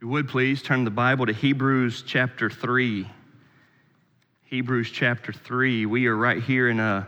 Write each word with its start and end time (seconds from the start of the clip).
you 0.00 0.08
would 0.08 0.28
please 0.28 0.62
turn 0.62 0.84
the 0.84 0.90
Bible 0.90 1.26
to 1.26 1.32
Hebrews 1.34 2.04
chapter 2.06 2.48
3. 2.48 3.06
Hebrews 4.44 4.90
chapter 4.90 5.30
3. 5.30 5.84
We 5.84 6.06
are 6.06 6.16
right 6.16 6.42
here 6.42 6.70
in 6.70 6.80
a, 6.80 7.06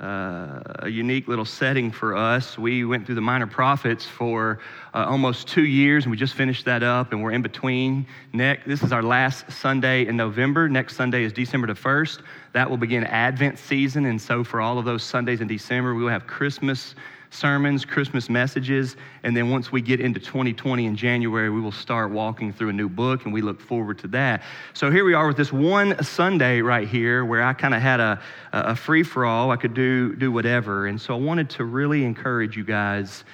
uh, 0.00 0.60
a 0.80 0.88
unique 0.88 1.28
little 1.28 1.44
setting 1.44 1.92
for 1.92 2.16
us. 2.16 2.58
We 2.58 2.84
went 2.84 3.06
through 3.06 3.14
the 3.14 3.20
minor 3.20 3.46
prophets 3.46 4.04
for 4.04 4.58
uh, 4.92 5.06
almost 5.08 5.46
two 5.46 5.64
years, 5.64 6.02
and 6.04 6.10
we 6.10 6.16
just 6.16 6.34
finished 6.34 6.64
that 6.64 6.82
up, 6.82 7.12
and 7.12 7.22
we're 7.22 7.30
in 7.30 7.42
between. 7.42 8.04
Next, 8.32 8.66
this 8.66 8.82
is 8.82 8.90
our 8.90 9.04
last 9.04 9.48
Sunday 9.52 10.08
in 10.08 10.16
November. 10.16 10.68
Next 10.68 10.96
Sunday 10.96 11.22
is 11.22 11.32
December 11.32 11.68
the 11.68 11.74
1st. 11.74 12.22
That 12.54 12.68
will 12.68 12.76
begin 12.76 13.04
Advent 13.04 13.56
season, 13.56 14.04
and 14.04 14.20
so 14.20 14.42
for 14.42 14.60
all 14.60 14.80
of 14.80 14.84
those 14.84 15.04
Sundays 15.04 15.40
in 15.40 15.46
December, 15.46 15.94
we 15.94 16.02
will 16.02 16.10
have 16.10 16.26
Christmas 16.26 16.96
sermons, 17.30 17.84
Christmas 17.84 18.28
messages, 18.28 18.96
and 19.22 19.36
then 19.36 19.50
once 19.50 19.72
we 19.72 19.80
get 19.80 20.00
into 20.00 20.20
2020 20.20 20.86
in 20.86 20.96
January, 20.96 21.50
we 21.50 21.60
will 21.60 21.72
start 21.72 22.10
walking 22.10 22.52
through 22.52 22.70
a 22.70 22.72
new 22.72 22.88
book, 22.88 23.24
and 23.24 23.32
we 23.32 23.40
look 23.40 23.60
forward 23.60 23.98
to 24.00 24.08
that. 24.08 24.42
So 24.74 24.90
here 24.90 25.04
we 25.04 25.14
are 25.14 25.26
with 25.26 25.36
this 25.36 25.52
one 25.52 26.02
Sunday 26.02 26.60
right 26.60 26.88
here 26.88 27.24
where 27.24 27.42
I 27.42 27.52
kind 27.52 27.74
of 27.74 27.82
had 27.82 28.00
a, 28.00 28.20
a 28.52 28.76
free 28.76 29.02
for 29.02 29.26
all. 29.26 29.50
I 29.50 29.56
could 29.56 29.74
do, 29.74 30.14
do 30.16 30.30
whatever. 30.30 30.86
And 30.86 31.00
so 31.00 31.14
I 31.14 31.18
wanted 31.18 31.50
to 31.50 31.64
really 31.64 32.04
encourage 32.04 32.56
you 32.56 32.64
guys 32.64 33.24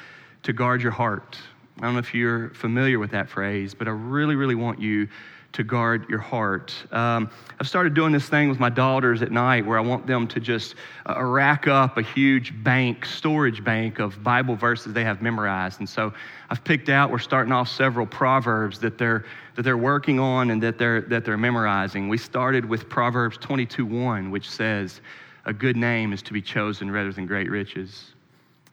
to 0.42 0.52
guard 0.52 0.82
your 0.82 0.92
heart. 0.92 1.38
I 1.78 1.82
don't 1.82 1.94
know 1.94 2.00
if 2.00 2.14
you're 2.14 2.50
familiar 2.50 2.98
with 2.98 3.10
that 3.12 3.28
phrase, 3.28 3.74
but 3.74 3.88
I 3.88 3.92
really, 3.92 4.34
really 4.34 4.54
want 4.54 4.80
you 4.80 5.08
to 5.52 5.62
guard 5.62 6.08
your 6.08 6.18
heart. 6.18 6.74
Um, 6.92 7.30
I've 7.60 7.68
started 7.68 7.94
doing 7.94 8.12
this 8.12 8.28
thing 8.28 8.48
with 8.48 8.58
my 8.58 8.70
daughters 8.70 9.22
at 9.22 9.30
night 9.30 9.66
where 9.66 9.78
I 9.78 9.82
want 9.82 10.06
them 10.06 10.26
to 10.28 10.40
just 10.40 10.74
uh, 11.06 11.22
rack 11.22 11.68
up 11.68 11.98
a 11.98 12.02
huge 12.02 12.52
bank, 12.64 13.04
storage 13.04 13.62
bank 13.62 13.98
of 13.98 14.22
Bible 14.22 14.56
verses 14.56 14.92
they 14.92 15.04
have 15.04 15.20
memorized. 15.20 15.80
And 15.80 15.88
so 15.88 16.12
I've 16.50 16.64
picked 16.64 16.88
out, 16.88 17.10
we're 17.10 17.18
starting 17.18 17.52
off 17.52 17.68
several 17.68 18.06
proverbs 18.06 18.78
that 18.80 18.96
they're, 18.96 19.24
that 19.56 19.62
they're 19.62 19.76
working 19.76 20.18
on 20.18 20.50
and 20.50 20.62
that 20.62 20.78
they're, 20.78 21.02
that 21.02 21.24
they're 21.24 21.36
memorizing. 21.36 22.08
We 22.08 22.18
started 22.18 22.64
with 22.64 22.88
Proverbs 22.88 23.36
22 23.38 23.84
1, 23.84 24.30
which 24.30 24.48
says, 24.48 25.00
A 25.44 25.52
good 25.52 25.76
name 25.76 26.12
is 26.12 26.22
to 26.22 26.32
be 26.32 26.40
chosen 26.40 26.90
rather 26.90 27.12
than 27.12 27.26
great 27.26 27.50
riches. 27.50 28.12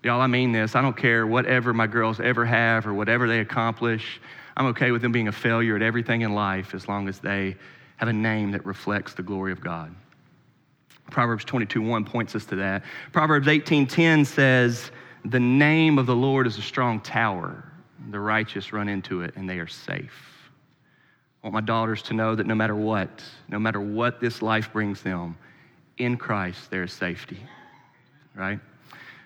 Y'all, 0.01 0.21
I 0.21 0.27
mean 0.27 0.53
this. 0.53 0.75
I 0.75 0.81
don't 0.81 0.95
care 0.95 1.27
whatever 1.27 1.73
my 1.73 1.85
girls 1.85 2.21
ever 2.21 2.45
have 2.45 2.87
or 2.87 2.93
whatever 2.93 3.27
they 3.27 3.39
accomplish. 3.39 4.21
I'm 4.59 4.65
okay 4.67 4.91
with 4.91 5.01
them 5.01 5.13
being 5.13 5.29
a 5.29 5.31
failure 5.31 5.77
at 5.77 5.81
everything 5.81 6.21
in 6.21 6.35
life 6.35 6.75
as 6.75 6.85
long 6.89 7.07
as 7.07 7.19
they 7.19 7.55
have 7.95 8.09
a 8.09 8.13
name 8.13 8.51
that 8.51 8.65
reflects 8.65 9.13
the 9.13 9.23
glory 9.23 9.53
of 9.53 9.61
God. 9.61 9.95
Proverbs 11.09 11.45
22:1 11.45 12.03
points 12.05 12.35
us 12.35 12.43
to 12.45 12.57
that. 12.57 12.83
Proverbs 13.13 13.47
18:10 13.47 14.25
says, 14.25 14.91
"The 15.23 15.39
name 15.39 15.97
of 15.97 16.05
the 16.05 16.15
Lord 16.15 16.45
is 16.45 16.57
a 16.57 16.61
strong 16.61 16.99
tower. 16.99 17.63
The 18.09 18.19
righteous 18.19 18.73
run 18.73 18.89
into 18.89 19.21
it 19.21 19.33
and 19.37 19.49
they 19.49 19.59
are 19.59 19.67
safe." 19.67 20.51
I 21.41 21.47
want 21.47 21.53
my 21.53 21.61
daughters 21.61 22.01
to 22.03 22.13
know 22.13 22.35
that 22.35 22.45
no 22.45 22.53
matter 22.53 22.75
what, 22.75 23.23
no 23.47 23.59
matter 23.59 23.79
what 23.79 24.19
this 24.19 24.41
life 24.41 24.73
brings 24.73 25.01
them, 25.01 25.37
in 25.97 26.17
Christ 26.17 26.69
there 26.69 26.83
is 26.83 26.91
safety. 26.91 27.39
Right? 28.35 28.59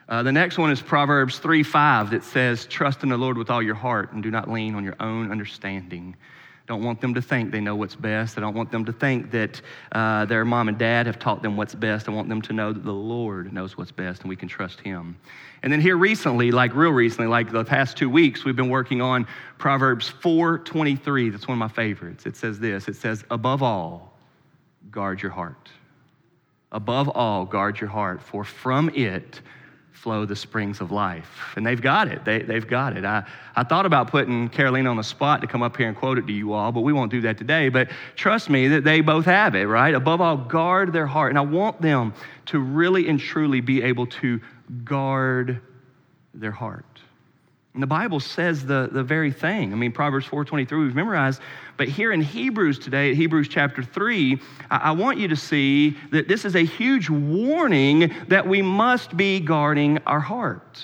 Uh, 0.09 0.22
the 0.22 0.32
next 0.32 0.58
one 0.58 0.72
is 0.72 0.82
Proverbs 0.82 1.40
3 1.40 1.64
5 1.64 2.12
that 2.12 2.23
says, 2.23 2.66
Trust 2.66 3.04
in 3.04 3.09
the 3.09 3.18
Lord 3.18 3.38
with 3.38 3.50
all 3.50 3.62
your 3.62 3.76
heart 3.76 4.12
and 4.12 4.22
do 4.22 4.30
not 4.32 4.50
lean 4.50 4.76
on 4.76 4.84
your 4.84 4.95
own 5.00 5.32
understanding. 5.32 6.16
Don't 6.66 6.84
want 6.84 7.02
them 7.02 7.14
to 7.14 7.22
think 7.22 7.52
they 7.52 7.60
know 7.60 7.76
what's 7.76 7.95
best. 7.95 8.38
I 8.38 8.42
don't 8.42 8.54
want 8.54 8.72
them 8.72 8.86
to 8.86 8.94
think 8.94 9.32
that 9.32 9.62
uh, 9.92 10.23
their 10.26 10.45
mom 10.45 10.70
and 10.70 10.78
dad 10.78 11.08
have 11.08 11.20
taught 11.20 11.42
them 11.42 11.58
what's 11.58 11.76
best. 11.76 12.08
I 12.08 12.12
want 12.12 12.30
them 12.30 12.42
to 12.44 12.54
know 12.54 12.72
that 12.72 12.86
the 12.86 12.94
Lord 12.94 13.52
knows 13.52 13.78
what's 13.78 13.92
best 13.92 14.22
and 14.22 14.30
we 14.30 14.38
can 14.38 14.48
trust 14.48 14.80
Him. 14.80 15.18
And 15.62 15.72
then 15.72 15.82
here 15.82 15.98
recently, 15.98 16.52
like 16.52 16.73
real 16.73 16.92
recently, 16.92 17.28
like 17.28 17.52
the 17.52 17.66
past 17.66 17.98
two 17.98 18.10
weeks, 18.10 18.45
we've 18.45 18.56
been 18.56 18.70
working 18.70 19.02
on 19.02 19.28
Proverbs 19.58 20.10
4:23. 20.10 21.32
That's 21.32 21.48
one 21.48 21.56
of 21.56 21.60
my 21.60 21.67
favorites. 21.67 22.26
It 22.26 22.38
says 22.38 22.60
this. 22.60 22.88
It 22.88 22.95
says, 22.95 23.26
"Above 23.30 23.62
all, 23.62 24.17
guard 24.90 25.22
your 25.22 25.32
heart. 25.32 25.70
Above 26.72 27.10
all, 27.10 27.45
guard 27.45 27.80
your 27.80 27.90
heart, 27.90 28.22
for 28.22 28.44
from 28.44 28.89
it 28.89 29.42
flow 29.93 30.26
the 30.26 30.36
springs 30.36 30.81
of 30.81 30.92
life. 30.92 31.30
And 31.55 31.65
they've 31.65 31.81
got 31.81 32.08
it. 32.08 32.26
They, 32.26 32.42
they've 32.42 32.67
got 32.67 32.98
it. 32.98 33.05
I, 33.05 33.23
I 33.55 33.64
thought 33.64 33.86
about 33.86 34.09
putting 34.09 34.49
Carolina 34.49 34.89
on 34.89 34.98
the 34.98 35.04
spot 35.04 35.39
to 35.42 35.48
come 35.48 35.61
up 35.61 35.77
here 35.77 35.87
and 35.87 35.95
quote 35.95 36.17
it 36.17 36.27
to 36.27 36.33
you 36.33 36.52
all, 36.52 36.71
but 36.71 36.81
we 36.81 36.92
won't 36.92 37.11
do 37.11 37.21
that 37.21 37.37
today. 37.37 37.70
But 37.70 37.89
trust 38.15 38.49
me 38.49 38.67
that 38.70 38.83
they 38.83 39.02
both 39.02 39.26
have 39.26 39.55
it, 39.55 39.65
right? 39.65 39.93
Above 39.93 40.20
all, 40.20 40.36
guard 40.36 40.92
their 40.92 41.08
heart. 41.08 41.32
And 41.32 41.37
I 41.37 41.42
want 41.42 41.82
them 41.82 42.14
to 42.48 42.59
really 42.59 43.08
and 43.08 43.20
truly 43.20 43.61
be 43.61 43.82
able 43.83 44.08
to 44.08 44.42
guard 44.83 45.61
their 46.33 46.52
heart. 46.52 46.92
And 47.73 47.82
the 47.82 47.88
Bible 47.88 48.20
says 48.20 48.66
the, 48.66 48.88
the 48.92 49.04
very 49.04 49.32
thing. 49.32 49.73
I 49.73 49.76
mean, 49.76 49.92
Proverbs 49.92 50.28
4.23 50.28 50.84
we've 50.84 50.95
memorized, 50.95 51.42
but 51.76 51.88
here 51.88 52.11
in 52.11 52.22
Hebrews 52.22 52.78
today, 52.78 53.16
Hebrews 53.16 53.48
chapter 53.48 53.82
3, 53.82 54.39
I, 54.70 54.78
I 54.78 54.92
want 54.92 55.17
you 55.17 55.28
to 55.30 55.36
see 55.36 55.98
that 56.12 56.28
this 56.28 56.45
is 56.45 56.56
a 56.56 56.64
huge 56.64 57.10
warning 57.10 58.14
that 58.28 58.48
we 58.48 58.62
must 58.62 59.17
be 59.17 59.39
guarding 59.39 59.98
our 60.06 60.20
heart. 60.20 60.83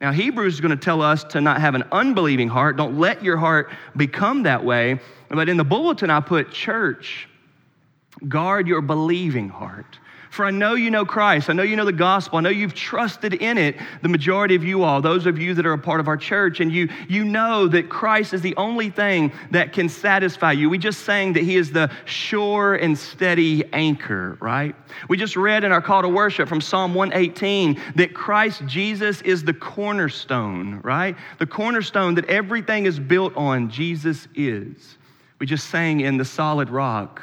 Now, 0.00 0.12
Hebrews 0.12 0.54
is 0.54 0.60
going 0.60 0.76
to 0.76 0.82
tell 0.82 1.02
us 1.02 1.24
to 1.24 1.40
not 1.40 1.60
have 1.60 1.74
an 1.74 1.84
unbelieving 1.92 2.48
heart. 2.48 2.76
Don't 2.76 2.98
let 2.98 3.22
your 3.22 3.36
heart 3.36 3.70
become 3.96 4.42
that 4.44 4.64
way. 4.64 5.00
But 5.28 5.48
in 5.48 5.56
the 5.56 5.64
bulletin, 5.64 6.10
I 6.10 6.20
put 6.20 6.50
church, 6.50 7.28
guard 8.28 8.68
your 8.68 8.82
believing 8.82 9.48
heart. 9.48 9.98
For 10.36 10.44
I 10.44 10.50
know 10.50 10.74
you 10.74 10.90
know 10.90 11.06
Christ. 11.06 11.48
I 11.48 11.54
know 11.54 11.62
you 11.62 11.76
know 11.76 11.86
the 11.86 11.92
gospel. 11.92 12.36
I 12.36 12.42
know 12.42 12.50
you've 12.50 12.74
trusted 12.74 13.32
in 13.32 13.56
it, 13.56 13.76
the 14.02 14.08
majority 14.10 14.54
of 14.54 14.62
you 14.62 14.82
all, 14.82 15.00
those 15.00 15.24
of 15.24 15.38
you 15.38 15.54
that 15.54 15.64
are 15.64 15.72
a 15.72 15.78
part 15.78 15.98
of 15.98 16.08
our 16.08 16.18
church, 16.18 16.60
and 16.60 16.70
you, 16.70 16.90
you 17.08 17.24
know 17.24 17.66
that 17.68 17.88
Christ 17.88 18.34
is 18.34 18.42
the 18.42 18.54
only 18.56 18.90
thing 18.90 19.32
that 19.50 19.72
can 19.72 19.88
satisfy 19.88 20.52
you. 20.52 20.68
We 20.68 20.76
just 20.76 21.06
sang 21.06 21.32
that 21.32 21.42
He 21.42 21.56
is 21.56 21.72
the 21.72 21.90
sure 22.04 22.74
and 22.74 22.98
steady 22.98 23.64
anchor, 23.72 24.36
right? 24.38 24.76
We 25.08 25.16
just 25.16 25.36
read 25.36 25.64
in 25.64 25.72
our 25.72 25.80
call 25.80 26.02
to 26.02 26.08
worship 26.10 26.50
from 26.50 26.60
Psalm 26.60 26.92
118 26.92 27.80
that 27.94 28.12
Christ 28.12 28.62
Jesus 28.66 29.22
is 29.22 29.42
the 29.42 29.54
cornerstone, 29.54 30.82
right? 30.84 31.16
The 31.38 31.46
cornerstone 31.46 32.14
that 32.16 32.26
everything 32.26 32.84
is 32.84 33.00
built 33.00 33.34
on, 33.38 33.70
Jesus 33.70 34.28
is. 34.34 34.98
We 35.38 35.46
just 35.46 35.70
sang 35.70 36.00
in 36.00 36.18
the 36.18 36.26
solid 36.26 36.68
rock, 36.68 37.22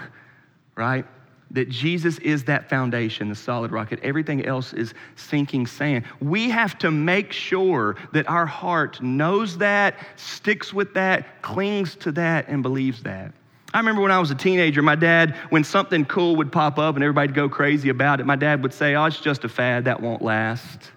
right? 0.76 1.06
That 1.54 1.70
Jesus 1.70 2.18
is 2.20 2.44
that 2.46 2.70
foundation, 2.70 3.30
the 3.30 3.36
solid 3.36 3.72
rock, 3.72 3.92
that 3.92 4.04
everything 4.04 4.46
else 4.46 4.74
is 4.74 4.94
sinking 5.16 5.68
sand. 5.68 6.04
We 6.20 6.50
have 6.50 6.78
to 6.80 6.92
make 6.92 7.32
sure 7.32 7.96
that 8.12 8.28
our 8.28 8.46
heart 8.46 9.02
knows 9.02 9.58
that, 9.60 9.96
sticks 10.16 10.74
with 10.74 10.94
that, 10.96 11.42
clings 11.42 11.96
to 11.98 12.12
that, 12.14 12.48
and 12.50 12.62
believes 12.62 13.04
that. 13.04 13.34
I 13.74 13.80
remember 13.80 14.02
when 14.02 14.12
I 14.12 14.20
was 14.20 14.30
a 14.30 14.36
teenager, 14.36 14.82
my 14.82 14.96
dad, 14.96 15.36
when 15.50 15.64
something 15.64 16.06
cool 16.06 16.36
would 16.36 16.52
pop 16.52 16.78
up 16.78 16.96
and 16.96 17.04
everybody'd 17.04 17.34
go 17.34 17.50
crazy 17.50 17.90
about 17.90 18.20
it, 18.20 18.26
my 18.26 18.36
dad 18.36 18.62
would 18.62 18.74
say, 18.74 18.96
Oh, 18.96 19.06
it's 19.06 19.20
just 19.20 19.44
a 19.44 19.50
fad, 19.50 19.86
that 19.86 20.00
won't 20.00 20.22
last. 20.22 20.92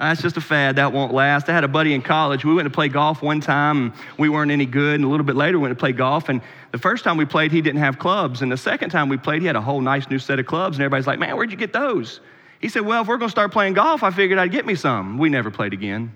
Uh, 0.00 0.08
That's 0.08 0.22
just 0.22 0.38
a 0.38 0.40
fad. 0.40 0.76
That 0.76 0.94
won't 0.94 1.12
last. 1.12 1.50
I 1.50 1.52
had 1.52 1.62
a 1.62 1.68
buddy 1.68 1.92
in 1.92 2.00
college. 2.00 2.42
We 2.42 2.54
went 2.54 2.64
to 2.64 2.70
play 2.70 2.88
golf 2.88 3.20
one 3.20 3.42
time. 3.42 3.82
And 3.82 3.92
we 4.16 4.30
weren't 4.30 4.50
any 4.50 4.64
good. 4.64 4.94
And 4.94 5.04
a 5.04 5.08
little 5.08 5.26
bit 5.26 5.36
later, 5.36 5.58
we 5.58 5.62
went 5.64 5.72
to 5.72 5.78
play 5.78 5.92
golf. 5.92 6.30
And 6.30 6.40
the 6.72 6.78
first 6.78 7.04
time 7.04 7.18
we 7.18 7.26
played, 7.26 7.52
he 7.52 7.60
didn't 7.60 7.80
have 7.80 7.98
clubs. 7.98 8.40
And 8.40 8.50
the 8.50 8.56
second 8.56 8.88
time 8.88 9.10
we 9.10 9.18
played, 9.18 9.42
he 9.42 9.46
had 9.46 9.56
a 9.56 9.60
whole 9.60 9.82
nice 9.82 10.08
new 10.08 10.18
set 10.18 10.38
of 10.38 10.46
clubs. 10.46 10.78
And 10.78 10.82
everybody's 10.82 11.06
like, 11.06 11.18
man, 11.18 11.36
where'd 11.36 11.50
you 11.50 11.58
get 11.58 11.74
those? 11.74 12.20
He 12.60 12.70
said, 12.70 12.80
well, 12.86 13.02
if 13.02 13.08
we're 13.08 13.18
going 13.18 13.28
to 13.28 13.30
start 13.30 13.52
playing 13.52 13.74
golf, 13.74 14.02
I 14.02 14.10
figured 14.10 14.38
I'd 14.38 14.52
get 14.52 14.64
me 14.64 14.74
some. 14.74 15.18
We 15.18 15.28
never 15.28 15.50
played 15.50 15.74
again. 15.74 16.12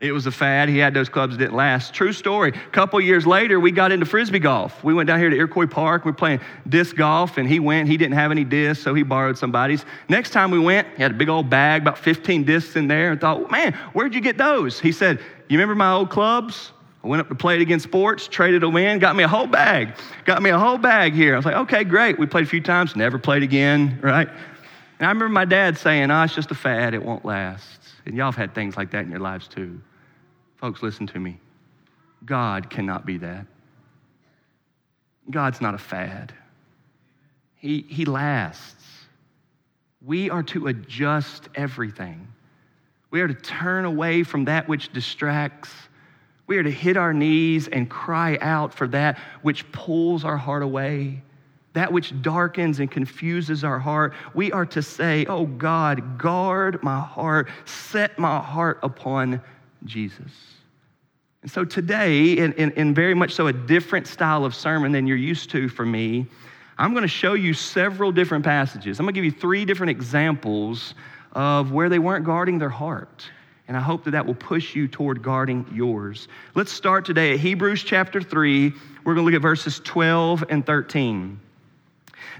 It 0.00 0.12
was 0.12 0.26
a 0.26 0.30
fad. 0.30 0.70
He 0.70 0.78
had 0.78 0.94
those 0.94 1.10
clubs 1.10 1.36
that 1.36 1.44
didn't 1.44 1.56
last. 1.56 1.92
True 1.92 2.14
story. 2.14 2.50
A 2.50 2.70
couple 2.70 2.98
years 3.02 3.26
later, 3.26 3.60
we 3.60 3.70
got 3.70 3.92
into 3.92 4.06
frisbee 4.06 4.38
golf. 4.38 4.82
We 4.82 4.94
went 4.94 5.06
down 5.08 5.18
here 5.18 5.28
to 5.28 5.36
Iroquois 5.36 5.66
Park. 5.66 6.06
We 6.06 6.10
were 6.10 6.16
playing 6.16 6.40
disc 6.66 6.96
golf, 6.96 7.36
and 7.36 7.46
he 7.46 7.60
went. 7.60 7.86
He 7.86 7.98
didn't 7.98 8.14
have 8.14 8.30
any 8.30 8.44
discs, 8.44 8.82
so 8.82 8.94
he 8.94 9.02
borrowed 9.02 9.36
somebody's. 9.36 9.84
Next 10.08 10.30
time 10.30 10.50
we 10.50 10.58
went, 10.58 10.88
he 10.96 11.02
had 11.02 11.10
a 11.10 11.14
big 11.14 11.28
old 11.28 11.50
bag, 11.50 11.82
about 11.82 11.98
15 11.98 12.44
discs 12.44 12.76
in 12.76 12.88
there, 12.88 13.12
and 13.12 13.20
thought, 13.20 13.50
man, 13.50 13.74
where'd 13.92 14.14
you 14.14 14.22
get 14.22 14.38
those? 14.38 14.80
He 14.80 14.90
said, 14.90 15.18
You 15.50 15.58
remember 15.58 15.74
my 15.74 15.92
old 15.92 16.08
clubs? 16.08 16.72
I 17.04 17.06
went 17.06 17.20
up 17.20 17.28
to 17.28 17.34
Play 17.34 17.56
It 17.56 17.62
Again 17.62 17.80
Sports, 17.80 18.26
traded 18.26 18.62
them 18.62 18.76
in, 18.76 18.98
got 19.00 19.16
me 19.16 19.24
a 19.24 19.28
whole 19.28 19.46
bag. 19.46 19.94
Got 20.24 20.42
me 20.42 20.50
a 20.50 20.58
whole 20.58 20.76
bag 20.76 21.14
here. 21.14 21.32
I 21.34 21.36
was 21.36 21.46
like, 21.46 21.56
okay, 21.56 21.82
great. 21.82 22.18
We 22.18 22.26
played 22.26 22.44
a 22.44 22.48
few 22.48 22.60
times, 22.60 22.94
never 22.94 23.18
played 23.18 23.42
again, 23.42 23.98
right? 24.02 24.28
And 24.28 25.06
I 25.06 25.08
remember 25.08 25.30
my 25.30 25.46
dad 25.46 25.78
saying, 25.78 26.10
oh, 26.10 26.22
it's 26.22 26.34
just 26.34 26.50
a 26.50 26.54
fad, 26.54 26.92
it 26.92 27.02
won't 27.02 27.24
last. 27.24 27.80
And 28.04 28.14
y'all 28.14 28.26
have 28.26 28.36
had 28.36 28.54
things 28.54 28.76
like 28.76 28.90
that 28.90 29.04
in 29.04 29.10
your 29.10 29.20
lives 29.20 29.48
too. 29.48 29.80
Folks, 30.60 30.82
listen 30.82 31.06
to 31.08 31.18
me. 31.18 31.38
God 32.26 32.68
cannot 32.68 33.06
be 33.06 33.16
that. 33.18 33.46
God's 35.30 35.60
not 35.60 35.74
a 35.74 35.78
fad, 35.78 36.34
He, 37.56 37.84
he 37.88 38.04
lasts. 38.04 38.76
We 40.04 40.30
are 40.30 40.42
to 40.44 40.66
adjust 40.66 41.48
everything. 41.54 42.26
We 43.10 43.20
are 43.20 43.28
to 43.28 43.34
turn 43.34 43.84
away 43.84 44.22
from 44.22 44.46
that 44.46 44.66
which 44.66 44.92
distracts. 44.92 45.70
We 46.46 46.56
are 46.56 46.62
to 46.62 46.70
hit 46.70 46.96
our 46.96 47.12
knees 47.12 47.68
and 47.68 47.88
cry 47.88 48.38
out 48.40 48.72
for 48.72 48.88
that 48.88 49.18
which 49.42 49.70
pulls 49.72 50.24
our 50.24 50.38
heart 50.38 50.62
away, 50.62 51.22
that 51.74 51.92
which 51.92 52.20
darkens 52.22 52.80
and 52.80 52.90
confuses 52.90 53.62
our 53.62 53.78
heart. 53.78 54.14
We 54.32 54.52
are 54.52 54.66
to 54.66 54.80
say, 54.80 55.26
Oh 55.26 55.44
God, 55.44 56.18
guard 56.18 56.82
my 56.82 56.98
heart, 56.98 57.48
set 57.66 58.18
my 58.18 58.40
heart 58.40 58.78
upon 58.82 59.42
Jesus. 59.84 60.32
And 61.42 61.50
so 61.50 61.64
today, 61.64 62.32
in, 62.32 62.52
in, 62.54 62.70
in, 62.72 62.94
very 62.94 63.14
much 63.14 63.32
so 63.32 63.46
a 63.46 63.52
different 63.52 64.06
style 64.06 64.44
of 64.44 64.54
sermon 64.54 64.92
than 64.92 65.06
you're 65.06 65.16
used 65.16 65.50
to 65.50 65.68
for 65.68 65.86
me, 65.86 66.26
I'm 66.76 66.92
going 66.92 67.02
to 67.02 67.08
show 67.08 67.32
you 67.34 67.54
several 67.54 68.12
different 68.12 68.44
passages. 68.44 68.98
I'm 68.98 69.06
going 69.06 69.14
to 69.14 69.20
give 69.20 69.24
you 69.24 69.38
three 69.38 69.64
different 69.64 69.90
examples 69.90 70.94
of 71.32 71.72
where 71.72 71.88
they 71.88 71.98
weren't 71.98 72.24
guarding 72.24 72.58
their 72.58 72.70
heart. 72.70 73.24
And 73.68 73.76
I 73.76 73.80
hope 73.80 74.04
that 74.04 74.10
that 74.10 74.26
will 74.26 74.34
push 74.34 74.74
you 74.74 74.88
toward 74.88 75.22
guarding 75.22 75.64
yours. 75.72 76.28
Let's 76.54 76.72
start 76.72 77.04
today 77.04 77.34
at 77.34 77.40
Hebrews 77.40 77.84
chapter 77.84 78.20
3. 78.20 78.72
We're 79.04 79.14
going 79.14 79.24
to 79.24 79.30
look 79.30 79.36
at 79.36 79.42
verses 79.42 79.80
12 79.84 80.44
and 80.48 80.66
13. 80.66 81.40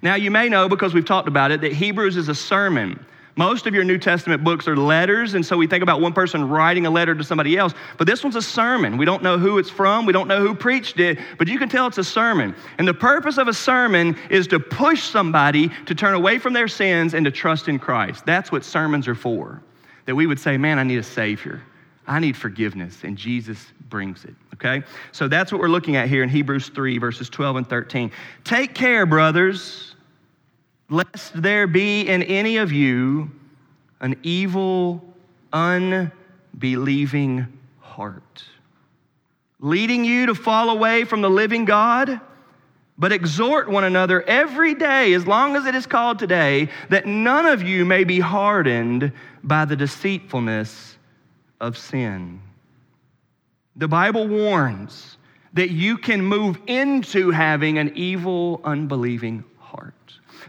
Now, 0.03 0.15
you 0.15 0.31
may 0.31 0.49
know 0.49 0.69
because 0.69 0.93
we've 0.93 1.05
talked 1.05 1.29
about 1.29 1.53
it 1.53 1.61
that 1.61 1.73
Hebrews 1.73 2.17
is 2.17 2.29
a 2.29 2.35
sermon. 2.35 3.05
Most 3.37 3.67
of 3.67 3.75
your 3.75 3.85
New 3.85 3.99
Testament 3.99 4.43
books 4.43 4.67
are 4.67 4.77
letters, 4.77 5.35
and 5.35 5.45
so 5.45 5.57
we 5.57 5.67
think 5.67 5.83
about 5.83 6.01
one 6.01 6.13
person 6.13 6.49
writing 6.49 6.87
a 6.87 6.91
letter 6.91 7.15
to 7.15 7.23
somebody 7.23 7.57
else. 7.57 7.73
But 7.97 8.07
this 8.07 8.25
one's 8.25 8.37
a 8.37 8.43
sermon. 8.43 8.97
We 8.97 9.05
don't 9.05 9.23
know 9.23 9.39
who 9.39 9.59
it's 9.59 9.71
from, 9.71 10.05
we 10.05 10.13
don't 10.13 10.29
know 10.29 10.41
who 10.41 10.55
preached 10.55 10.99
it, 10.99 11.19
but 11.39 11.49
you 11.49 11.59
can 11.59 11.69
tell 11.69 11.87
it's 11.87 11.99
a 11.99 12.05
sermon. 12.05 12.55
And 12.79 12.87
the 12.87 12.95
purpose 12.95 13.39
of 13.39 13.49
a 13.49 13.55
sermon 13.55 14.17
is 14.31 14.47
to 14.49 14.59
push 14.59 15.05
somebody 15.05 15.71
to 15.87 15.95
turn 15.95 16.15
away 16.15 16.39
from 16.39 16.53
their 16.53 16.69
sins 16.69 17.15
and 17.15 17.25
to 17.25 17.31
trust 17.31 17.69
in 17.69 17.79
Christ. 17.79 18.27
That's 18.27 18.51
what 18.51 18.65
sermons 18.65 19.07
are 19.07 19.15
for. 19.15 19.63
That 20.07 20.17
we 20.17 20.27
would 20.27 20.41
say, 20.41 20.57
man, 20.57 20.79
I 20.79 20.83
need 20.83 20.99
a 20.99 21.03
Savior. 21.03 21.63
I 22.07 22.19
need 22.19 22.37
forgiveness, 22.37 23.05
and 23.05 23.17
Jesus 23.17 23.65
brings 23.89 24.25
it, 24.25 24.35
okay? 24.55 24.83
So 25.13 25.29
that's 25.29 25.53
what 25.53 25.61
we're 25.61 25.69
looking 25.69 25.95
at 25.97 26.09
here 26.09 26.25
in 26.25 26.29
Hebrews 26.29 26.69
3, 26.71 26.99
verses 26.99 27.29
12 27.29 27.57
and 27.57 27.69
13. 27.69 28.11
Take 28.43 28.75
care, 28.75 29.07
brothers 29.07 29.90
lest 30.91 31.41
there 31.41 31.67
be 31.67 32.03
in 32.03 32.23
any 32.25 32.59
of 32.59 32.73
you 32.73 33.31
an 34.01 34.17
evil, 34.23 35.03
unbelieving 35.53 37.47
heart, 37.79 38.45
leading 39.61 40.05
you 40.05 40.27
to 40.27 40.35
fall 40.35 40.71
away 40.71 41.05
from 41.05 41.23
the 41.23 41.31
living 41.31 41.65
God. 41.65 42.21
But 42.99 43.13
exhort 43.13 43.71
one 43.71 43.85
another 43.85 44.21
every 44.23 44.75
day, 44.75 45.15
as 45.15 45.27
long 45.27 45.57
as 45.57 45.65
it 45.65 45.75
is 45.75 45.87
called 45.87 46.19
today, 46.19 46.69
that 46.91 47.07
none 47.07 47.47
of 47.47 47.63
you 47.63 47.87
may 47.87 48.05
be 48.05 48.21
hardened 48.21 49.13
by 49.43 49.65
the 49.65 49.77
deceitfulness 49.77 50.99
of 51.61 51.79
sin. 51.79 52.43
The 53.77 53.89
Bible 53.89 54.29
warns 54.29 55.17
that 55.55 55.71
you 55.71 55.97
can 55.97 56.23
move 56.23 56.59
into 56.67 57.31
having 57.31 57.79
an 57.79 57.93
evil, 57.95 58.61
unbelieving 58.65 59.45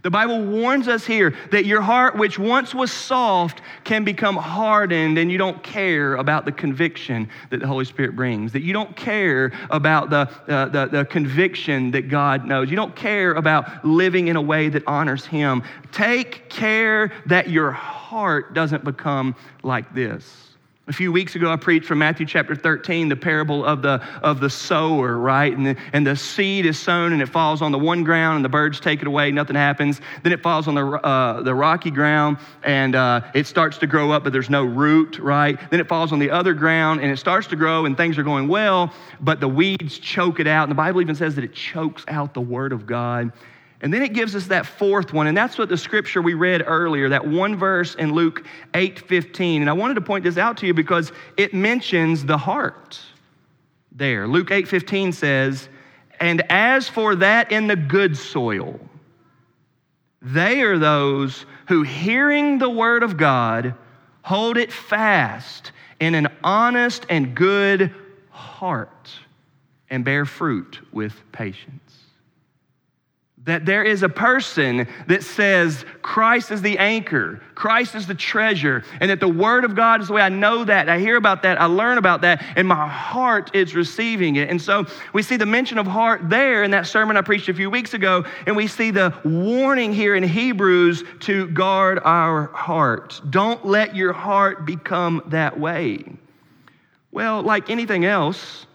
the 0.03 0.09
Bible 0.09 0.44
warns 0.44 0.88
us 0.88 1.06
here 1.06 1.36
that 1.51 1.65
your 1.65 1.81
heart, 1.81 2.15
which 2.15 2.39
once 2.39 2.74
was 2.74 2.92
soft, 2.92 3.62
can 3.83 4.03
become 4.03 4.36
hardened, 4.36 5.18
and 5.18 5.31
you 5.31 5.38
don't 5.38 5.62
care 5.62 6.15
about 6.15 6.45
the 6.45 6.51
conviction 6.51 7.30
that 7.51 7.59
the 7.59 7.68
Holy 7.68 7.86
Spirit 7.86 8.15
brings. 8.15 8.51
That 8.53 8.63
you 8.63 8.74
don't 8.74 8.95
care 8.95 9.51
about 9.69 10.09
the, 10.09 10.30
uh, 10.48 10.65
the, 10.69 10.88
the 10.88 11.06
conviction 11.06 11.92
that 11.92 12.09
God 12.09 12.45
knows. 12.45 12.69
You 12.69 12.75
don't 12.75 12.95
care 12.95 13.33
about 13.33 13.86
living 13.86 14.27
in 14.27 14.36
a 14.36 14.42
way 14.42 14.69
that 14.69 14.83
honors 14.88 15.25
Him. 15.25 15.62
Take 15.92 16.50
care 16.50 17.12
that 17.27 17.50
your 17.50 17.71
heart 17.71 18.53
doesn't 18.53 18.83
become 18.83 19.36
like 19.62 19.94
this. 19.94 20.50
A 20.91 20.93
few 20.93 21.09
weeks 21.09 21.35
ago, 21.35 21.49
I 21.49 21.55
preached 21.55 21.85
from 21.85 21.99
Matthew 21.99 22.25
chapter 22.25 22.53
13, 22.53 23.07
the 23.07 23.15
parable 23.15 23.63
of 23.63 23.81
the, 23.81 24.05
of 24.21 24.41
the 24.41 24.49
sower, 24.49 25.17
right? 25.17 25.55
And 25.55 25.65
the, 25.65 25.77
and 25.93 26.05
the 26.05 26.17
seed 26.17 26.65
is 26.65 26.77
sown 26.77 27.13
and 27.13 27.21
it 27.21 27.29
falls 27.29 27.61
on 27.61 27.71
the 27.71 27.79
one 27.79 28.03
ground 28.03 28.35
and 28.35 28.43
the 28.43 28.49
birds 28.49 28.81
take 28.81 28.99
it 28.99 29.07
away, 29.07 29.31
nothing 29.31 29.55
happens. 29.55 30.01
Then 30.21 30.33
it 30.33 30.43
falls 30.43 30.67
on 30.67 30.75
the, 30.75 30.85
uh, 30.85 31.43
the 31.43 31.55
rocky 31.55 31.91
ground 31.91 32.39
and 32.63 32.95
uh, 32.95 33.21
it 33.33 33.47
starts 33.47 33.77
to 33.77 33.88
grow 33.88 34.11
up, 34.11 34.25
but 34.25 34.33
there's 34.33 34.49
no 34.49 34.65
root, 34.65 35.17
right? 35.19 35.57
Then 35.71 35.79
it 35.79 35.88
falls 35.88 36.11
on 36.11 36.19
the 36.19 36.29
other 36.29 36.53
ground 36.53 36.99
and 36.99 37.09
it 37.09 37.15
starts 37.15 37.47
to 37.47 37.55
grow 37.55 37.85
and 37.85 37.95
things 37.95 38.17
are 38.17 38.23
going 38.23 38.49
well, 38.49 38.93
but 39.21 39.39
the 39.39 39.47
weeds 39.47 39.97
choke 39.97 40.41
it 40.41 40.47
out. 40.47 40.63
And 40.63 40.71
the 40.71 40.75
Bible 40.75 40.99
even 40.99 41.15
says 41.15 41.35
that 41.35 41.45
it 41.45 41.53
chokes 41.53 42.03
out 42.09 42.33
the 42.33 42.41
word 42.41 42.73
of 42.73 42.85
God. 42.85 43.31
And 43.81 43.92
then 43.92 44.04
it 44.04 44.13
gives 44.13 44.36
us 44.36 44.45
that 44.48 44.66
fourth 44.66 45.12
one, 45.12 45.25
and 45.25 45.36
that's 45.36 45.57
what 45.57 45.68
the 45.68 45.78
scripture 45.78 46.22
we 46.22 46.36
read 46.36 46.63
earlier, 46.66 47.10
that 47.10 47.25
one 47.25 47.56
verse 47.56 47.95
in 47.95 48.13
Luke 48.13 48.45
8 48.75 49.00
15. 49.00 49.62
And 49.62 49.69
I 49.69 49.74
wanted 49.74 49.95
to 49.95 50.01
point 50.01 50.24
this 50.24 50.38
out 50.38 50.57
to 50.57 50.68
you 50.68 50.74
because 50.74 51.12
it 51.36 51.54
mentions 51.54 52.24
the 52.24 52.38
heart 52.38 53.00
there. 53.92 54.28
Luke 54.28 54.51
8 54.51 54.68
15 54.68 55.12
says, 55.12 55.68
And 56.19 56.44
as 56.51 56.88
for 56.88 57.16
that 57.16 57.51
in 57.51 57.66
the 57.66 57.75
good 57.75 58.16
soil, 58.16 58.80
they 60.22 60.62
are 60.62 60.77
those 60.77 61.48
who, 61.68 61.81
hearing 61.81 62.60
the 62.60 62.69
word 62.69 63.01
of 63.01 63.18
God, 63.18 63.74
hold 64.22 64.57
it 64.57 64.72
fast 64.72 65.72
in 66.00 66.13
an 66.13 66.27
honest 66.44 67.06
and 67.10 67.34
good 67.34 67.94
heart 68.30 69.10
and 69.89 70.06
bear 70.06 70.25
fruit 70.25 70.80
with 70.92 71.13
patience. 71.31 71.90
That 73.45 73.65
there 73.65 73.83
is 73.83 74.03
a 74.03 74.09
person 74.09 74.88
that 75.07 75.23
says 75.23 75.83
Christ 76.03 76.51
is 76.51 76.61
the 76.61 76.77
anchor, 76.77 77.41
Christ 77.55 77.95
is 77.95 78.05
the 78.05 78.13
treasure, 78.13 78.83
and 78.99 79.09
that 79.09 79.19
the 79.19 79.27
Word 79.27 79.63
of 79.63 79.75
God 79.75 79.99
is 79.99 80.09
the 80.09 80.13
way 80.13 80.21
I 80.21 80.29
know 80.29 80.63
that, 80.63 80.88
I 80.89 80.99
hear 80.99 81.15
about 81.15 81.41
that, 81.41 81.59
I 81.59 81.65
learn 81.65 81.97
about 81.97 82.21
that, 82.21 82.43
and 82.55 82.67
my 82.67 82.88
heart 82.88 83.55
is 83.55 83.73
receiving 83.73 84.35
it. 84.35 84.51
And 84.51 84.61
so 84.61 84.85
we 85.11 85.23
see 85.23 85.38
the 85.38 85.47
mention 85.47 85.79
of 85.79 85.88
heart 85.88 86.29
there 86.29 86.63
in 86.63 86.69
that 86.71 86.85
sermon 86.85 87.17
I 87.17 87.21
preached 87.21 87.49
a 87.49 87.53
few 87.55 87.71
weeks 87.71 87.95
ago, 87.95 88.25
and 88.45 88.55
we 88.55 88.67
see 88.67 88.91
the 88.91 89.11
warning 89.25 89.91
here 89.91 90.15
in 90.15 90.21
Hebrews 90.21 91.03
to 91.21 91.47
guard 91.47 91.99
our 92.03 92.45
hearts. 92.53 93.21
Don't 93.31 93.65
let 93.65 93.95
your 93.95 94.13
heart 94.13 94.67
become 94.67 95.23
that 95.27 95.59
way. 95.59 96.05
Well, 97.11 97.41
like 97.41 97.71
anything 97.71 98.05
else, 98.05 98.67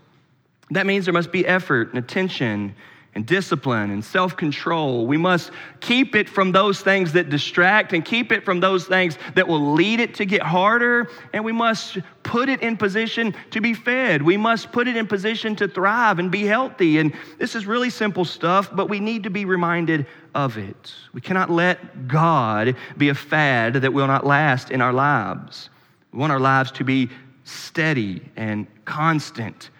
that 0.72 0.86
means 0.86 1.04
there 1.04 1.14
must 1.14 1.30
be 1.30 1.46
effort 1.46 1.90
and 1.90 1.98
attention 1.98 2.74
and 3.16 3.24
discipline 3.24 3.90
and 3.90 4.04
self 4.04 4.36
control. 4.36 5.06
We 5.06 5.16
must 5.16 5.50
keep 5.80 6.14
it 6.14 6.28
from 6.28 6.52
those 6.52 6.82
things 6.82 7.14
that 7.14 7.30
distract 7.30 7.94
and 7.94 8.04
keep 8.04 8.30
it 8.30 8.44
from 8.44 8.60
those 8.60 8.84
things 8.84 9.16
that 9.34 9.48
will 9.48 9.72
lead 9.72 10.00
it 10.00 10.14
to 10.16 10.26
get 10.26 10.42
harder. 10.42 11.08
And 11.32 11.42
we 11.42 11.50
must 11.50 11.96
put 12.22 12.50
it 12.50 12.60
in 12.60 12.76
position 12.76 13.34
to 13.52 13.62
be 13.62 13.72
fed. 13.72 14.20
We 14.20 14.36
must 14.36 14.70
put 14.70 14.86
it 14.86 14.98
in 14.98 15.06
position 15.06 15.56
to 15.56 15.66
thrive 15.66 16.18
and 16.18 16.30
be 16.30 16.44
healthy. 16.44 16.98
And 16.98 17.14
this 17.38 17.54
is 17.54 17.66
really 17.66 17.88
simple 17.88 18.26
stuff, 18.26 18.68
but 18.70 18.90
we 18.90 19.00
need 19.00 19.22
to 19.22 19.30
be 19.30 19.46
reminded 19.46 20.04
of 20.34 20.58
it. 20.58 20.94
We 21.14 21.22
cannot 21.22 21.48
let 21.48 22.08
God 22.08 22.76
be 22.98 23.08
a 23.08 23.14
fad 23.14 23.74
that 23.74 23.94
will 23.94 24.06
not 24.06 24.26
last 24.26 24.70
in 24.70 24.82
our 24.82 24.92
lives. 24.92 25.70
We 26.12 26.18
want 26.18 26.32
our 26.32 26.40
lives 26.40 26.70
to 26.72 26.84
be 26.84 27.08
steady 27.44 28.20
and 28.36 28.66
constant 28.84 29.70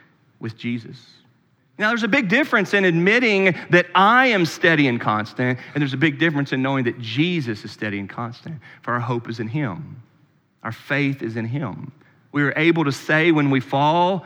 with 0.41 0.57
Jesus. 0.57 1.16
Now, 1.79 1.89
there's 1.89 2.05
a 2.05 2.09
big 2.09 2.29
difference 2.29 2.73
in 2.73 2.85
admitting 2.85 3.55
that 3.71 3.87
I 3.95 4.29
am 4.29 4.47
steady 4.47 4.89
and 4.89 4.99
constant, 4.99 5.59
and 5.75 5.83
there's 5.83 5.93
a 5.93 5.99
big 5.99 6.19
difference 6.19 6.53
in 6.53 6.63
knowing 6.63 6.85
that 6.85 6.99
Jesus 7.01 7.65
is 7.65 7.71
steady 7.71 7.99
and 7.99 8.09
constant, 8.09 8.61
for 8.83 8.95
our 8.95 9.01
hope 9.01 9.29
is 9.29 9.41
in 9.41 9.49
Him. 9.49 10.03
Our 10.63 10.73
faith 10.73 11.23
is 11.23 11.37
in 11.37 11.45
Him. 11.45 11.93
We 12.33 12.43
are 12.43 12.55
able 12.57 12.85
to 12.85 12.93
say 12.93 13.31
when 13.31 13.51
we 13.51 13.61
fall, 13.61 14.25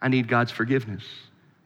I 0.00 0.08
need 0.08 0.28
God's 0.28 0.52
forgiveness. 0.52 1.04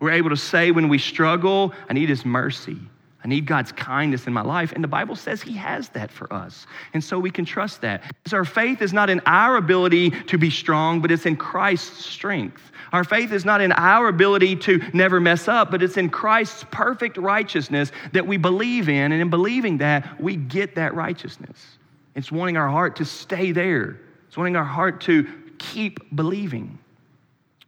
We're 0.01 0.11
able 0.11 0.31
to 0.31 0.37
say 0.37 0.71
when 0.71 0.89
we 0.89 0.99
struggle, 0.99 1.73
I 1.89 1.93
need 1.93 2.09
His 2.09 2.25
mercy. 2.25 2.79
I 3.25 3.29
need 3.29 3.47
God's 3.47 3.73
kindness 3.73 4.27
in 4.27 4.33
my 4.33 4.43
life. 4.43 4.73
And 4.73 4.85
the 4.85 4.89
Bible 4.89 5.17
says 5.17 5.43
He 5.43 5.55
has 5.55 5.89
that 5.91 6.13
for 6.13 6.33
us. 6.33 6.67
And 6.95 7.03
so 7.03 7.19
we 7.19 7.31
can 7.31 7.45
trust 7.45 7.81
that. 7.81 8.05
Because 8.23 8.35
our 8.35 8.45
faith 8.45 8.83
is 8.83 8.93
not 8.93 9.11
in 9.11 9.21
our 9.27 9.57
ability 9.57 10.11
to 10.11 10.39
be 10.39 10.49
strong, 10.49 11.01
but 11.01 11.11
it's 11.11 11.27
in 11.27 11.37
Christ's 11.37 12.07
strength. 12.07 12.71
Our 12.93 13.05
faith 13.05 13.33
is 13.33 13.45
not 13.45 13.61
in 13.61 13.73
our 13.73 14.09
ability 14.09 14.57
to 14.57 14.81
never 14.93 15.21
mess 15.21 15.49
up, 15.49 15.71
but 15.71 15.83
it's 15.83 15.97
in 15.97 16.09
Christ's 16.09 16.65
perfect 16.71 17.17
righteousness 17.17 17.93
that 18.13 18.27
we 18.27 18.37
believe 18.37 18.89
in. 18.89 19.13
And 19.13 19.21
in 19.21 19.31
believing 19.31 19.79
that, 19.79 20.21
we 20.21 20.37
get 20.37 20.77
that 20.77 20.95
righteousness. 20.95 21.79
It's 22.15 22.33
wanting 22.33 22.57
our 22.57 22.69
heart 22.69 22.97
to 22.97 23.05
stay 23.05 23.53
there, 23.53 23.99
it's 24.29 24.37
wanting 24.37 24.57
our 24.57 24.65
heart 24.65 25.01
to 25.03 25.27
keep 25.59 26.15
believing. 26.15 26.79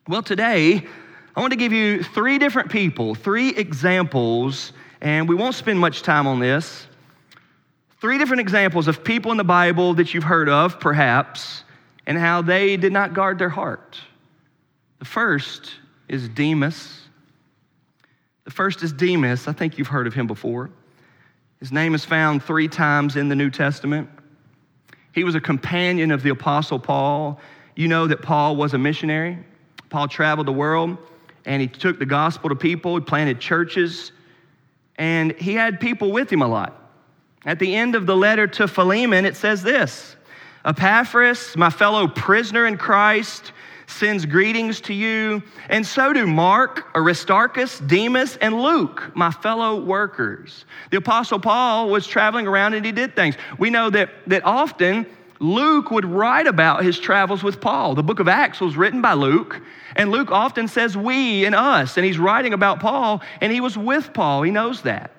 Well, 0.06 0.22
today, 0.22 0.86
I 1.36 1.40
want 1.40 1.52
to 1.52 1.56
give 1.56 1.72
you 1.72 2.02
three 2.02 2.38
different 2.38 2.70
people, 2.70 3.14
three 3.14 3.50
examples, 3.50 4.72
and 5.00 5.28
we 5.28 5.34
won't 5.34 5.54
spend 5.54 5.78
much 5.78 6.02
time 6.02 6.26
on 6.26 6.40
this. 6.40 6.86
Three 8.00 8.16
different 8.16 8.40
examples 8.40 8.88
of 8.88 9.04
people 9.04 9.32
in 9.32 9.36
the 9.36 9.44
Bible 9.44 9.94
that 9.94 10.14
you've 10.14 10.24
heard 10.24 10.48
of, 10.48 10.80
perhaps, 10.80 11.64
and 12.06 12.16
how 12.16 12.42
they 12.42 12.76
did 12.76 12.92
not 12.92 13.12
guard 13.12 13.38
their 13.38 13.48
heart. 13.48 14.00
The 14.98 15.04
first 15.04 15.70
is 16.08 16.28
Demas. 16.28 17.02
The 18.44 18.50
first 18.50 18.82
is 18.82 18.92
Demas. 18.92 19.46
I 19.46 19.52
think 19.52 19.78
you've 19.78 19.88
heard 19.88 20.06
of 20.06 20.14
him 20.14 20.26
before. 20.26 20.70
His 21.60 21.72
name 21.72 21.94
is 21.94 22.04
found 22.04 22.42
three 22.42 22.68
times 22.68 23.16
in 23.16 23.28
the 23.28 23.34
New 23.34 23.50
Testament. 23.50 24.08
He 25.12 25.24
was 25.24 25.34
a 25.34 25.40
companion 25.40 26.10
of 26.10 26.22
the 26.22 26.30
Apostle 26.30 26.78
Paul. 26.78 27.40
You 27.74 27.88
know 27.88 28.06
that 28.06 28.22
Paul 28.22 28.56
was 28.56 28.74
a 28.74 28.78
missionary. 28.78 29.38
Paul 29.90 30.08
traveled 30.08 30.46
the 30.46 30.52
world 30.52 30.96
and 31.44 31.62
he 31.62 31.68
took 31.68 31.98
the 31.98 32.06
gospel 32.06 32.50
to 32.50 32.54
people, 32.54 32.94
he 32.96 33.00
planted 33.00 33.40
churches, 33.40 34.12
and 34.96 35.32
he 35.32 35.54
had 35.54 35.80
people 35.80 36.12
with 36.12 36.30
him 36.30 36.42
a 36.42 36.46
lot. 36.46 36.90
At 37.46 37.58
the 37.58 37.74
end 37.74 37.94
of 37.94 38.04
the 38.04 38.16
letter 38.16 38.46
to 38.46 38.68
Philemon, 38.68 39.24
it 39.24 39.36
says 39.36 39.62
this 39.62 40.16
Epaphras, 40.64 41.56
my 41.56 41.70
fellow 41.70 42.06
prisoner 42.06 42.66
in 42.66 42.76
Christ, 42.76 43.52
sends 43.88 44.26
greetings 44.26 44.80
to 44.82 44.94
you, 44.94 45.42
and 45.68 45.84
so 45.84 46.12
do 46.12 46.26
Mark, 46.26 46.94
Aristarchus, 46.94 47.78
Demas, 47.80 48.36
and 48.36 48.60
Luke, 48.60 49.10
my 49.14 49.30
fellow 49.30 49.80
workers. 49.80 50.66
The 50.90 50.98
Apostle 50.98 51.40
Paul 51.40 51.90
was 51.90 52.06
traveling 52.06 52.46
around 52.46 52.74
and 52.74 52.84
he 52.84 52.92
did 52.92 53.16
things. 53.16 53.36
We 53.58 53.70
know 53.70 53.90
that, 53.90 54.10
that 54.26 54.44
often 54.44 55.06
Luke 55.40 55.90
would 55.90 56.04
write 56.04 56.46
about 56.46 56.84
his 56.84 56.98
travels 56.98 57.42
with 57.42 57.60
Paul. 57.60 57.94
The 57.94 58.02
book 58.02 58.20
of 58.20 58.28
Acts 58.28 58.60
was 58.60 58.76
written 58.76 59.00
by 59.00 59.14
Luke, 59.14 59.60
and 59.96 60.10
Luke 60.10 60.30
often 60.30 60.68
says 60.68 60.96
we 60.96 61.44
and 61.44 61.54
us, 61.54 61.96
and 61.96 62.04
he's 62.04 62.18
writing 62.18 62.52
about 62.52 62.80
Paul, 62.80 63.22
and 63.40 63.52
he 63.52 63.60
was 63.60 63.78
with 63.78 64.12
Paul. 64.12 64.42
He 64.42 64.50
knows 64.50 64.82
that. 64.82 65.12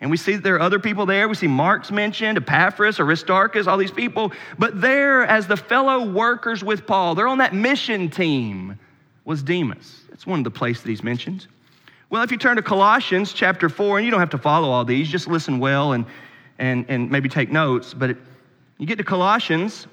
And 0.00 0.10
we 0.10 0.16
see 0.16 0.34
that 0.34 0.42
there 0.42 0.56
are 0.56 0.60
other 0.60 0.78
people 0.78 1.06
there. 1.06 1.26
We 1.28 1.34
see 1.34 1.46
Mark's 1.46 1.90
mentioned, 1.90 2.36
Epaphras, 2.36 3.00
Aristarchus, 3.00 3.66
all 3.66 3.78
these 3.78 3.90
people. 3.90 4.32
But 4.58 4.80
there, 4.80 5.24
as 5.24 5.46
the 5.46 5.56
fellow 5.56 6.10
workers 6.10 6.62
with 6.62 6.86
Paul, 6.86 7.14
they're 7.14 7.28
on 7.28 7.38
that 7.38 7.54
mission 7.54 8.10
team, 8.10 8.78
was 9.24 9.42
Demas. 9.42 10.02
That's 10.10 10.26
one 10.26 10.38
of 10.40 10.44
the 10.44 10.50
places 10.50 10.82
that 10.82 10.90
he's 10.90 11.02
mentioned. 11.02 11.46
Well, 12.10 12.22
if 12.22 12.30
you 12.30 12.36
turn 12.36 12.56
to 12.56 12.62
Colossians 12.62 13.32
chapter 13.32 13.68
4, 13.68 13.98
and 13.98 14.04
you 14.04 14.10
don't 14.10 14.20
have 14.20 14.30
to 14.30 14.38
follow 14.38 14.70
all 14.70 14.84
these, 14.84 15.08
just 15.08 15.26
listen 15.26 15.58
well 15.58 15.92
and, 15.92 16.04
and, 16.58 16.84
and 16.88 17.10
maybe 17.10 17.28
take 17.28 17.50
notes. 17.50 17.94
But 17.94 18.10
it, 18.10 18.16
you 18.78 18.86
get 18.86 18.98
to 18.98 19.04
Colossians 19.04 19.86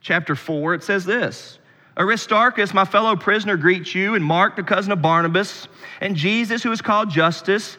chapter 0.00 0.36
4, 0.36 0.74
it 0.74 0.82
says 0.82 1.04
this 1.04 1.58
Aristarchus, 1.96 2.72
my 2.72 2.84
fellow 2.84 3.16
prisoner, 3.16 3.56
greets 3.56 3.94
you, 3.94 4.14
and 4.14 4.24
Mark, 4.24 4.56
the 4.56 4.62
cousin 4.62 4.92
of 4.92 5.02
Barnabas, 5.02 5.66
and 6.00 6.14
Jesus, 6.14 6.62
who 6.62 6.70
is 6.70 6.80
called 6.80 7.10
Justus 7.10 7.78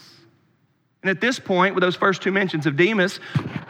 and 1.03 1.09
at 1.09 1.19
this 1.19 1.39
point, 1.39 1.73
with 1.75 1.81
those 1.81 1.95
first 1.95 2.21
two 2.21 2.31
mentions 2.31 2.65
of 2.65 2.75
Demas, 2.75 3.19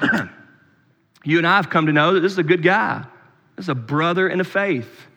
you 1.23 1.37
and 1.37 1.47
I 1.47 1.55
have 1.55 1.69
come 1.69 1.85
to 1.85 1.93
know 1.93 2.13
that 2.13 2.19
this 2.19 2.31
is 2.31 2.37
a 2.37 2.43
good 2.43 2.63
guy. 2.63 3.05
This 3.55 3.65
is 3.65 3.69
a 3.69 3.75
brother 3.75 4.27
in 4.27 4.39
the 4.39 4.43
faith. 4.43 5.07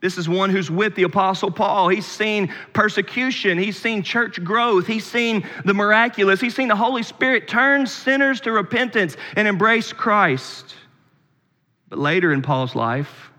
This 0.00 0.16
is 0.16 0.28
one 0.28 0.50
who's 0.50 0.70
with 0.70 0.94
the 0.94 1.02
Apostle 1.02 1.50
Paul. 1.50 1.88
He's 1.88 2.06
seen 2.06 2.52
persecution. 2.72 3.58
He's 3.58 3.78
seen 3.78 4.02
church 4.02 4.42
growth. 4.42 4.86
He's 4.86 5.04
seen 5.04 5.46
the 5.64 5.74
miraculous. 5.74 6.40
He's 6.40 6.54
seen 6.54 6.68
the 6.68 6.76
Holy 6.76 7.02
Spirit 7.02 7.46
turn 7.46 7.86
sinners 7.86 8.40
to 8.42 8.52
repentance 8.52 9.16
and 9.36 9.46
embrace 9.46 9.92
Christ. 9.92 10.74
But 11.90 11.98
later 11.98 12.32
in 12.32 12.40
Paul's 12.40 12.74
life, 12.74 13.30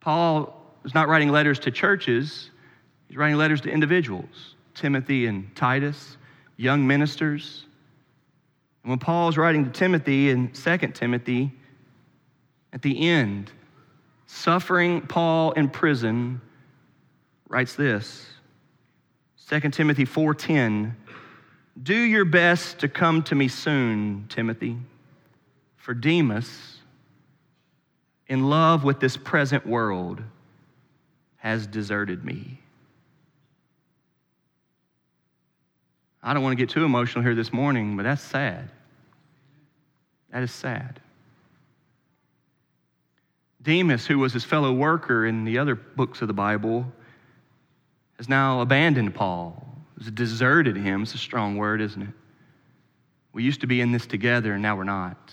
Paul 0.00 0.54
is 0.84 0.94
not 0.94 1.08
writing 1.08 1.30
letters 1.30 1.58
to 1.60 1.72
churches, 1.72 2.50
he's 3.08 3.16
writing 3.16 3.36
letters 3.36 3.60
to 3.62 3.70
individuals 3.70 4.54
Timothy 4.74 5.26
and 5.26 5.54
Titus 5.56 6.16
young 6.56 6.86
ministers. 6.86 7.64
And 8.82 8.90
when 8.90 8.98
Paul 8.98 9.28
is 9.28 9.36
writing 9.36 9.64
to 9.64 9.70
Timothy 9.70 10.30
in 10.30 10.50
2 10.50 10.76
Timothy, 10.94 11.52
at 12.72 12.82
the 12.82 13.08
end, 13.08 13.50
suffering 14.26 15.02
Paul 15.02 15.52
in 15.52 15.68
prison, 15.68 16.40
writes 17.48 17.74
this 17.74 18.26
2 19.48 19.60
Timothy 19.70 20.04
4:10 20.04 20.94
Do 21.82 21.94
your 21.94 22.24
best 22.24 22.80
to 22.80 22.88
come 22.88 23.22
to 23.24 23.34
me 23.34 23.48
soon, 23.48 24.26
Timothy, 24.28 24.76
for 25.76 25.94
Demas, 25.94 26.78
in 28.26 28.48
love 28.50 28.82
with 28.82 28.98
this 28.98 29.16
present 29.16 29.66
world, 29.66 30.22
has 31.36 31.66
deserted 31.66 32.24
me. 32.24 32.60
I 36.26 36.34
don't 36.34 36.42
want 36.42 36.58
to 36.58 36.60
get 36.60 36.70
too 36.70 36.84
emotional 36.84 37.22
here 37.22 37.36
this 37.36 37.52
morning, 37.52 37.96
but 37.96 38.02
that's 38.02 38.20
sad. 38.20 38.68
That 40.32 40.42
is 40.42 40.50
sad. 40.50 40.98
Demas, 43.62 44.04
who 44.06 44.18
was 44.18 44.32
his 44.32 44.42
fellow 44.42 44.72
worker 44.72 45.24
in 45.24 45.44
the 45.44 45.58
other 45.58 45.76
books 45.76 46.22
of 46.22 46.26
the 46.26 46.34
Bible, 46.34 46.84
has 48.16 48.28
now 48.28 48.60
abandoned 48.60 49.14
Paul, 49.14 49.64
has 49.98 50.10
deserted 50.10 50.76
him. 50.76 51.04
It's 51.04 51.14
a 51.14 51.18
strong 51.18 51.56
word, 51.58 51.80
isn't 51.80 52.02
it? 52.02 52.14
We 53.32 53.44
used 53.44 53.60
to 53.60 53.68
be 53.68 53.80
in 53.80 53.92
this 53.92 54.06
together, 54.06 54.54
and 54.54 54.62
now 54.62 54.76
we're 54.76 54.82
not. 54.82 55.32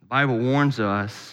The 0.00 0.06
Bible 0.08 0.36
warns 0.36 0.80
us 0.80 1.32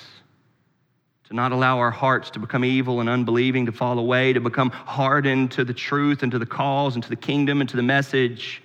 to 1.28 1.36
not 1.36 1.52
allow 1.52 1.78
our 1.80 1.92
hearts 1.92 2.30
to 2.32 2.40
become 2.40 2.64
evil 2.64 3.02
and 3.02 3.10
unbelieving, 3.10 3.66
to 3.66 3.72
fall 3.72 4.00
away, 4.00 4.32
to 4.32 4.40
become 4.40 4.70
hardened 4.70 5.52
to 5.52 5.66
the 5.66 5.74
truth 5.74 6.24
and 6.24 6.32
to 6.32 6.40
the 6.40 6.46
cause 6.46 6.96
and 6.96 7.04
to 7.04 7.10
the 7.10 7.18
kingdom 7.18 7.60
and 7.60 7.70
to 7.70 7.76
the 7.76 7.84
message. 7.84 8.62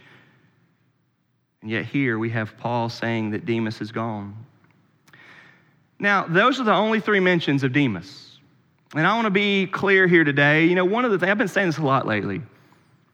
And 1.60 1.70
yet, 1.70 1.86
here 1.86 2.18
we 2.18 2.30
have 2.30 2.56
Paul 2.58 2.88
saying 2.88 3.32
that 3.32 3.46
Demas 3.46 3.80
is 3.80 3.90
gone. 3.90 4.46
Now, 5.98 6.24
those 6.24 6.60
are 6.60 6.64
the 6.64 6.74
only 6.74 7.00
three 7.00 7.20
mentions 7.20 7.64
of 7.64 7.72
Demas. 7.72 8.38
And 8.94 9.06
I 9.06 9.14
want 9.14 9.26
to 9.26 9.30
be 9.30 9.66
clear 9.66 10.06
here 10.06 10.22
today. 10.22 10.64
You 10.66 10.74
know, 10.74 10.84
one 10.84 11.04
of 11.04 11.10
the 11.10 11.18
things, 11.18 11.30
I've 11.30 11.38
been 11.38 11.48
saying 11.48 11.68
this 11.68 11.78
a 11.78 11.82
lot 11.82 12.06
lately. 12.06 12.42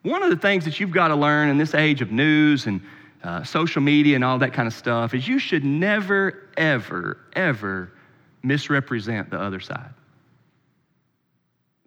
One 0.03 0.23
of 0.23 0.31
the 0.31 0.37
things 0.37 0.65
that 0.67 0.79
you've 0.79 0.91
got 0.91 1.09
to 1.09 1.17
learn 1.17 1.49
in 1.49 1.57
this 1.57 1.75
age 1.75 2.03
of 2.03 2.13
news 2.13 2.67
and 2.67 2.83
uh, 3.23 3.45
social 3.45 3.81
media 3.81 4.15
and 4.15 4.25
all 4.25 4.39
that 4.39 4.53
kind 4.53 4.67
of 4.67 4.75
stuff 4.75 5.15
is 5.15 5.27
you 5.27 5.39
should 5.39 5.65
never, 5.65 6.49
ever, 6.57 7.19
ever 7.35 7.93
misrepresent 8.43 9.31
the 9.31 9.41
other 9.41 9.61
side. 9.61 9.93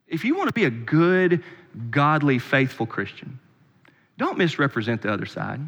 If 0.08 0.26
you 0.26 0.36
want 0.36 0.50
to 0.50 0.54
be 0.54 0.66
a 0.66 0.70
good, 0.70 1.44
godly, 1.90 2.38
faithful 2.40 2.86
Christian, 2.86 3.40
don't 4.18 4.38
misrepresent 4.38 5.02
the 5.02 5.12
other 5.12 5.26
side. 5.26 5.62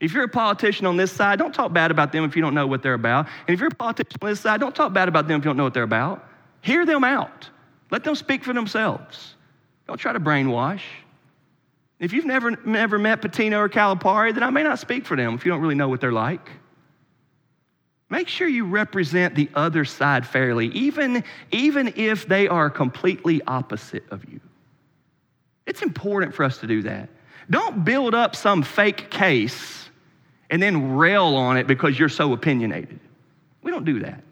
If 0.00 0.12
you're 0.12 0.24
a 0.24 0.28
politician 0.28 0.86
on 0.86 0.96
this 0.96 1.12
side, 1.12 1.38
don't 1.38 1.54
talk 1.54 1.72
bad 1.72 1.90
about 1.90 2.12
them 2.12 2.24
if 2.24 2.34
you 2.34 2.42
don't 2.42 2.54
know 2.54 2.66
what 2.66 2.82
they're 2.82 2.94
about. 2.94 3.28
And 3.46 3.54
if 3.54 3.60
you're 3.60 3.70
a 3.70 3.74
politician 3.74 4.18
on 4.20 4.28
this 4.30 4.40
side, 4.40 4.60
don't 4.60 4.74
talk 4.74 4.92
bad 4.92 5.08
about 5.08 5.28
them 5.28 5.38
if 5.38 5.44
you 5.44 5.48
don't 5.48 5.56
know 5.56 5.64
what 5.64 5.74
they're 5.74 5.82
about. 5.84 6.28
Hear 6.60 6.84
them 6.84 7.04
out. 7.04 7.48
Let 7.90 8.04
them 8.04 8.14
speak 8.14 8.42
for 8.42 8.52
themselves. 8.52 9.36
Don't 9.86 9.98
try 9.98 10.12
to 10.12 10.20
brainwash. 10.20 10.82
If 12.00 12.12
you've 12.12 12.24
never, 12.24 12.50
never 12.64 12.98
met 12.98 13.22
Pitino 13.22 13.58
or 13.58 13.68
Calipari, 13.68 14.34
then 14.34 14.42
I 14.42 14.50
may 14.50 14.64
not 14.64 14.80
speak 14.80 15.06
for 15.06 15.16
them 15.16 15.34
if 15.34 15.44
you 15.44 15.52
don't 15.52 15.60
really 15.60 15.76
know 15.76 15.88
what 15.88 16.00
they're 16.00 16.10
like. 16.10 16.50
Make 18.12 18.28
sure 18.28 18.46
you 18.46 18.66
represent 18.66 19.34
the 19.36 19.48
other 19.54 19.86
side 19.86 20.26
fairly, 20.26 20.66
even, 20.66 21.24
even 21.50 21.94
if 21.96 22.28
they 22.28 22.46
are 22.46 22.68
completely 22.68 23.40
opposite 23.46 24.04
of 24.10 24.22
you. 24.30 24.38
It's 25.64 25.80
important 25.80 26.34
for 26.34 26.44
us 26.44 26.58
to 26.58 26.66
do 26.66 26.82
that. 26.82 27.08
Don't 27.48 27.86
build 27.86 28.14
up 28.14 28.36
some 28.36 28.64
fake 28.64 29.10
case 29.10 29.88
and 30.50 30.62
then 30.62 30.94
rail 30.94 31.36
on 31.36 31.56
it 31.56 31.66
because 31.66 31.98
you're 31.98 32.10
so 32.10 32.34
opinionated. 32.34 33.00
We 33.62 33.70
don't 33.70 33.86
do 33.86 34.00
that. 34.00 34.22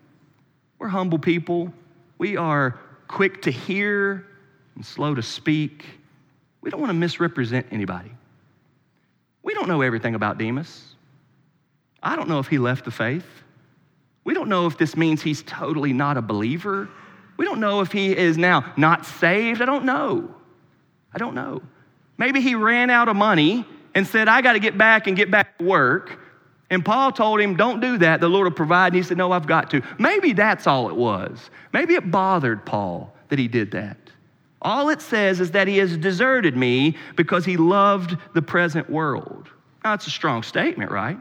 We're 0.78 0.88
humble 0.88 1.18
people. 1.18 1.72
We 2.18 2.36
are 2.36 2.78
quick 3.08 3.40
to 3.42 3.50
hear 3.50 4.26
and 4.74 4.84
slow 4.84 5.14
to 5.14 5.22
speak. 5.22 5.86
We 6.60 6.68
don't 6.68 6.80
want 6.80 6.90
to 6.90 6.98
misrepresent 6.98 7.68
anybody. 7.70 8.12
We 9.42 9.54
don't 9.54 9.68
know 9.68 9.80
everything 9.80 10.14
about 10.14 10.36
Demas. 10.36 10.96
I 12.02 12.14
don't 12.14 12.28
know 12.28 12.40
if 12.40 12.48
he 12.48 12.58
left 12.58 12.84
the 12.84 12.90
faith. 12.90 13.39
We 14.24 14.34
don't 14.34 14.48
know 14.48 14.66
if 14.66 14.76
this 14.76 14.96
means 14.96 15.22
he's 15.22 15.42
totally 15.42 15.92
not 15.92 16.16
a 16.16 16.22
believer. 16.22 16.88
We 17.36 17.44
don't 17.44 17.60
know 17.60 17.80
if 17.80 17.90
he 17.90 18.16
is 18.16 18.36
now 18.36 18.72
not 18.76 19.06
saved. 19.06 19.62
I 19.62 19.64
don't 19.64 19.84
know. 19.84 20.34
I 21.12 21.18
don't 21.18 21.34
know. 21.34 21.62
Maybe 22.18 22.40
he 22.40 22.54
ran 22.54 22.90
out 22.90 23.08
of 23.08 23.16
money 23.16 23.64
and 23.94 24.06
said, 24.06 24.28
I 24.28 24.42
got 24.42 24.52
to 24.52 24.58
get 24.58 24.76
back 24.76 25.06
and 25.06 25.16
get 25.16 25.30
back 25.30 25.58
to 25.58 25.64
work. 25.64 26.18
And 26.68 26.84
Paul 26.84 27.10
told 27.12 27.40
him, 27.40 27.56
Don't 27.56 27.80
do 27.80 27.98
that. 27.98 28.20
The 28.20 28.28
Lord 28.28 28.44
will 28.44 28.52
provide. 28.52 28.88
And 28.88 28.96
he 28.96 29.02
said, 29.02 29.16
No, 29.16 29.32
I've 29.32 29.46
got 29.46 29.70
to. 29.70 29.82
Maybe 29.98 30.32
that's 30.32 30.66
all 30.66 30.88
it 30.88 30.96
was. 30.96 31.50
Maybe 31.72 31.94
it 31.94 32.10
bothered 32.10 32.64
Paul 32.64 33.12
that 33.28 33.38
he 33.38 33.48
did 33.48 33.70
that. 33.72 33.96
All 34.62 34.90
it 34.90 35.00
says 35.00 35.40
is 35.40 35.50
that 35.52 35.66
he 35.66 35.78
has 35.78 35.96
deserted 35.96 36.56
me 36.56 36.96
because 37.16 37.44
he 37.44 37.56
loved 37.56 38.16
the 38.34 38.42
present 38.42 38.88
world. 38.90 39.48
Now, 39.82 39.92
that's 39.92 40.06
a 40.06 40.10
strong 40.10 40.42
statement, 40.42 40.90
right? 40.90 41.18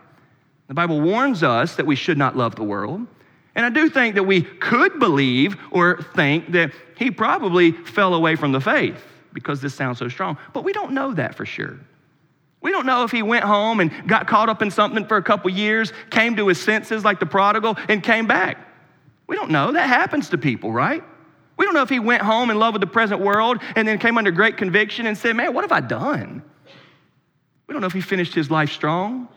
The 0.69 0.75
Bible 0.75 1.01
warns 1.01 1.41
us 1.41 1.75
that 1.75 1.88
we 1.88 1.95
should 1.95 2.17
not 2.17 2.38
love 2.38 2.55
the 2.55 2.63
world. 2.63 3.07
And 3.55 3.65
I 3.65 3.69
do 3.69 3.89
think 3.89 4.15
that 4.15 4.23
we 4.23 4.43
could 4.43 4.99
believe 4.99 5.57
or 5.71 6.01
think 6.15 6.51
that 6.51 6.71
he 6.95 7.09
probably 7.09 7.71
fell 7.71 8.13
away 8.13 8.35
from 8.35 8.51
the 8.51 8.61
faith 8.61 9.03
because 9.33 9.61
this 9.61 9.73
sounds 9.73 9.97
so 9.97 10.07
strong. 10.07 10.38
But 10.53 10.63
we 10.63 10.71
don't 10.71 10.93
know 10.93 11.11
that 11.15 11.33
for 11.33 11.45
sure. 11.45 11.79
We 12.61 12.69
don't 12.69 12.85
know 12.85 13.03
if 13.03 13.09
he 13.09 13.23
went 13.23 13.45
home 13.45 13.79
and 13.79 14.07
got 14.07 14.27
caught 14.27 14.47
up 14.47 14.61
in 14.61 14.69
something 14.69 15.05
for 15.07 15.17
a 15.17 15.23
couple 15.23 15.49
years, 15.49 15.91
came 16.11 16.35
to 16.35 16.47
his 16.47 16.61
senses 16.61 17.03
like 17.03 17.19
the 17.19 17.25
prodigal, 17.25 17.75
and 17.88 18.03
came 18.03 18.27
back. 18.27 18.57
We 19.25 19.35
don't 19.35 19.49
know. 19.49 19.71
That 19.71 19.88
happens 19.88 20.29
to 20.29 20.38
people, 20.38 20.71
right? 20.71 21.03
We 21.57 21.65
don't 21.65 21.73
know 21.73 21.81
if 21.81 21.89
he 21.89 21.99
went 21.99 22.21
home 22.21 22.51
in 22.51 22.59
love 22.59 22.73
with 22.73 22.81
the 22.81 22.88
present 22.88 23.21
world 23.21 23.57
and 23.75 23.88
then 23.88 23.97
came 23.97 24.19
under 24.19 24.29
great 24.29 24.57
conviction 24.57 25.07
and 25.07 25.17
said, 25.17 25.35
Man, 25.35 25.53
what 25.53 25.63
have 25.63 25.71
I 25.71 25.81
done? 25.81 26.43
We 27.65 27.73
don't 27.73 27.81
know 27.81 27.88
if 27.88 27.93
he 27.93 28.01
finished 28.01 28.35
his 28.35 28.51
life 28.51 28.71
strong. 28.71 29.29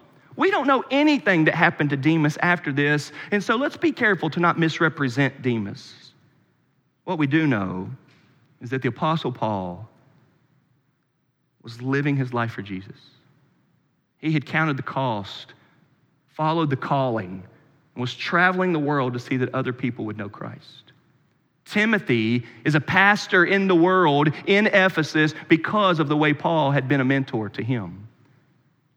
We 0.43 0.51
don't 0.51 0.67
know 0.67 0.83
anything 0.91 1.45
that 1.45 1.55
happened 1.55 1.91
to 1.91 1.97
Demas 1.97 2.37
after 2.43 2.73
this, 2.73 3.13
and 3.31 3.41
so 3.41 3.55
let's 3.55 3.77
be 3.77 3.93
careful 3.93 4.29
to 4.31 4.41
not 4.41 4.59
misrepresent 4.59 5.41
Demas. 5.41 6.15
What 7.05 7.17
we 7.17 7.29
do 7.29 7.47
know 7.47 7.89
is 8.61 8.69
that 8.71 8.83
the 8.83 8.89
Apostle 8.89 9.31
Paul 9.31 9.89
was 11.63 11.81
living 11.81 12.17
his 12.17 12.35
life 12.35 12.51
for 12.51 12.61
Jesus. 12.61 12.97
He 14.19 14.33
had 14.33 14.45
counted 14.45 14.77
the 14.77 14.83
cost, 14.83 15.55
followed 16.27 16.71
the 16.71 16.77
calling, 16.77 17.45
and 17.95 18.01
was 18.01 18.13
traveling 18.13 18.73
the 18.73 18.81
world 18.81 19.13
to 19.13 19.21
see 19.21 19.37
that 19.37 19.55
other 19.55 19.73
people 19.73 20.07
would 20.07 20.19
know 20.19 20.29
Christ. 20.29 20.91
Timothy 21.67 22.45
is 22.65 22.75
a 22.75 22.81
pastor 22.81 23.45
in 23.45 23.69
the 23.69 23.77
world 23.77 24.33
in 24.49 24.67
Ephesus 24.67 25.35
because 25.49 26.01
of 26.01 26.09
the 26.09 26.17
way 26.17 26.35
Paul 26.35 26.73
had 26.73 26.89
been 26.89 27.01
a 27.01 27.05
mentor 27.05 27.49
to 27.51 27.63
him. 27.63 28.09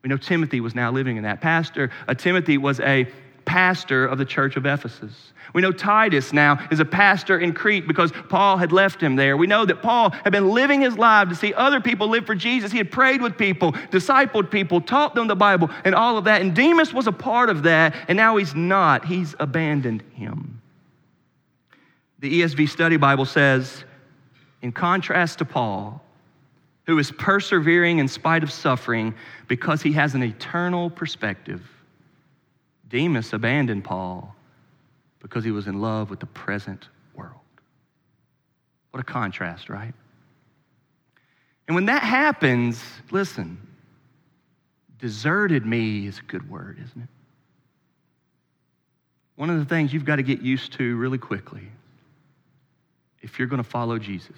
We 0.06 0.10
know 0.10 0.18
Timothy 0.18 0.62
was 0.62 0.76
now 0.76 0.92
living 0.92 1.18
in 1.18 1.24
that. 1.24 1.42
Pastor, 1.42 1.90
uh, 2.08 2.14
Timothy 2.14 2.60
was 2.60 2.80
a 2.80 3.08
pastor 3.46 4.06
of 4.06 4.20
the 4.20 4.26
church 4.26 4.56
of 4.56 4.64
Ephesus. 4.64 5.34
We 5.56 5.64
know 5.64 5.72
Titus 5.72 6.32
now 6.32 6.64
is 6.70 6.80
a 6.80 6.86
pastor 6.86 7.40
in 7.40 7.54
Crete 7.54 7.88
because 7.88 8.12
Paul 8.30 8.58
had 8.58 8.72
left 8.72 9.02
him 9.02 9.16
there. 9.16 9.36
We 9.36 9.48
know 9.48 9.66
that 9.66 9.82
Paul 9.82 10.12
had 10.12 10.32
been 10.32 10.52
living 10.52 10.82
his 10.82 10.96
life 10.96 11.30
to 11.30 11.36
see 11.36 11.56
other 11.56 11.82
people 11.82 12.08
live 12.08 12.28
for 12.28 12.36
Jesus. 12.36 12.72
He 12.72 12.78
had 12.78 12.92
prayed 12.92 13.20
with 13.20 13.36
people, 13.36 13.72
discipled 13.72 14.52
people, 14.52 14.80
taught 14.80 15.16
them 15.16 15.26
the 15.26 15.36
Bible, 15.36 15.72
and 15.84 15.96
all 15.96 16.20
of 16.20 16.26
that. 16.26 16.40
And 16.40 16.56
Demas 16.56 16.94
was 16.94 17.08
a 17.08 17.12
part 17.12 17.50
of 17.50 17.64
that, 17.64 17.96
and 18.08 18.16
now 18.16 18.38
he's 18.38 18.54
not. 18.54 19.06
He's 19.06 19.34
abandoned 19.40 20.04
him. 20.14 20.62
The 22.20 22.42
ESV 22.42 22.70
Study 22.70 22.98
Bible 22.98 23.26
says, 23.26 23.86
in 24.62 24.72
contrast 24.72 25.40
to 25.40 25.46
Paul, 25.46 26.05
who 26.86 27.00
is 27.00 27.12
persevering 27.12 28.00
in 28.00 28.08
spite 28.08 28.44
of 28.44 28.52
suffering 28.52 29.14
because 29.48 29.82
he 29.82 29.92
has 29.94 30.16
an 30.16 30.24
eternal 30.24 30.90
perspective, 30.90 31.62
Demas 32.90 33.34
abandoned 33.34 33.84
Paul 33.84 34.36
because 35.20 35.44
he 35.44 35.52
was 35.52 35.68
in 35.68 35.82
love 35.82 36.10
with 36.10 36.20
the 36.20 36.28
present 36.28 36.88
world. 37.16 37.34
What 38.92 39.00
a 39.00 39.04
contrast, 39.04 39.70
right? 39.70 39.94
And 41.68 41.74
when 41.74 41.86
that 41.88 42.04
happens, 42.04 42.84
listen, 43.10 43.58
deserted 45.00 45.66
me 45.66 46.06
is 46.06 46.20
a 46.20 46.24
good 46.24 46.48
word, 46.50 46.78
isn't 46.84 47.02
it? 47.02 47.10
One 49.36 49.50
of 49.50 49.58
the 49.58 49.66
things 49.66 49.92
you've 49.92 50.06
got 50.06 50.18
to 50.18 50.24
get 50.24 50.42
used 50.42 50.74
to 50.74 50.96
really 50.96 51.18
quickly 51.18 51.68
if 53.22 53.40
you're 53.40 53.48
going 53.48 53.62
to 53.62 53.68
follow 53.68 53.98
Jesus 53.98 54.38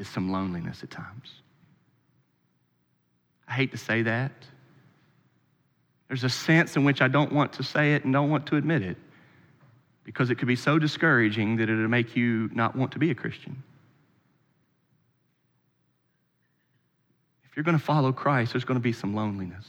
is 0.00 0.08
some 0.08 0.32
loneliness 0.32 0.82
at 0.82 0.90
times. 0.90 1.42
I 3.46 3.52
hate 3.52 3.70
to 3.72 3.78
say 3.78 4.02
that. 4.02 4.32
There's 6.08 6.24
a 6.24 6.28
sense 6.28 6.74
in 6.76 6.84
which 6.84 7.02
I 7.02 7.08
don't 7.08 7.32
want 7.32 7.52
to 7.54 7.62
say 7.62 7.94
it 7.94 8.04
and 8.04 8.12
don't 8.12 8.30
want 8.30 8.46
to 8.46 8.56
admit 8.56 8.82
it 8.82 8.96
because 10.02 10.30
it 10.30 10.36
could 10.36 10.48
be 10.48 10.56
so 10.56 10.78
discouraging 10.78 11.56
that 11.56 11.68
it'll 11.68 11.86
make 11.86 12.16
you 12.16 12.50
not 12.52 12.74
want 12.74 12.92
to 12.92 12.98
be 12.98 13.10
a 13.10 13.14
Christian. 13.14 13.62
If 17.44 17.56
you're 17.56 17.64
going 17.64 17.78
to 17.78 17.84
follow 17.84 18.12
Christ, 18.12 18.52
there's 18.52 18.64
going 18.64 18.78
to 18.78 18.82
be 18.82 18.92
some 18.92 19.14
loneliness. 19.14 19.66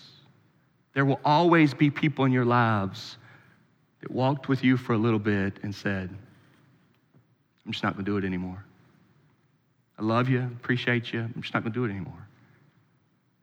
There 0.94 1.06
will 1.06 1.20
always 1.26 1.74
be 1.74 1.90
people 1.90 2.26
in 2.26 2.32
your 2.32 2.46
lives 2.46 3.18
that 4.02 4.10
walked 4.10 4.48
with 4.48 4.64
you 4.64 4.78
for 4.78 4.94
a 4.94 4.98
little 4.98 5.20
bit 5.20 5.58
and 5.64 5.74
said, 5.74 6.10
I'm 7.66 7.72
just 7.72 7.84
not 7.84 7.94
going 7.94 8.06
to 8.06 8.12
do 8.12 8.18
it 8.18 8.24
anymore. 8.26 8.64
I 10.02 10.04
love 10.04 10.30
you, 10.30 10.40
appreciate 10.40 11.14
you, 11.14 11.20
I'm 11.20 11.44
just 11.44 11.54
not 11.54 11.62
going 11.62 11.72
to 11.74 11.80
do 11.80 11.86
it 11.86 11.92
anymore. 11.92 12.28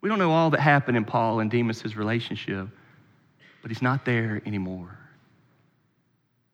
We 0.01 0.09
don't 0.09 0.19
know 0.19 0.33
all 0.33 0.51
that 0.51 0.59
happened 0.59 0.97
in 0.97 1.05
Paul 1.05 1.39
and 1.39 1.49
Demas' 1.49 1.95
relationship, 1.95 2.67
but 3.63 3.71
he's 3.71 3.81
not 3.81 4.05
there 4.05 4.43
anymore. 4.45 4.99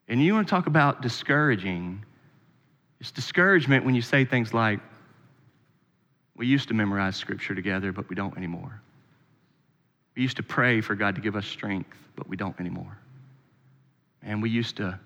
And 0.07 0.23
you 0.23 0.35
want 0.35 0.47
to 0.47 0.51
talk 0.51 0.67
about 0.67 1.01
discouraging. 1.01 2.05
It's 3.01 3.11
discouragement 3.13 3.87
when 3.87 3.95
you 3.95 4.03
say 4.03 4.27
things 4.27 4.53
like, 4.53 4.81
we 6.37 6.47
used 6.47 6.69
to 6.69 6.75
memorize 6.75 7.17
scripture 7.17 7.55
together, 7.55 7.91
but 7.91 8.07
we 8.11 8.15
don't 8.15 8.37
anymore. 8.37 8.83
We 10.17 10.23
used 10.23 10.37
to 10.37 10.43
pray 10.43 10.83
for 10.83 10.95
God 10.95 11.15
to 11.15 11.23
give 11.23 11.35
us 11.35 11.47
strength, 11.47 11.97
but 12.15 12.29
we 12.29 12.37
don't 12.37 12.59
anymore. 12.61 12.99
And 14.23 14.43
we 14.43 14.51
used 14.51 14.77
to 14.77 15.01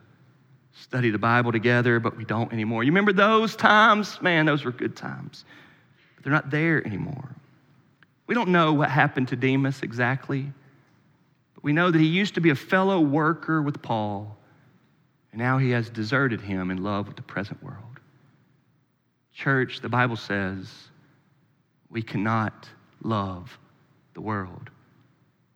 study 0.72 1.10
the 1.10 1.18
Bible 1.18 1.52
together, 1.52 2.00
but 2.00 2.16
we 2.16 2.24
don't 2.24 2.52
anymore. 2.52 2.84
You 2.84 2.90
remember 2.90 3.12
those 3.12 3.56
times? 3.56 4.20
Man, 4.22 4.46
those 4.46 4.64
were 4.64 4.72
good 4.72 4.96
times. 4.96 5.44
But 6.14 6.24
they're 6.24 6.32
not 6.32 6.50
there 6.50 6.86
anymore. 6.86 7.34
We 8.26 8.34
don't 8.34 8.50
know 8.50 8.72
what 8.72 8.90
happened 8.90 9.28
to 9.28 9.36
Demas 9.36 9.82
exactly, 9.82 10.52
but 11.54 11.64
we 11.64 11.72
know 11.72 11.90
that 11.90 11.98
he 11.98 12.06
used 12.06 12.34
to 12.34 12.40
be 12.40 12.50
a 12.50 12.54
fellow 12.54 13.00
worker 13.00 13.62
with 13.62 13.80
Paul 13.82 14.38
and 15.32 15.40
now 15.40 15.58
he 15.58 15.70
has 15.70 15.90
deserted 15.90 16.40
him 16.40 16.70
in 16.70 16.82
love 16.82 17.06
with 17.06 17.16
the 17.16 17.22
present 17.22 17.62
world. 17.62 18.00
Church, 19.32 19.80
the 19.80 19.88
Bible 19.88 20.16
says 20.16 20.68
we 21.90 22.02
cannot 22.02 22.68
love 23.02 23.58
the 24.14 24.20
world. 24.20 24.70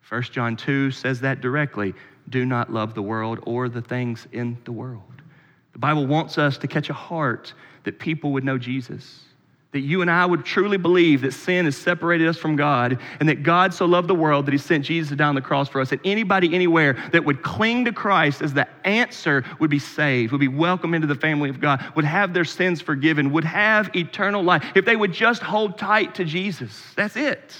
1 0.08 0.22
John 0.24 0.56
2 0.56 0.90
says 0.90 1.20
that 1.20 1.40
directly. 1.40 1.94
Do 2.28 2.44
not 2.46 2.72
love 2.72 2.94
the 2.94 3.02
world 3.02 3.40
or 3.42 3.68
the 3.68 3.82
things 3.82 4.26
in 4.32 4.58
the 4.64 4.72
world. 4.72 5.02
The 5.72 5.78
Bible 5.78 6.06
wants 6.06 6.38
us 6.38 6.58
to 6.58 6.66
catch 6.66 6.90
a 6.90 6.94
heart 6.94 7.54
that 7.84 7.98
people 7.98 8.32
would 8.32 8.44
know 8.44 8.58
Jesus 8.58 9.24
that 9.72 9.80
you 9.80 10.02
and 10.02 10.10
I 10.10 10.26
would 10.26 10.44
truly 10.44 10.76
believe 10.76 11.22
that 11.22 11.32
sin 11.32 11.64
has 11.64 11.76
separated 11.76 12.28
us 12.28 12.36
from 12.36 12.56
God 12.56 12.98
and 13.20 13.28
that 13.30 13.42
God 13.42 13.72
so 13.72 13.86
loved 13.86 14.06
the 14.06 14.14
world 14.14 14.44
that 14.44 14.52
he 14.52 14.58
sent 14.58 14.84
Jesus 14.84 15.16
down 15.16 15.34
the 15.34 15.40
cross 15.40 15.68
for 15.68 15.80
us. 15.80 15.90
That 15.90 16.00
anybody 16.04 16.54
anywhere 16.54 17.02
that 17.12 17.24
would 17.24 17.42
cling 17.42 17.86
to 17.86 17.92
Christ 17.92 18.42
as 18.42 18.52
the 18.52 18.68
answer 18.86 19.44
would 19.58 19.70
be 19.70 19.78
saved, 19.78 20.30
would 20.30 20.42
be 20.42 20.48
welcomed 20.48 20.94
into 20.94 21.06
the 21.06 21.14
family 21.14 21.48
of 21.48 21.58
God, 21.58 21.82
would 21.96 22.04
have 22.04 22.34
their 22.34 22.44
sins 22.44 22.82
forgiven, 22.82 23.32
would 23.32 23.44
have 23.44 23.96
eternal 23.96 24.42
life. 24.42 24.62
If 24.74 24.84
they 24.84 24.94
would 24.94 25.12
just 25.12 25.42
hold 25.42 25.78
tight 25.78 26.16
to 26.16 26.24
Jesus, 26.24 26.92
that's 26.94 27.16
it. 27.16 27.56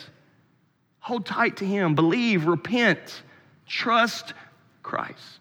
Hold 1.01 1.25
tight 1.25 1.57
to 1.57 1.65
him, 1.65 1.95
believe, 1.95 2.45
repent, 2.45 3.23
trust 3.67 4.35
Christ. 4.83 5.41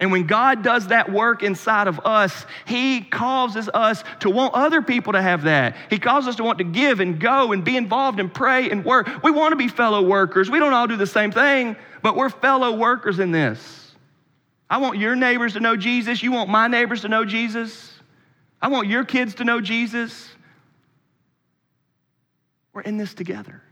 And 0.00 0.10
when 0.10 0.26
God 0.26 0.62
does 0.62 0.88
that 0.88 1.10
work 1.10 1.42
inside 1.42 1.86
of 1.86 2.00
us, 2.04 2.46
He 2.66 3.00
causes 3.00 3.70
us 3.72 4.02
to 4.20 4.30
want 4.30 4.54
other 4.54 4.82
people 4.82 5.12
to 5.12 5.22
have 5.22 5.42
that. 5.42 5.76
He 5.88 5.98
causes 5.98 6.28
us 6.28 6.36
to 6.36 6.44
want 6.44 6.58
to 6.58 6.64
give 6.64 7.00
and 7.00 7.20
go 7.20 7.52
and 7.52 7.64
be 7.64 7.76
involved 7.76 8.18
and 8.18 8.32
pray 8.32 8.70
and 8.70 8.84
work. 8.84 9.08
We 9.22 9.30
want 9.30 9.52
to 9.52 9.56
be 9.56 9.68
fellow 9.68 10.02
workers. 10.02 10.50
We 10.50 10.58
don't 10.58 10.72
all 10.72 10.88
do 10.88 10.96
the 10.96 11.06
same 11.06 11.30
thing, 11.30 11.76
but 12.02 12.16
we're 12.16 12.28
fellow 12.28 12.76
workers 12.76 13.20
in 13.20 13.30
this. 13.30 13.92
I 14.68 14.78
want 14.78 14.98
your 14.98 15.14
neighbors 15.14 15.52
to 15.52 15.60
know 15.60 15.76
Jesus. 15.76 16.22
You 16.22 16.32
want 16.32 16.50
my 16.50 16.66
neighbors 16.66 17.02
to 17.02 17.08
know 17.08 17.24
Jesus. 17.24 17.92
I 18.60 18.68
want 18.68 18.88
your 18.88 19.04
kids 19.04 19.36
to 19.36 19.44
know 19.44 19.60
Jesus. 19.60 20.28
We're 22.72 22.82
in 22.82 22.96
this 22.96 23.14
together. 23.14 23.62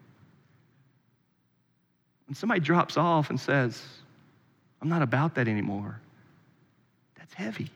When 2.26 2.36
somebody 2.36 2.60
drops 2.60 2.96
off 2.96 3.30
and 3.30 3.40
says, 3.40 3.82
I'm 4.82 4.88
not 4.88 5.00
about 5.00 5.36
that 5.36 5.46
anymore. 5.46 6.00
That's 7.16 7.32
heavy. 7.32 7.70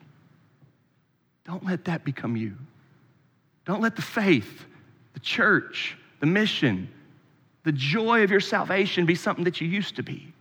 Don't 1.44 1.64
let 1.64 1.84
that 1.84 2.04
become 2.04 2.36
you. 2.36 2.56
Don't 3.64 3.80
let 3.80 3.94
the 3.94 4.02
faith, 4.02 4.64
the 5.14 5.20
church, 5.20 5.96
the 6.18 6.26
mission, 6.26 6.88
the 7.62 7.70
joy 7.70 8.24
of 8.24 8.30
your 8.30 8.40
salvation 8.40 9.06
be 9.06 9.14
something 9.14 9.44
that 9.44 9.60
you 9.60 9.68
used 9.68 9.96
to 9.96 10.02
be. 10.02 10.32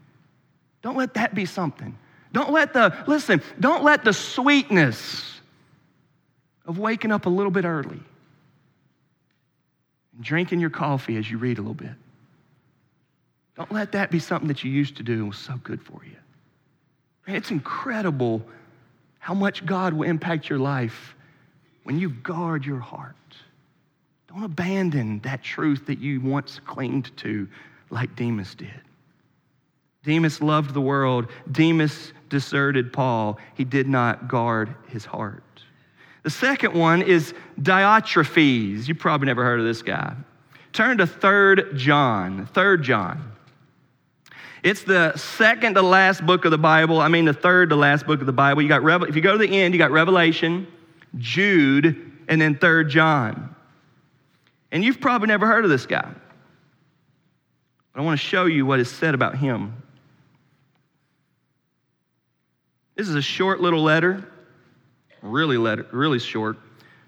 Don't 0.81 0.97
let 0.97 1.13
that 1.13 1.35
be 1.35 1.45
something. 1.45 1.95
Don't 2.33 2.51
let 2.51 2.73
the, 2.73 2.95
listen, 3.07 3.41
don't 3.59 3.83
let 3.83 4.03
the 4.03 4.13
sweetness 4.13 5.39
of 6.65 6.79
waking 6.79 7.11
up 7.11 7.27
a 7.27 7.29
little 7.29 7.51
bit 7.51 7.63
early 7.65 8.01
and 10.15 10.23
drinking 10.23 10.59
your 10.59 10.71
coffee 10.71 11.17
as 11.17 11.29
you 11.29 11.37
read 11.37 11.59
a 11.59 11.61
little 11.61 11.75
bit. 11.75 11.93
Don't 13.55 13.71
let 13.71 13.91
that 13.91 14.09
be 14.09 14.19
something 14.19 14.47
that 14.47 14.63
you 14.63 14.71
used 14.71 14.97
to 14.97 15.03
do 15.03 15.13
and 15.13 15.27
was 15.27 15.37
so 15.37 15.53
good 15.63 15.81
for 15.81 16.01
you. 16.03 16.15
It's 17.27 17.51
incredible 17.51 18.45
how 19.19 19.33
much 19.33 19.65
God 19.65 19.93
will 19.93 20.07
impact 20.07 20.49
your 20.49 20.59
life 20.59 21.15
when 21.83 21.99
you 21.99 22.09
guard 22.09 22.65
your 22.65 22.79
heart. 22.79 23.15
Don't 24.27 24.43
abandon 24.43 25.19
that 25.19 25.43
truth 25.43 25.85
that 25.87 25.99
you 25.99 26.21
once 26.21 26.59
clinged 26.65 27.15
to 27.17 27.47
like 27.89 28.15
Demas 28.15 28.53
did. 28.53 28.81
Demas 30.03 30.41
loved 30.41 30.73
the 30.73 30.81
world. 30.81 31.27
Demas 31.51 32.13
deserted 32.29 32.93
Paul. 32.93 33.39
He 33.55 33.63
did 33.63 33.87
not 33.87 34.27
guard 34.27 34.75
his 34.87 35.05
heart. 35.05 35.43
The 36.23 36.29
second 36.29 36.73
one 36.73 37.01
is 37.01 37.33
Diotrephes. 37.61 38.87
You 38.87 38.95
probably 38.95 39.27
never 39.27 39.43
heard 39.43 39.59
of 39.59 39.65
this 39.65 39.81
guy. 39.81 40.15
Turn 40.73 40.97
to 40.97 41.05
3rd 41.05 41.77
John. 41.77 42.47
3rd 42.47 42.81
John. 42.81 43.31
It's 44.65 44.81
the 44.81 45.15
second 45.15 45.75
to 45.75 45.83
last 45.83 46.25
book 46.25 46.43
of 46.43 46.49
the 46.49 46.57
Bible. 46.57 46.99
I 46.99 47.07
mean, 47.07 47.25
the 47.25 47.33
third 47.33 47.69
to 47.69 47.75
last 47.75 48.07
book 48.07 48.19
of 48.19 48.25
the 48.25 48.33
Bible. 48.33 48.63
You 48.63 48.67
got 48.67 49.07
if 49.07 49.15
you 49.15 49.21
go 49.21 49.33
to 49.33 49.37
the 49.37 49.47
end, 49.47 49.75
you 49.75 49.77
got 49.77 49.91
Revelation, 49.91 50.65
Jude, 51.19 52.11
and 52.27 52.41
then 52.41 52.57
Third 52.57 52.89
John. 52.89 53.55
And 54.71 54.83
you've 54.83 54.99
probably 54.99 55.27
never 55.27 55.45
heard 55.45 55.65
of 55.65 55.69
this 55.69 55.85
guy. 55.85 56.11
But 57.93 58.01
I 58.01 58.03
want 58.03 58.19
to 58.19 58.25
show 58.25 58.45
you 58.45 58.65
what 58.65 58.79
is 58.79 58.89
said 58.89 59.13
about 59.13 59.37
him. 59.37 59.83
This 62.95 63.07
is 63.07 63.13
a 63.13 63.21
short 63.21 63.61
little 63.61 63.83
letter, 63.83 64.27
really 65.21 65.57
letter, 65.57 65.85
really 65.91 66.17
short. 66.17 66.57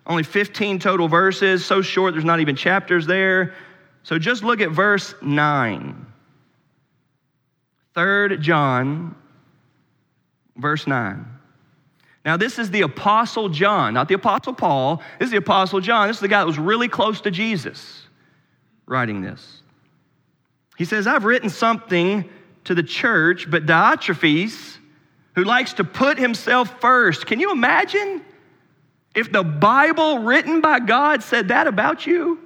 Only 0.05 0.21
15 0.21 0.77
total 0.77 1.07
verses, 1.07 1.65
so 1.65 1.81
short 1.81 2.13
there's 2.13 2.23
not 2.23 2.39
even 2.39 2.55
chapters 2.55 3.07
there. 3.07 3.55
So 4.03 4.19
just 4.19 4.43
look 4.43 4.61
at 4.61 4.69
verse 4.69 5.15
9. 5.23 6.06
3 7.97 8.37
John, 8.37 9.15
verse 10.55 10.85
9. 10.85 11.25
Now, 12.23 12.37
this 12.37 12.59
is 12.59 12.69
the 12.69 12.81
Apostle 12.81 13.49
John, 13.49 13.95
not 13.95 14.07
the 14.07 14.13
Apostle 14.13 14.53
Paul. 14.53 15.01
This 15.17 15.27
is 15.27 15.31
the 15.31 15.37
Apostle 15.37 15.79
John. 15.79 16.07
This 16.07 16.17
is 16.17 16.21
the 16.21 16.27
guy 16.27 16.41
that 16.41 16.45
was 16.45 16.59
really 16.59 16.89
close 16.89 17.21
to 17.21 17.31
Jesus 17.31 18.03
writing 18.85 19.21
this. 19.21 19.63
He 20.77 20.85
says, 20.85 21.07
I've 21.07 21.25
written 21.25 21.49
something 21.49 22.29
to 22.65 22.75
the 22.75 22.83
church, 22.83 23.49
but 23.49 23.65
Diotrephes, 23.65 24.77
who 25.33 25.43
likes 25.43 25.73
to 25.73 25.83
put 25.83 26.19
himself 26.19 26.79
first. 26.79 27.25
Can 27.25 27.39
you 27.39 27.51
imagine 27.51 28.23
if 29.15 29.31
the 29.31 29.43
Bible 29.43 30.19
written 30.19 30.61
by 30.61 30.81
God 30.81 31.23
said 31.23 31.47
that 31.47 31.65
about 31.65 32.05
you? 32.05 32.39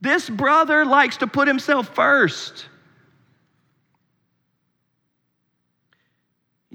This 0.00 0.30
brother 0.30 0.84
likes 0.84 1.16
to 1.16 1.26
put 1.26 1.48
himself 1.48 1.92
first. 1.92 2.66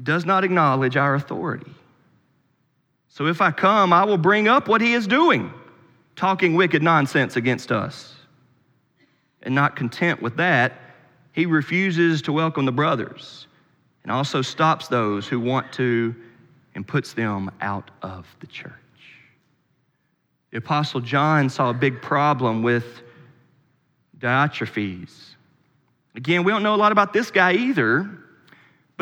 Does 0.04 0.26
not 0.26 0.44
acknowledge 0.44 0.98
our 0.98 1.16
authority. 1.16 1.72
So 3.08 3.28
if 3.28 3.42
I 3.42 3.52
come, 3.52 3.94
I 3.94 4.04
will 4.04 4.18
bring 4.18 4.48
up 4.48 4.68
what 4.68 4.82
he 4.82 4.94
is 4.94 5.08
doing, 5.08 5.54
talking 6.16 6.56
wicked 6.56 6.84
nonsense 6.84 7.36
against 7.36 7.72
us. 7.72 8.16
And 9.44 9.54
not 9.54 9.76
content 9.76 10.22
with 10.22 10.38
that, 10.38 10.74
he 11.32 11.46
refuses 11.46 12.22
to 12.24 12.34
welcome 12.34 12.66
the 12.66 12.72
brothers 12.72 13.48
and 14.04 14.12
also 14.12 14.42
stops 14.42 14.88
those 14.88 15.28
who 15.28 15.40
want 15.40 15.72
to 15.74 16.16
and 16.76 16.88
puts 16.88 17.14
them 17.14 17.52
out 17.62 17.92
of 18.02 18.26
the 18.40 18.48
church. 18.48 18.74
The 20.52 20.58
Apostle 20.58 21.02
John 21.02 21.50
saw 21.50 21.70
a 21.70 21.74
big 21.74 22.02
problem 22.02 22.64
with 22.64 23.02
Diotrephes. 24.20 25.36
Again, 26.16 26.44
we 26.44 26.52
don't 26.52 26.64
know 26.64 26.76
a 26.76 26.78
lot 26.78 26.92
about 26.92 27.12
this 27.12 27.32
guy 27.32 27.54
either, 27.54 28.10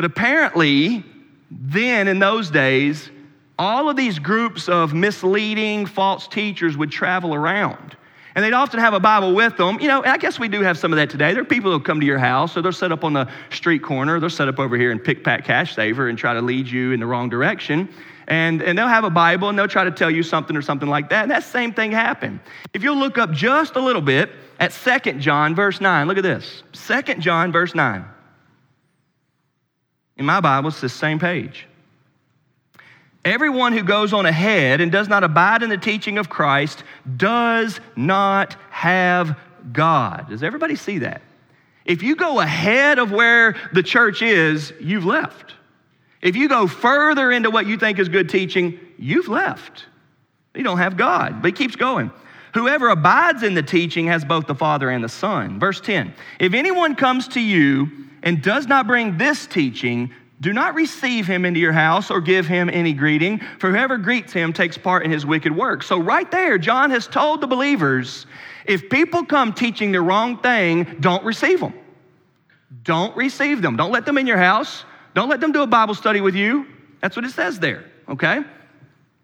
but 0.02 0.10
apparently, 0.10 1.04
then 1.48 2.08
in 2.08 2.18
those 2.18 2.50
days, 2.50 3.08
all 3.56 3.88
of 3.88 3.94
these 3.94 4.18
groups 4.18 4.68
of 4.68 4.92
misleading 4.92 5.86
false 5.86 6.26
teachers 6.26 6.76
would 6.76 6.90
travel 6.90 7.32
around. 7.32 7.96
And 8.34 8.44
they'd 8.44 8.52
often 8.52 8.80
have 8.80 8.94
a 8.94 8.98
Bible 8.98 9.32
with 9.32 9.56
them. 9.56 9.78
You 9.78 9.86
know, 9.86 10.02
I 10.04 10.18
guess 10.18 10.40
we 10.40 10.48
do 10.48 10.60
have 10.62 10.76
some 10.76 10.92
of 10.92 10.96
that 10.96 11.08
today. 11.08 11.34
There 11.34 11.42
are 11.42 11.44
people 11.44 11.70
who'll 11.70 11.78
come 11.78 12.00
to 12.00 12.06
your 12.06 12.18
house, 12.18 12.56
or 12.56 12.62
they'll 12.62 12.72
set 12.72 12.90
up 12.90 13.04
on 13.04 13.12
the 13.12 13.30
street 13.50 13.84
corner, 13.84 14.18
they'll 14.18 14.28
set 14.28 14.48
up 14.48 14.58
over 14.58 14.76
here 14.76 14.90
and 14.90 15.04
pick 15.04 15.22
pack 15.22 15.44
cash 15.44 15.76
saver 15.76 16.08
and 16.08 16.18
try 16.18 16.34
to 16.34 16.42
lead 16.42 16.66
you 16.66 16.90
in 16.90 16.98
the 16.98 17.06
wrong 17.06 17.28
direction. 17.28 17.88
And, 18.26 18.60
and 18.60 18.76
they'll 18.76 18.88
have 18.88 19.04
a 19.04 19.10
Bible 19.10 19.50
and 19.50 19.56
they'll 19.56 19.68
try 19.68 19.84
to 19.84 19.92
tell 19.92 20.10
you 20.10 20.24
something 20.24 20.56
or 20.56 20.62
something 20.62 20.88
like 20.88 21.10
that. 21.10 21.22
And 21.22 21.30
that 21.30 21.44
same 21.44 21.72
thing 21.72 21.92
happened. 21.92 22.40
If 22.74 22.82
you'll 22.82 22.96
look 22.96 23.18
up 23.18 23.30
just 23.30 23.76
a 23.76 23.80
little 23.80 24.02
bit 24.02 24.30
at 24.58 24.72
Second 24.72 25.20
John, 25.20 25.54
verse 25.54 25.80
9, 25.80 26.08
look 26.08 26.18
at 26.18 26.24
this. 26.24 26.64
Second 26.72 27.20
John, 27.20 27.52
verse 27.52 27.76
9. 27.76 28.04
In 30.22 30.26
my 30.26 30.38
Bible, 30.38 30.68
it's 30.68 30.80
the 30.80 30.88
same 30.88 31.18
page. 31.18 31.66
Everyone 33.24 33.72
who 33.72 33.82
goes 33.82 34.12
on 34.12 34.24
ahead 34.24 34.80
and 34.80 34.92
does 34.92 35.08
not 35.08 35.24
abide 35.24 35.64
in 35.64 35.68
the 35.68 35.76
teaching 35.76 36.16
of 36.16 36.28
Christ 36.28 36.84
does 37.16 37.80
not 37.96 38.56
have 38.70 39.36
God. 39.72 40.28
Does 40.28 40.44
everybody 40.44 40.76
see 40.76 40.98
that? 40.98 41.22
If 41.84 42.04
you 42.04 42.14
go 42.14 42.38
ahead 42.38 43.00
of 43.00 43.10
where 43.10 43.56
the 43.72 43.82
church 43.82 44.22
is, 44.22 44.72
you've 44.80 45.04
left. 45.04 45.54
If 46.20 46.36
you 46.36 46.48
go 46.48 46.68
further 46.68 47.32
into 47.32 47.50
what 47.50 47.66
you 47.66 47.76
think 47.76 47.98
is 47.98 48.08
good 48.08 48.28
teaching, 48.28 48.78
you've 48.96 49.26
left. 49.26 49.86
You 50.54 50.62
don't 50.62 50.78
have 50.78 50.96
God. 50.96 51.42
But 51.42 51.48
he 51.48 51.52
keeps 51.52 51.74
going. 51.74 52.12
Whoever 52.54 52.90
abides 52.90 53.42
in 53.42 53.54
the 53.54 53.62
teaching 53.62 54.06
has 54.06 54.24
both 54.24 54.46
the 54.46 54.54
Father 54.54 54.90
and 54.90 55.02
the 55.02 55.08
Son. 55.08 55.58
Verse 55.58 55.80
10 55.80 56.14
If 56.38 56.54
anyone 56.54 56.94
comes 56.94 57.28
to 57.28 57.40
you 57.40 57.90
and 58.22 58.42
does 58.42 58.66
not 58.66 58.86
bring 58.86 59.16
this 59.16 59.46
teaching, 59.46 60.12
do 60.40 60.52
not 60.52 60.74
receive 60.74 61.26
him 61.26 61.44
into 61.44 61.60
your 61.60 61.72
house 61.72 62.10
or 62.10 62.20
give 62.20 62.46
him 62.46 62.68
any 62.68 62.92
greeting, 62.92 63.40
for 63.58 63.70
whoever 63.70 63.96
greets 63.96 64.32
him 64.32 64.52
takes 64.52 64.76
part 64.76 65.04
in 65.04 65.10
his 65.10 65.24
wicked 65.24 65.54
work. 65.54 65.82
So, 65.82 65.98
right 65.98 66.28
there, 66.30 66.58
John 66.58 66.90
has 66.90 67.06
told 67.06 67.40
the 67.40 67.46
believers 67.46 68.26
if 68.66 68.90
people 68.90 69.24
come 69.24 69.52
teaching 69.52 69.92
the 69.92 70.00
wrong 70.00 70.38
thing, 70.38 70.96
don't 71.00 71.24
receive 71.24 71.60
them. 71.60 71.74
Don't 72.82 73.16
receive 73.16 73.62
them. 73.62 73.76
Don't 73.76 73.92
let 73.92 74.04
them 74.04 74.18
in 74.18 74.26
your 74.26 74.36
house. 74.36 74.84
Don't 75.14 75.28
let 75.28 75.40
them 75.40 75.52
do 75.52 75.62
a 75.62 75.66
Bible 75.66 75.94
study 75.94 76.20
with 76.20 76.34
you. 76.34 76.66
That's 77.00 77.16
what 77.16 77.24
it 77.24 77.30
says 77.30 77.58
there, 77.58 77.84
okay? 78.08 78.42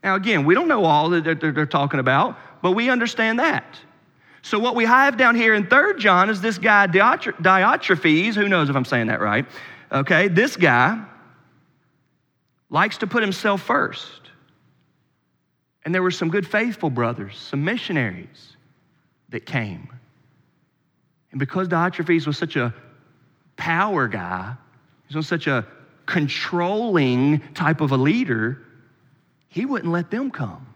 Now, 0.02 0.14
again, 0.14 0.44
we 0.44 0.54
don't 0.54 0.68
know 0.68 0.84
all 0.84 1.10
that 1.10 1.40
they're 1.40 1.66
talking 1.66 1.98
about, 1.98 2.38
but 2.62 2.72
we 2.72 2.90
understand 2.90 3.38
that. 3.38 3.78
So, 4.42 4.58
what 4.58 4.74
we 4.74 4.84
have 4.84 5.16
down 5.16 5.34
here 5.34 5.54
in 5.54 5.66
3 5.66 5.98
John 5.98 6.30
is 6.30 6.40
this 6.40 6.58
guy, 6.58 6.86
Diotrephes, 6.86 8.34
who 8.34 8.48
knows 8.48 8.70
if 8.70 8.76
I'm 8.76 8.84
saying 8.84 9.08
that 9.08 9.20
right, 9.20 9.46
okay? 9.90 10.28
This 10.28 10.56
guy 10.56 11.04
likes 12.70 12.98
to 12.98 13.06
put 13.06 13.22
himself 13.22 13.62
first. 13.62 14.30
And 15.84 15.94
there 15.94 16.02
were 16.02 16.10
some 16.10 16.28
good, 16.28 16.46
faithful 16.46 16.90
brothers, 16.90 17.36
some 17.38 17.64
missionaries 17.64 18.56
that 19.30 19.46
came. 19.46 19.88
And 21.30 21.38
because 21.38 21.68
Diotrephes 21.68 22.26
was 22.26 22.38
such 22.38 22.56
a 22.56 22.74
power 23.56 24.06
guy, 24.08 24.54
he 25.08 25.16
was 25.16 25.26
such 25.26 25.46
a 25.46 25.66
controlling 26.06 27.40
type 27.54 27.80
of 27.80 27.92
a 27.92 27.96
leader, 27.96 28.62
he 29.48 29.66
wouldn't 29.66 29.92
let 29.92 30.10
them 30.10 30.30
come. 30.30 30.67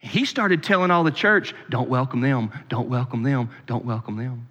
He 0.00 0.24
started 0.24 0.62
telling 0.62 0.90
all 0.90 1.04
the 1.04 1.10
church, 1.10 1.54
don't 1.68 1.88
welcome 1.88 2.20
them, 2.20 2.50
don't 2.68 2.88
welcome 2.88 3.22
them, 3.22 3.50
don't 3.66 3.84
welcome 3.84 4.16
them. 4.16 4.48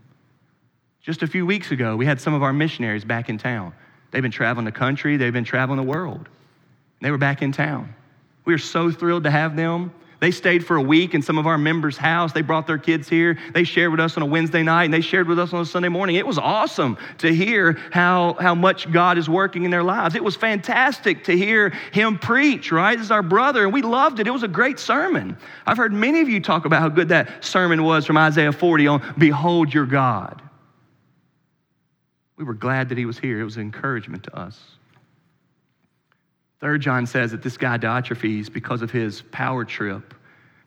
Just 1.01 1.23
a 1.23 1.27
few 1.27 1.45
weeks 1.45 1.71
ago, 1.71 1.95
we 1.95 2.05
had 2.05 2.21
some 2.21 2.35
of 2.35 2.43
our 2.43 2.53
missionaries 2.53 3.03
back 3.03 3.29
in 3.29 3.37
town. 3.39 3.73
They've 4.11 4.21
been 4.21 4.31
traveling 4.31 4.65
the 4.65 4.71
country, 4.71 5.17
they've 5.17 5.33
been 5.33 5.43
traveling 5.43 5.77
the 5.77 5.83
world. 5.83 6.29
They 7.01 7.09
were 7.09 7.17
back 7.17 7.41
in 7.41 7.51
town. 7.51 7.93
We 8.45 8.53
are 8.53 8.59
so 8.59 8.91
thrilled 8.91 9.23
to 9.23 9.31
have 9.31 9.55
them. 9.55 9.91
They 10.19 10.31
stayed 10.31 10.65
for 10.65 10.75
a 10.75 10.81
week 10.81 11.13
in 11.13 11.21
some 11.21 11.37
of 11.37 11.47
our 11.47 11.57
members' 11.57 11.97
house. 11.97 12.33
They 12.33 12.41
brought 12.41 12.67
their 12.67 12.77
kids 12.77 13.07
here. 13.07 13.37
They 13.53 13.63
shared 13.63 13.91
with 13.91 14.01
us 14.01 14.17
on 14.17 14.23
a 14.23 14.25
Wednesday 14.25 14.63
night 14.63 14.85
and 14.85 14.93
they 14.93 15.01
shared 15.01 15.29
with 15.29 15.39
us 15.39 15.53
on 15.53 15.61
a 15.61 15.65
Sunday 15.65 15.87
morning. 15.87 16.17
It 16.17 16.27
was 16.27 16.37
awesome 16.37 16.97
to 17.19 17.33
hear 17.33 17.73
how, 17.91 18.33
how 18.33 18.53
much 18.53 18.91
God 18.91 19.17
is 19.17 19.29
working 19.29 19.63
in 19.63 19.71
their 19.71 19.83
lives. 19.83 20.15
It 20.15 20.23
was 20.23 20.35
fantastic 20.35 21.23
to 21.25 21.37
hear 21.37 21.69
him 21.93 22.19
preach, 22.19 22.71
right? 22.71 22.97
This 22.97 23.05
is 23.05 23.11
our 23.11 23.23
brother, 23.23 23.63
and 23.63 23.71
we 23.71 23.81
loved 23.81 24.19
it. 24.19 24.27
It 24.27 24.31
was 24.31 24.43
a 24.43 24.49
great 24.49 24.77
sermon. 24.77 25.37
I've 25.65 25.77
heard 25.77 25.93
many 25.93 26.19
of 26.19 26.27
you 26.27 26.41
talk 26.41 26.65
about 26.65 26.81
how 26.81 26.89
good 26.89 27.09
that 27.09 27.43
sermon 27.43 27.83
was 27.83 28.05
from 28.05 28.17
Isaiah 28.17 28.51
40 28.51 28.87
on 28.87 29.13
Behold 29.17 29.73
your 29.73 29.85
God. 29.85 30.41
We 32.35 32.43
were 32.43 32.53
glad 32.53 32.89
that 32.89 32.97
he 32.97 33.05
was 33.05 33.19
here. 33.19 33.39
It 33.39 33.43
was 33.45 33.55
an 33.55 33.61
encouragement 33.61 34.23
to 34.23 34.35
us. 34.37 34.59
Third 36.59 36.81
John 36.81 37.05
says 37.05 37.31
that 37.31 37.41
this 37.41 37.57
guy 37.57 37.77
Diotrephes, 37.77 38.51
because 38.51 38.81
of 38.81 38.91
his 38.91 39.21
power 39.31 39.63
trip, 39.63 40.13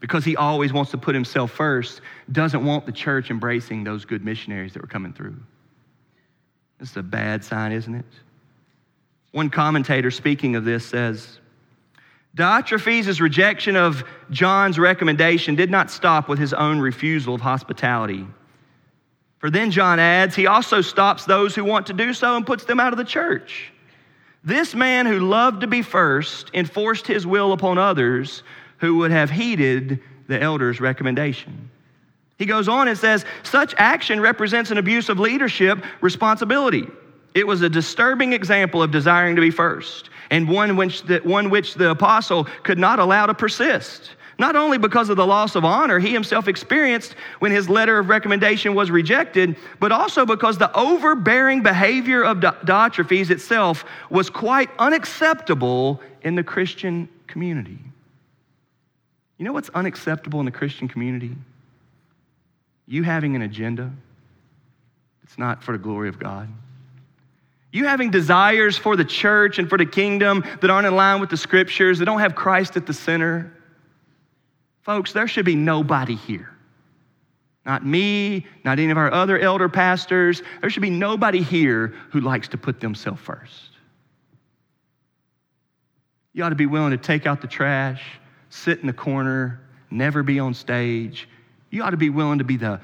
because 0.01 0.25
he 0.25 0.37
always 0.37 0.73
wants 0.73 0.91
to 0.93 0.99
put 0.99 1.15
himself 1.15 1.53
first, 1.53 2.01
doesn't 2.31 2.65
want 2.65 2.87
the 2.87 2.93
church 2.93 3.31
embracing 3.31 3.85
those 3.85 4.05
good 4.05 4.25
missionaries 4.25 4.73
that 4.73 4.83
were 4.83 4.89
coming 4.89 5.13
through. 5.13 5.37
This 6.79 6.91
is 6.91 6.97
a 6.97 7.03
bad 7.03 7.45
sign, 7.45 7.73
isn't 7.73 7.95
it? 7.95 8.07
One 9.33 9.51
commentator 9.51 10.11
speaking 10.11 10.57
of 10.57 10.65
this 10.65 10.85
says, 10.85 11.39
Diotrephes' 12.35 13.21
rejection 13.21 13.77
of 13.77 14.05
John's 14.31 14.79
recommendation 14.79 15.55
did 15.55 15.71
not 15.71 15.91
stop 15.91 16.29
with 16.29 16.39
his 16.39 16.55
own 16.55 16.81
refusal 16.81 17.35
of 17.35 17.41
hospitality. 17.43 18.27
For 19.39 19.51
then 19.51 19.71
John 19.71 19.99
adds, 19.99 20.35
he 20.35 20.47
also 20.47 20.81
stops 20.81 21.27
those 21.27 21.55
who 21.55 21.65
want 21.65 21.87
to 21.89 21.93
do 21.93 22.15
so 22.15 22.37
and 22.37 22.47
puts 22.47 22.65
them 22.65 22.81
out 22.81 22.93
of 22.93 22.97
the 22.97 23.05
church. 23.05 23.72
This 24.45 24.75
man 24.75 25.07
who 25.07 25.21
loved 25.21 25.61
to 25.61 25.67
be 25.67 25.83
first 25.83 26.51
enforced 26.53 27.07
his 27.07 27.27
will 27.27 27.53
upon 27.53 27.79
others 27.79 28.43
who 28.79 28.97
would 28.97 29.13
have 29.13 29.31
heeded 29.31 30.01
the 30.27 30.41
elder's 30.41 30.81
recommendation. 30.81 31.71
He 32.39 32.47
goes 32.47 32.69
on 32.69 32.89
and 32.89 32.99
says, 32.99 33.25
such 33.45 33.73
action 33.79 34.21
represents 34.21 34.73
an 34.73 34.79
abuse 34.79 35.09
of 35.09 35.21
leadership 35.21 35.85
responsibility. 36.01 36.89
It 37.35 37.47
was 37.47 37.63
a 37.63 37.69
disturbing 37.69 38.33
example 38.33 38.83
of 38.83 38.91
desiring 38.91 39.37
to 39.37 39.43
be 39.43 39.51
first, 39.51 40.11
and 40.31 40.49
one 40.49 40.77
which 40.77 41.03
the, 41.03 41.19
one 41.19 41.51
which 41.51 41.75
the 41.75 41.91
apostle 41.91 42.45
could 42.65 42.79
not 42.79 42.99
allow 42.99 43.27
to 43.27 43.35
persist. 43.35 44.11
Not 44.43 44.57
only 44.57 44.77
because 44.77 45.09
of 45.09 45.17
the 45.17 45.25
loss 45.25 45.55
of 45.55 45.65
honor 45.65 46.01
he 46.01 46.13
himself 46.13 46.49
experienced 46.49 47.15
when 47.39 47.53
his 47.53 47.69
letter 47.69 48.01
of 48.01 48.09
recommendation 48.09 48.75
was 48.75 48.91
rejected, 48.91 49.55
but 49.79 49.93
also 49.93 50.27
because 50.27 50.59
the 50.59 50.77
overbearing 50.77 51.63
behavior 51.63 52.25
of 52.25 52.39
Diotrephes 52.39 53.31
itself 53.31 53.85
was 54.11 54.29
quite 54.29 54.69
unacceptable 54.81 56.01
in 56.23 56.35
the 56.35 56.43
Christian 56.43 57.09
community. 57.29 57.79
You 59.39 59.45
know 59.45 59.53
what's 59.53 59.69
unacceptable 59.69 60.41
in 60.41 60.47
the 60.47 60.51
Christian 60.51 60.89
community? 60.89 61.37
You 62.89 63.05
having 63.05 63.37
an 63.37 63.43
agenda 63.43 63.93
that's 65.23 65.39
not 65.39 65.63
for 65.63 65.71
the 65.71 65.79
glory 65.79 66.09
of 66.09 66.19
God. 66.19 66.49
You 67.71 67.87
having 67.87 68.11
desires 68.11 68.77
for 68.77 68.97
the 68.97 69.05
church 69.05 69.61
and 69.61 69.69
for 69.69 69.79
the 69.79 69.87
kingdom 69.87 70.45
that 70.61 70.69
aren't 70.69 70.89
in 70.89 70.97
line 70.97 71.21
with 71.21 71.31
the 71.31 71.37
scriptures, 71.37 72.01
that 72.01 72.07
don't 72.07 72.19
have 72.19 72.35
Christ 72.35 72.77
at 72.77 72.87
the 72.87 72.93
center. 72.93 73.53
Folks, 74.83 75.13
there 75.13 75.29
should 75.29 75.45
be 75.45 75.55
nobody 75.55 76.15
here. 76.15 76.51
Not 77.65 77.87
me, 77.87 78.47
not 78.65 78.79
any 78.79 78.91
of 78.91 78.99
our 78.99 79.13
other 79.13 79.39
elder 79.39 79.69
pastors. 79.69 80.43
There 80.61 80.71
should 80.71 80.83
be 80.83 80.91
nobody 80.91 81.43
here 81.43 81.95
who 82.11 82.21
likes 82.21 82.49
to 82.49 82.59
put 82.59 82.81
themselves 82.81 83.21
first. 83.21 83.71
You 86.33 86.45
ought 86.45 86.51
to 86.51 86.55
be 86.55 86.67
willing 86.67 86.91
to 86.91 86.97
take 86.97 87.27
out 87.27 87.41
the 87.41 87.47
trash, 87.47 88.03
sit 88.51 88.81
in 88.81 88.87
the 88.87 88.93
corner, 88.93 89.61
never 89.91 90.23
be 90.23 90.41
on 90.41 90.55
stage. 90.55 91.29
You 91.71 91.83
ought 91.85 91.91
to 91.91 91.97
be 91.97 92.11
willing 92.11 92.39
to 92.39 92.45
be 92.45 92.57
the 92.57 92.81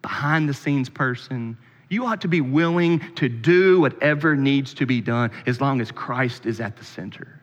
behind 0.00 0.48
the 0.48 0.54
scenes 0.54 0.88
person 0.88 1.56
you 1.92 2.06
ought 2.06 2.22
to 2.22 2.28
be 2.28 2.40
willing 2.40 3.00
to 3.16 3.28
do 3.28 3.78
whatever 3.78 4.34
needs 4.34 4.72
to 4.72 4.86
be 4.86 5.02
done 5.02 5.30
as 5.44 5.60
long 5.60 5.78
as 5.82 5.92
Christ 5.92 6.46
is 6.46 6.58
at 6.58 6.78
the 6.78 6.84
center. 6.86 7.41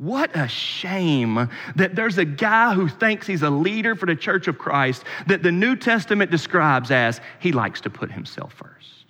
What 0.00 0.34
a 0.34 0.48
shame 0.48 1.50
that 1.76 1.94
there's 1.94 2.16
a 2.16 2.24
guy 2.24 2.72
who 2.72 2.88
thinks 2.88 3.26
he's 3.26 3.42
a 3.42 3.50
leader 3.50 3.94
for 3.94 4.06
the 4.06 4.16
church 4.16 4.48
of 4.48 4.56
Christ 4.56 5.04
that 5.26 5.42
the 5.42 5.52
New 5.52 5.76
Testament 5.76 6.30
describes 6.30 6.90
as 6.90 7.20
he 7.38 7.52
likes 7.52 7.82
to 7.82 7.90
put 7.90 8.10
himself 8.10 8.54
first. 8.54 9.04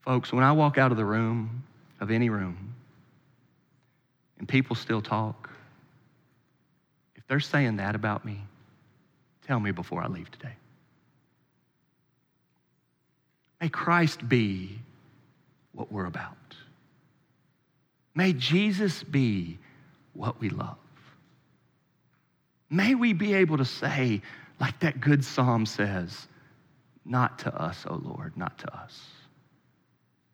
Folks, 0.00 0.32
when 0.32 0.42
I 0.42 0.50
walk 0.50 0.76
out 0.76 0.90
of 0.90 0.96
the 0.96 1.04
room, 1.04 1.62
of 2.00 2.10
any 2.10 2.30
room, 2.30 2.74
and 4.40 4.48
people 4.48 4.74
still 4.74 5.00
talk, 5.00 5.50
if 7.14 7.24
they're 7.28 7.38
saying 7.38 7.76
that 7.76 7.94
about 7.94 8.24
me, 8.24 8.42
tell 9.46 9.60
me 9.60 9.70
before 9.70 10.02
I 10.02 10.08
leave 10.08 10.32
today. 10.32 10.56
May 13.60 13.68
Christ 13.68 14.28
be 14.28 14.80
what 15.70 15.92
we're 15.92 16.06
about. 16.06 16.36
May 18.14 18.32
Jesus 18.32 19.02
be 19.02 19.58
what 20.12 20.40
we 20.40 20.48
love. 20.50 20.76
May 22.70 22.94
we 22.94 23.12
be 23.12 23.34
able 23.34 23.58
to 23.58 23.64
say, 23.64 24.22
like 24.60 24.78
that 24.80 25.00
good 25.00 25.24
psalm 25.24 25.66
says, 25.66 26.28
not 27.04 27.38
to 27.40 27.54
us, 27.54 27.84
O 27.88 27.94
Lord, 27.94 28.36
not 28.36 28.58
to 28.58 28.74
us, 28.74 29.00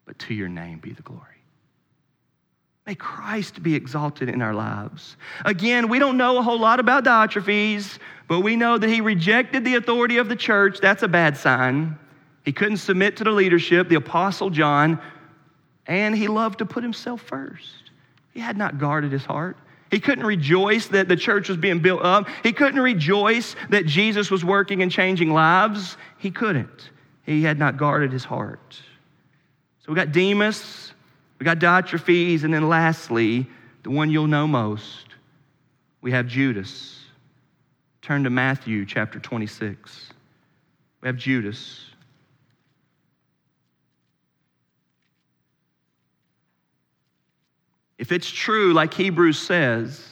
but 0.05 0.19
to 0.21 0.35
your 0.35 0.49
name 0.49 0.79
be 0.79 0.93
the 0.93 1.03
glory. 1.03 1.25
May 2.87 2.95
Christ 2.95 3.63
be 3.63 3.75
exalted 3.75 4.29
in 4.29 4.43
our 4.43 4.55
lives. 4.55 5.17
Again, 5.45 5.89
we 5.89 5.99
don't 5.99 6.17
know 6.17 6.39
a 6.39 6.43
whole 6.43 6.59
lot 6.59 6.81
about 6.81 7.05
Diotrephes, 7.05 7.99
but 8.27 8.41
we 8.41 8.57
know 8.57 8.79
that 8.79 8.89
he 8.89 9.01
rejected 9.01 9.65
the 9.65 9.75
authority 9.75 10.17
of 10.17 10.29
the 10.29 10.37
church. 10.37 10.81
That's 10.81 11.03
a 11.03 11.09
bad 11.09 11.37
sign. 11.37 11.99
He 12.45 12.53
couldn't 12.53 12.79
submit 12.79 13.17
to 13.19 13.25
the 13.25 13.31
leadership, 13.31 13.89
the 13.89 13.97
Apostle 13.97 14.51
John, 14.51 15.01
and 15.91 16.17
he 16.17 16.29
loved 16.29 16.61
to 16.61 16.65
put 16.65 16.85
himself 16.85 17.21
first. 17.21 17.91
He 18.33 18.39
had 18.39 18.57
not 18.57 18.79
guarded 18.79 19.11
his 19.11 19.25
heart. 19.25 19.57
He 19.91 19.99
couldn't 19.99 20.25
rejoice 20.25 20.87
that 20.87 21.09
the 21.09 21.17
church 21.17 21.49
was 21.49 21.59
being 21.59 21.81
built 21.81 22.03
up. 22.03 22.29
He 22.45 22.53
couldn't 22.53 22.81
rejoice 22.81 23.57
that 23.71 23.87
Jesus 23.87 24.31
was 24.31 24.45
working 24.45 24.83
and 24.83 24.93
changing 24.93 25.33
lives. 25.33 25.97
He 26.17 26.31
couldn't. 26.31 26.91
He 27.25 27.43
had 27.43 27.59
not 27.59 27.77
guarded 27.77 28.13
his 28.13 28.23
heart. 28.25 28.81
So 29.81 29.87
we 29.89 29.97
got 29.97 30.13
Demas, 30.13 30.93
we 31.41 31.45
got 31.45 31.59
Diotrephes, 31.59 32.45
and 32.45 32.55
then 32.55 32.69
lastly, 32.69 33.49
the 33.83 33.91
one 33.91 34.11
you'll 34.11 34.29
know 34.29 34.47
most, 34.47 35.07
we 36.03 36.13
have 36.13 36.29
Judas. 36.29 37.01
Turn 38.01 38.23
to 38.23 38.31
Matthew 38.31 38.87
chapter 38.87 39.19
26. 39.19 40.13
We 41.03 41.09
have 41.09 41.17
Judas. 41.17 41.90
If 48.01 48.13
it's 48.13 48.31
true, 48.31 48.73
like 48.73 48.95
Hebrews 48.95 49.39
says, 49.39 50.03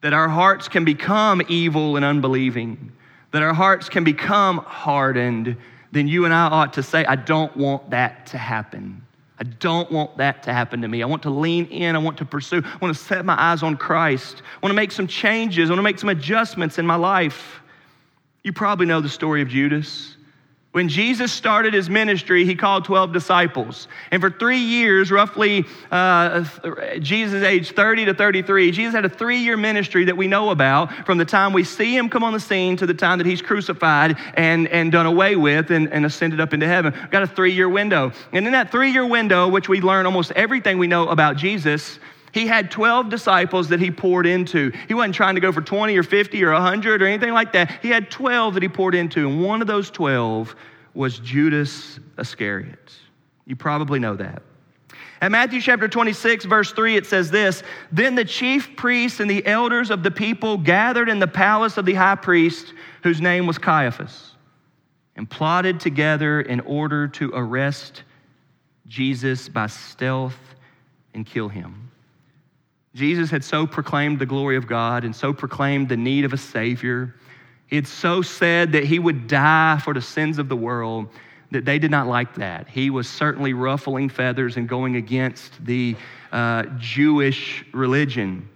that 0.00 0.12
our 0.12 0.28
hearts 0.28 0.66
can 0.66 0.84
become 0.84 1.40
evil 1.48 1.94
and 1.94 2.04
unbelieving, 2.04 2.90
that 3.30 3.40
our 3.40 3.54
hearts 3.54 3.88
can 3.88 4.02
become 4.02 4.58
hardened, 4.58 5.56
then 5.92 6.08
you 6.08 6.24
and 6.24 6.34
I 6.34 6.48
ought 6.48 6.72
to 6.72 6.82
say, 6.82 7.04
I 7.04 7.14
don't 7.14 7.56
want 7.56 7.88
that 7.90 8.26
to 8.26 8.38
happen. 8.38 9.00
I 9.38 9.44
don't 9.44 9.88
want 9.92 10.16
that 10.16 10.42
to 10.42 10.52
happen 10.52 10.82
to 10.82 10.88
me. 10.88 11.04
I 11.04 11.06
want 11.06 11.22
to 11.22 11.30
lean 11.30 11.66
in. 11.66 11.94
I 11.94 12.00
want 12.00 12.18
to 12.18 12.24
pursue. 12.24 12.64
I 12.64 12.76
want 12.78 12.96
to 12.96 13.00
set 13.00 13.24
my 13.24 13.40
eyes 13.40 13.62
on 13.62 13.76
Christ. 13.76 14.42
I 14.56 14.66
want 14.66 14.72
to 14.72 14.76
make 14.76 14.90
some 14.90 15.06
changes. 15.06 15.70
I 15.70 15.74
want 15.74 15.78
to 15.78 15.84
make 15.84 16.00
some 16.00 16.08
adjustments 16.08 16.80
in 16.80 16.86
my 16.86 16.96
life. 16.96 17.60
You 18.42 18.52
probably 18.52 18.86
know 18.86 19.00
the 19.00 19.08
story 19.08 19.40
of 19.40 19.46
Judas. 19.46 20.16
When 20.78 20.88
Jesus 20.88 21.32
started 21.32 21.74
his 21.74 21.90
ministry, 21.90 22.44
he 22.44 22.54
called 22.54 22.84
12 22.84 23.12
disciples. 23.12 23.88
And 24.12 24.22
for 24.22 24.30
three 24.30 24.60
years, 24.60 25.10
roughly, 25.10 25.64
uh, 25.90 26.44
Jesus 27.00 27.42
age 27.42 27.72
30 27.72 28.04
to 28.04 28.14
33, 28.14 28.70
Jesus 28.70 28.94
had 28.94 29.04
a 29.04 29.08
three 29.08 29.38
year 29.38 29.56
ministry 29.56 30.04
that 30.04 30.16
we 30.16 30.28
know 30.28 30.50
about 30.50 31.04
from 31.04 31.18
the 31.18 31.24
time 31.24 31.52
we 31.52 31.64
see 31.64 31.96
him 31.96 32.08
come 32.08 32.22
on 32.22 32.32
the 32.32 32.38
scene 32.38 32.76
to 32.76 32.86
the 32.86 32.94
time 32.94 33.18
that 33.18 33.26
he's 33.26 33.42
crucified 33.42 34.18
and, 34.34 34.68
and 34.68 34.92
done 34.92 35.06
away 35.06 35.34
with 35.34 35.72
and, 35.72 35.92
and 35.92 36.06
ascended 36.06 36.40
up 36.40 36.54
into 36.54 36.68
heaven. 36.68 36.94
Got 37.10 37.24
a 37.24 37.26
three 37.26 37.54
year 37.54 37.68
window. 37.68 38.12
And 38.30 38.46
in 38.46 38.52
that 38.52 38.70
three 38.70 38.92
year 38.92 39.04
window, 39.04 39.48
which 39.48 39.68
we 39.68 39.80
learn 39.80 40.06
almost 40.06 40.30
everything 40.36 40.78
we 40.78 40.86
know 40.86 41.08
about 41.08 41.36
Jesus, 41.36 41.98
he 42.38 42.46
had 42.46 42.70
12 42.70 43.08
disciples 43.08 43.68
that 43.68 43.80
he 43.80 43.90
poured 43.90 44.26
into. 44.26 44.72
He 44.86 44.94
wasn't 44.94 45.16
trying 45.16 45.34
to 45.34 45.40
go 45.40 45.50
for 45.50 45.60
20 45.60 45.96
or 45.96 46.04
50 46.04 46.44
or 46.44 46.52
100 46.52 47.02
or 47.02 47.06
anything 47.06 47.32
like 47.32 47.52
that. 47.52 47.82
He 47.82 47.88
had 47.88 48.10
12 48.10 48.54
that 48.54 48.62
he 48.62 48.68
poured 48.68 48.94
into, 48.94 49.28
and 49.28 49.42
one 49.42 49.60
of 49.60 49.66
those 49.66 49.90
12 49.90 50.54
was 50.94 51.18
Judas 51.18 51.98
Iscariot. 52.16 52.92
You 53.44 53.56
probably 53.56 53.98
know 53.98 54.14
that. 54.16 54.42
At 55.20 55.32
Matthew 55.32 55.60
chapter 55.60 55.88
26, 55.88 56.44
verse 56.44 56.70
3, 56.72 56.96
it 56.96 57.06
says 57.06 57.28
this 57.28 57.64
Then 57.90 58.14
the 58.14 58.24
chief 58.24 58.76
priests 58.76 59.18
and 59.18 59.28
the 59.28 59.44
elders 59.44 59.90
of 59.90 60.04
the 60.04 60.10
people 60.12 60.58
gathered 60.58 61.08
in 61.08 61.18
the 61.18 61.26
palace 61.26 61.76
of 61.76 61.86
the 61.86 61.94
high 61.94 62.14
priest, 62.14 62.72
whose 63.02 63.20
name 63.20 63.48
was 63.48 63.58
Caiaphas, 63.58 64.36
and 65.16 65.28
plotted 65.28 65.80
together 65.80 66.40
in 66.40 66.60
order 66.60 67.08
to 67.08 67.32
arrest 67.34 68.04
Jesus 68.86 69.48
by 69.48 69.66
stealth 69.66 70.38
and 71.14 71.26
kill 71.26 71.48
him. 71.48 71.87
Jesus 72.98 73.30
had 73.30 73.44
so 73.44 73.64
proclaimed 73.64 74.18
the 74.18 74.26
glory 74.26 74.56
of 74.56 74.66
God 74.66 75.04
and 75.04 75.14
so 75.14 75.32
proclaimed 75.32 75.88
the 75.88 75.96
need 75.96 76.24
of 76.24 76.32
a 76.32 76.36
Savior. 76.36 77.14
He 77.68 77.76
had 77.76 77.86
so 77.86 78.22
said 78.22 78.72
that 78.72 78.82
he 78.82 78.98
would 78.98 79.28
die 79.28 79.78
for 79.78 79.94
the 79.94 80.02
sins 80.02 80.38
of 80.38 80.48
the 80.48 80.56
world 80.56 81.08
that 81.52 81.64
they 81.64 81.78
did 81.78 81.92
not 81.92 82.08
like 82.08 82.34
that. 82.34 82.66
He 82.66 82.90
was 82.90 83.08
certainly 83.08 83.52
ruffling 83.52 84.08
feathers 84.08 84.56
and 84.56 84.68
going 84.68 84.96
against 84.96 85.64
the 85.64 85.94
uh, 86.32 86.64
Jewish 86.76 87.64
religion. 87.72 88.48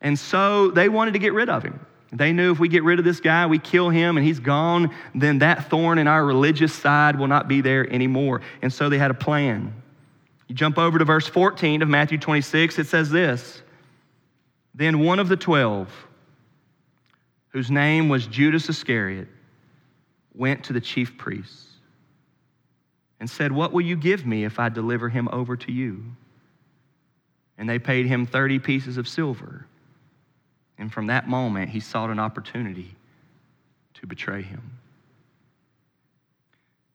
And 0.00 0.18
so 0.18 0.70
they 0.70 0.88
wanted 0.88 1.12
to 1.12 1.18
get 1.18 1.34
rid 1.34 1.50
of 1.50 1.62
him. 1.62 1.78
They 2.10 2.32
knew 2.32 2.50
if 2.50 2.58
we 2.58 2.68
get 2.68 2.84
rid 2.84 2.98
of 2.98 3.04
this 3.04 3.20
guy, 3.20 3.44
we 3.44 3.58
kill 3.58 3.90
him 3.90 4.16
and 4.16 4.26
he's 4.26 4.40
gone, 4.40 4.94
then 5.14 5.40
that 5.40 5.68
thorn 5.68 5.98
in 5.98 6.08
our 6.08 6.24
religious 6.24 6.72
side 6.72 7.18
will 7.18 7.26
not 7.26 7.48
be 7.48 7.60
there 7.60 7.86
anymore. 7.92 8.40
And 8.62 8.72
so 8.72 8.88
they 8.88 8.96
had 8.96 9.10
a 9.10 9.14
plan. 9.14 9.74
You 10.48 10.54
jump 10.54 10.78
over 10.78 10.98
to 10.98 11.04
verse 11.04 11.26
14 11.26 11.82
of 11.82 11.88
Matthew 11.88 12.18
26, 12.18 12.78
it 12.78 12.86
says 12.86 13.10
this 13.10 13.62
Then 14.74 15.00
one 15.00 15.18
of 15.18 15.28
the 15.28 15.36
twelve, 15.36 15.92
whose 17.50 17.70
name 17.70 18.08
was 18.08 18.26
Judas 18.26 18.68
Iscariot, 18.68 19.28
went 20.34 20.64
to 20.64 20.72
the 20.72 20.80
chief 20.80 21.18
priests 21.18 21.66
and 23.20 23.28
said, 23.28 23.52
What 23.52 23.72
will 23.72 23.82
you 23.82 23.96
give 23.96 24.24
me 24.26 24.44
if 24.44 24.58
I 24.58 24.70
deliver 24.70 25.08
him 25.08 25.28
over 25.32 25.56
to 25.56 25.72
you? 25.72 26.04
And 27.58 27.68
they 27.68 27.78
paid 27.78 28.06
him 28.06 28.24
30 28.24 28.60
pieces 28.60 28.96
of 28.96 29.08
silver. 29.08 29.66
And 30.78 30.92
from 30.92 31.08
that 31.08 31.28
moment, 31.28 31.70
he 31.70 31.80
sought 31.80 32.08
an 32.08 32.20
opportunity 32.20 32.94
to 33.94 34.06
betray 34.06 34.42
him. 34.42 34.78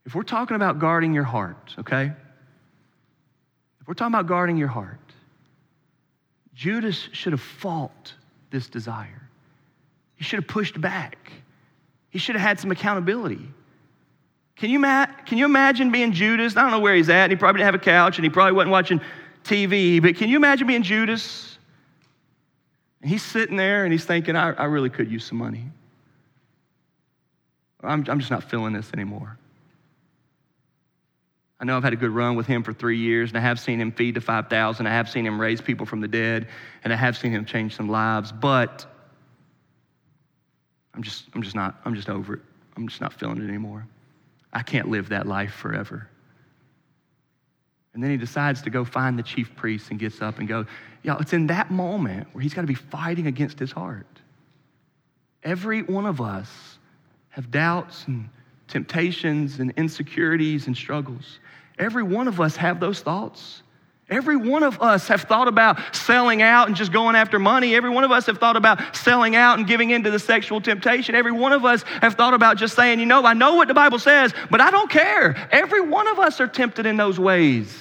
If 0.05 0.15
we're 0.15 0.23
talking 0.23 0.55
about 0.55 0.79
guarding 0.79 1.13
your 1.13 1.25
heart, 1.25 1.75
okay? 1.79 2.13
If 3.83 3.87
we're 3.89 3.95
talking 3.95 4.13
about 4.13 4.27
guarding 4.27 4.55
your 4.55 4.69
heart, 4.69 4.97
Judas 6.55 7.09
should 7.11 7.33
have 7.33 7.41
fought 7.41 8.13
this 8.49 8.69
desire. 8.69 9.27
He 10.15 10.23
should 10.23 10.39
have 10.39 10.47
pushed 10.47 10.79
back. 10.79 11.33
He 12.09 12.17
should 12.17 12.35
have 12.35 12.41
had 12.41 12.61
some 12.61 12.71
accountability. 12.71 13.45
Can 14.55 14.69
you, 14.69 14.79
can 14.79 15.37
you 15.37 15.43
imagine 15.43 15.91
being 15.91 16.13
Judas? 16.13 16.55
I 16.55 16.61
don't 16.61 16.71
know 16.71 16.79
where 16.79 16.95
he's 16.95 17.09
at. 17.09 17.23
And 17.23 17.33
he 17.33 17.35
probably 17.35 17.59
didn't 17.59 17.73
have 17.73 17.81
a 17.81 17.83
couch 17.83 18.17
and 18.17 18.23
he 18.23 18.29
probably 18.29 18.53
wasn't 18.53 18.71
watching 18.71 19.01
TV, 19.43 20.01
but 20.01 20.15
can 20.15 20.29
you 20.29 20.37
imagine 20.37 20.65
being 20.65 20.83
Judas 20.83 21.57
And 23.01 23.11
he's 23.11 23.21
sitting 23.21 23.57
there 23.57 23.83
and 23.83 23.91
he's 23.91 24.05
thinking, 24.05 24.37
I, 24.37 24.51
I 24.53 24.63
really 24.63 24.89
could 24.89 25.11
use 25.11 25.25
some 25.25 25.39
money. 25.39 25.65
I'm, 27.81 28.05
I'm 28.07 28.19
just 28.19 28.31
not 28.31 28.49
feeling 28.49 28.71
this 28.71 28.89
anymore. 28.93 29.37
I 31.59 31.65
know 31.65 31.77
I've 31.77 31.83
had 31.83 31.93
a 31.93 31.97
good 31.97 32.11
run 32.11 32.35
with 32.35 32.45
him 32.45 32.63
for 32.63 32.73
three 32.73 32.97
years, 32.97 33.29
and 33.29 33.37
I 33.37 33.41
have 33.41 33.59
seen 33.59 33.79
him 33.79 33.91
feed 33.91 34.15
the 34.15 34.21
5,000. 34.21 34.85
I 34.85 34.89
have 34.89 35.09
seen 35.09 35.25
him 35.25 35.39
raise 35.39 35.61
people 35.61 35.85
from 35.85 36.01
the 36.01 36.07
dead, 36.07 36.47
and 36.83 36.91
I 36.91 36.95
have 36.95 37.17
seen 37.17 37.31
him 37.31 37.45
change 37.45 37.75
some 37.75 37.89
lives, 37.89 38.31
but 38.31 38.85
I'm 40.93 41.03
just, 41.03 41.25
I'm 41.33 41.41
just 41.41 41.55
not, 41.55 41.79
I'm 41.85 41.95
just 41.95 42.09
over 42.09 42.35
it. 42.35 42.41
I'm 42.75 42.87
just 42.87 43.01
not 43.01 43.13
feeling 43.13 43.37
it 43.37 43.47
anymore. 43.47 43.87
I 44.51 44.61
can't 44.61 44.89
live 44.89 45.09
that 45.09 45.27
life 45.27 45.53
forever. 45.53 46.07
And 47.93 48.03
then 48.03 48.09
he 48.09 48.17
decides 48.17 48.61
to 48.63 48.69
go 48.69 48.83
find 48.83 49.17
the 49.17 49.23
chief 49.23 49.55
priest 49.55 49.91
and 49.91 49.99
gets 49.99 50.21
up 50.21 50.39
and 50.39 50.47
goes, 50.47 50.65
Y'all, 51.03 51.19
it's 51.19 51.33
in 51.33 51.47
that 51.47 51.69
moment 51.69 52.27
where 52.31 52.41
he's 52.41 52.53
got 52.53 52.61
to 52.61 52.67
be 52.67 52.73
fighting 52.73 53.27
against 53.27 53.59
his 53.59 53.71
heart. 53.71 54.07
Every 55.43 55.81
one 55.81 56.05
of 56.05 56.21
us 56.21 56.49
have 57.29 57.51
doubts 57.51 58.05
and 58.07 58.29
temptations 58.67 59.59
and 59.59 59.71
insecurities 59.75 60.67
and 60.67 60.75
struggles. 60.75 61.39
Every 61.77 62.03
one 62.03 62.27
of 62.27 62.39
us 62.39 62.55
have 62.55 62.79
those 62.79 63.01
thoughts. 63.01 63.63
Every 64.09 64.36
one 64.36 64.63
of 64.63 64.81
us 64.81 65.07
have 65.07 65.21
thought 65.21 65.47
about 65.47 65.95
selling 65.95 66.41
out 66.41 66.67
and 66.67 66.75
just 66.75 66.91
going 66.91 67.15
after 67.15 67.39
money. 67.39 67.73
Every 67.73 67.89
one 67.89 68.03
of 68.03 68.12
us 68.12 68.25
have 68.25 68.38
thought 68.38 68.57
about 68.57 68.95
selling 68.95 69.36
out 69.36 69.57
and 69.57 69.67
giving 69.67 69.91
into 69.91 70.12
the 70.12 70.19
sexual 70.19 70.59
temptation. 70.62 71.15
Every 71.15 71.31
one 71.31 71.53
of 71.53 71.63
us 71.65 71.83
have 72.01 72.15
thought 72.15 72.33
about 72.33 72.57
just 72.57 72.75
saying, 72.75 72.99
you 72.99 73.05
know, 73.05 73.25
I 73.25 73.33
know 73.33 73.55
what 73.55 73.69
the 73.69 73.73
Bible 73.73 73.99
says, 73.99 74.33
but 74.51 74.59
I 74.62 74.71
don't 74.71 74.89
care. 74.89 75.47
Every 75.51 75.81
one 75.81 76.07
of 76.07 76.19
us 76.19 76.39
are 76.41 76.47
tempted 76.47 76.86
in 76.86 76.97
those 76.97 77.17
ways. 77.17 77.75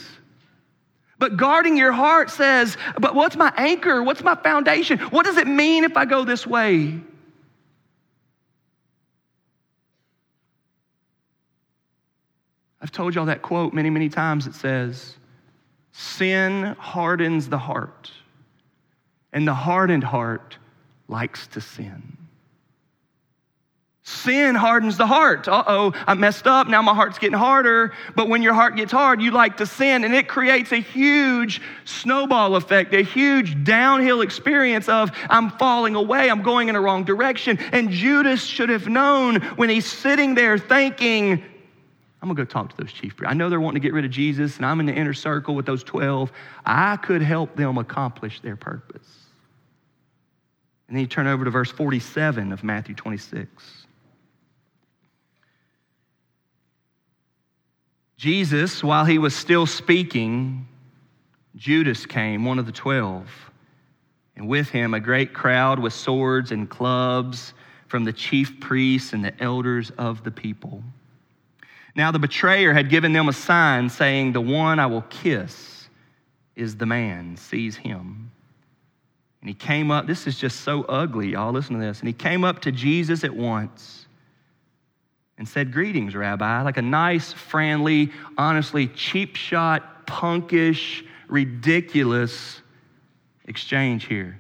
But 1.19 1.37
guarding 1.37 1.77
your 1.77 1.93
heart 1.93 2.31
says, 2.31 2.77
but 2.99 3.15
what's 3.15 3.37
my 3.37 3.53
anchor? 3.57 4.03
What's 4.03 4.23
my 4.23 4.35
foundation? 4.37 4.99
What 4.99 5.25
does 5.25 5.37
it 5.37 5.47
mean 5.47 5.85
if 5.85 5.97
I 5.97 6.05
go 6.05 6.25
this 6.25 6.47
way? 6.47 7.01
I've 12.83 12.91
told 12.91 13.15
y'all 13.15 13.27
that 13.27 13.43
quote 13.43 13.73
many, 13.73 13.91
many 13.91 14.09
times. 14.09 14.47
It 14.49 14.55
says, 14.55 15.17
Sin 15.93 16.75
hardens 16.79 17.49
the 17.49 17.59
heart, 17.59 18.11
and 19.33 19.47
the 19.47 19.55
hardened 19.55 20.05
heart 20.05 20.59
likes 21.07 21.47
to 21.49 21.61
sin. 21.61 22.17
Sin 24.05 24.57
hardens 24.57 24.97
the 24.97 25.07
heart. 25.07 25.47
Uh 25.47 25.63
oh, 25.65 25.93
I 26.09 26.15
messed 26.15 26.49
up. 26.49 26.67
Now 26.67 26.83
my 26.83 26.93
heart's 26.93 27.21
getting 27.21 27.39
harder. 27.39 27.93
But 28.17 28.29
when 28.29 28.43
your 28.43 28.53
heart 28.53 28.75
gets 28.75 28.91
hard, 28.91 29.23
you 29.23 29.31
like 29.31 29.59
to 29.59 29.67
sin, 29.67 30.03
and 30.03 30.13
it 30.13 30.27
creates 30.27 30.73
a 30.73 30.81
huge 30.81 31.61
snowball 31.85 32.57
effect, 32.57 32.95
a 32.95 33.03
huge 33.03 33.63
downhill 33.63 34.23
experience 34.23 34.89
of 34.89 35.13
I'm 35.31 35.51
falling 35.51 35.95
away, 35.95 36.31
I'm 36.31 36.43
going 36.43 36.67
in 36.67 36.75
the 36.75 36.81
wrong 36.81 37.05
direction. 37.05 37.59
And 37.71 37.91
Judas 37.91 38.43
should 38.43 38.71
have 38.71 38.89
known 38.89 39.41
when 39.55 39.69
he's 39.69 39.87
sitting 39.87 40.35
there 40.35 40.59
thinking, 40.59 41.45
I'm 42.23 42.29
gonna 42.29 42.37
go 42.37 42.45
talk 42.45 42.71
to 42.71 42.77
those 42.77 42.93
chief 42.93 43.17
priests. 43.17 43.33
I 43.33 43.35
know 43.35 43.51
they're 43.51 43.61
wanting 43.61 43.83
to 43.83 43.87
get 43.87 43.93
rid 43.93 44.05
of 44.05 44.13
Jesus, 44.13 44.57
and 44.57 44.65
I'm 44.65 44.79
in 44.79 44.87
the 44.87 44.95
inner 44.95 45.13
circle 45.13 45.57
with 45.57 45.67
those 45.67 45.83
12. 45.83 46.31
I 46.65 46.97
could 46.97 47.21
help 47.21 47.57
them 47.57 47.79
accomplish 47.79 48.41
their 48.41 48.55
purpose. 48.55 49.09
And 50.87 50.97
then 50.97 51.01
you 51.01 51.09
turn 51.09 51.27
over 51.27 51.45
to 51.45 51.51
verse 51.51 51.73
47 51.73 52.53
of 52.53 52.63
Matthew 52.63 52.95
26. 52.95 53.87
Jesus, 58.17 58.85
while 58.85 59.05
he 59.05 59.19
was 59.19 59.35
still 59.35 59.67
speaking, 59.67 60.69
Judas 61.57 62.07
came, 62.07 62.45
one 62.45 62.61
of 62.61 62.67
the 62.67 62.73
twelve, 62.73 63.29
and 64.37 64.47
with 64.47 64.69
him 64.69 64.95
a 64.95 65.01
great 65.01 65.35
crowd 65.35 65.81
with 65.81 65.93
swords 65.93 66.53
and 66.53 66.71
clubs 66.71 67.53
from 67.89 68.05
the 68.05 68.13
chief 68.13 68.61
priests 68.61 69.13
and 69.13 69.25
the 69.25 69.43
elders 69.43 69.91
of 69.99 70.23
the 70.23 70.31
people. 70.31 70.85
Now 71.95 72.11
the 72.11 72.19
betrayer 72.19 72.73
had 72.73 72.89
given 72.89 73.13
them 73.13 73.29
a 73.29 73.33
sign 73.33 73.89
saying, 73.89 74.33
The 74.33 74.41
one 74.41 74.79
I 74.79 74.87
will 74.87 75.03
kiss 75.03 75.89
is 76.57 76.77
the 76.77 76.87
man. 76.87 77.37
Seize 77.37 77.77
him. 77.77 78.31
And 79.41 79.49
he 79.49 79.55
came 79.55 79.91
up. 79.91 80.07
This 80.07 80.27
is 80.27 80.39
just 80.39 80.61
so 80.61 80.85
ugly, 80.85 81.31
y'all. 81.31 81.53
Listen 81.53 81.75
to 81.75 81.81
this. 81.85 81.99
And 81.99 82.09
he 82.09 82.13
came 82.13 82.45
up 82.45 82.61
to 82.63 82.73
Jesus 82.73 83.25
at 83.25 83.35
once 83.35 84.07
and 85.37 85.49
said, 85.49 85.73
Greetings, 85.73 86.15
Rabbi. 86.15 86.63
Like 86.63 86.77
a 86.77 86.83
nice, 86.83 87.33
friendly, 87.33 88.13
honestly, 88.39 88.87
cheap 88.87 89.37
shot, 89.37 90.07
punkish, 90.07 91.05
ridiculous 91.29 92.63
exchange 93.47 94.05
here. 94.07 94.39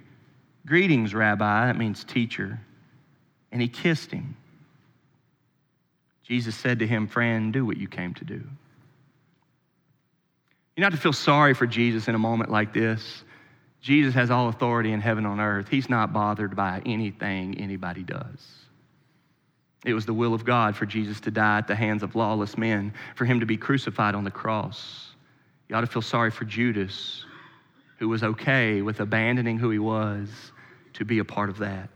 Greetings, 0.64 1.12
Rabbi. 1.12 1.66
That 1.66 1.76
means 1.76 2.04
teacher. 2.04 2.60
And 3.50 3.60
he 3.60 3.68
kissed 3.68 4.10
him. 4.10 4.36
Jesus 6.32 6.56
said 6.56 6.78
to 6.78 6.86
him, 6.86 7.08
Friend, 7.08 7.52
do 7.52 7.66
what 7.66 7.76
you 7.76 7.86
came 7.86 8.14
to 8.14 8.24
do. 8.24 8.42
You're 10.74 10.86
not 10.86 10.92
to 10.92 10.98
feel 10.98 11.12
sorry 11.12 11.52
for 11.52 11.66
Jesus 11.66 12.08
in 12.08 12.14
a 12.14 12.18
moment 12.18 12.50
like 12.50 12.72
this. 12.72 13.22
Jesus 13.82 14.14
has 14.14 14.30
all 14.30 14.48
authority 14.48 14.92
in 14.92 15.02
heaven 15.02 15.26
on 15.26 15.40
earth. 15.40 15.68
He's 15.68 15.90
not 15.90 16.14
bothered 16.14 16.56
by 16.56 16.80
anything 16.86 17.58
anybody 17.58 18.02
does. 18.02 18.48
It 19.84 19.92
was 19.92 20.06
the 20.06 20.14
will 20.14 20.32
of 20.32 20.46
God 20.46 20.74
for 20.74 20.86
Jesus 20.86 21.20
to 21.20 21.30
die 21.30 21.58
at 21.58 21.68
the 21.68 21.74
hands 21.74 22.02
of 22.02 22.16
lawless 22.16 22.56
men, 22.56 22.94
for 23.14 23.26
him 23.26 23.40
to 23.40 23.44
be 23.44 23.58
crucified 23.58 24.14
on 24.14 24.24
the 24.24 24.30
cross. 24.30 25.10
You 25.68 25.76
ought 25.76 25.82
to 25.82 25.86
feel 25.86 26.00
sorry 26.00 26.30
for 26.30 26.46
Judas, 26.46 27.26
who 27.98 28.08
was 28.08 28.22
okay 28.22 28.80
with 28.80 29.00
abandoning 29.00 29.58
who 29.58 29.68
he 29.68 29.78
was 29.78 30.30
to 30.94 31.04
be 31.04 31.18
a 31.18 31.26
part 31.26 31.50
of 31.50 31.58
that. 31.58 31.90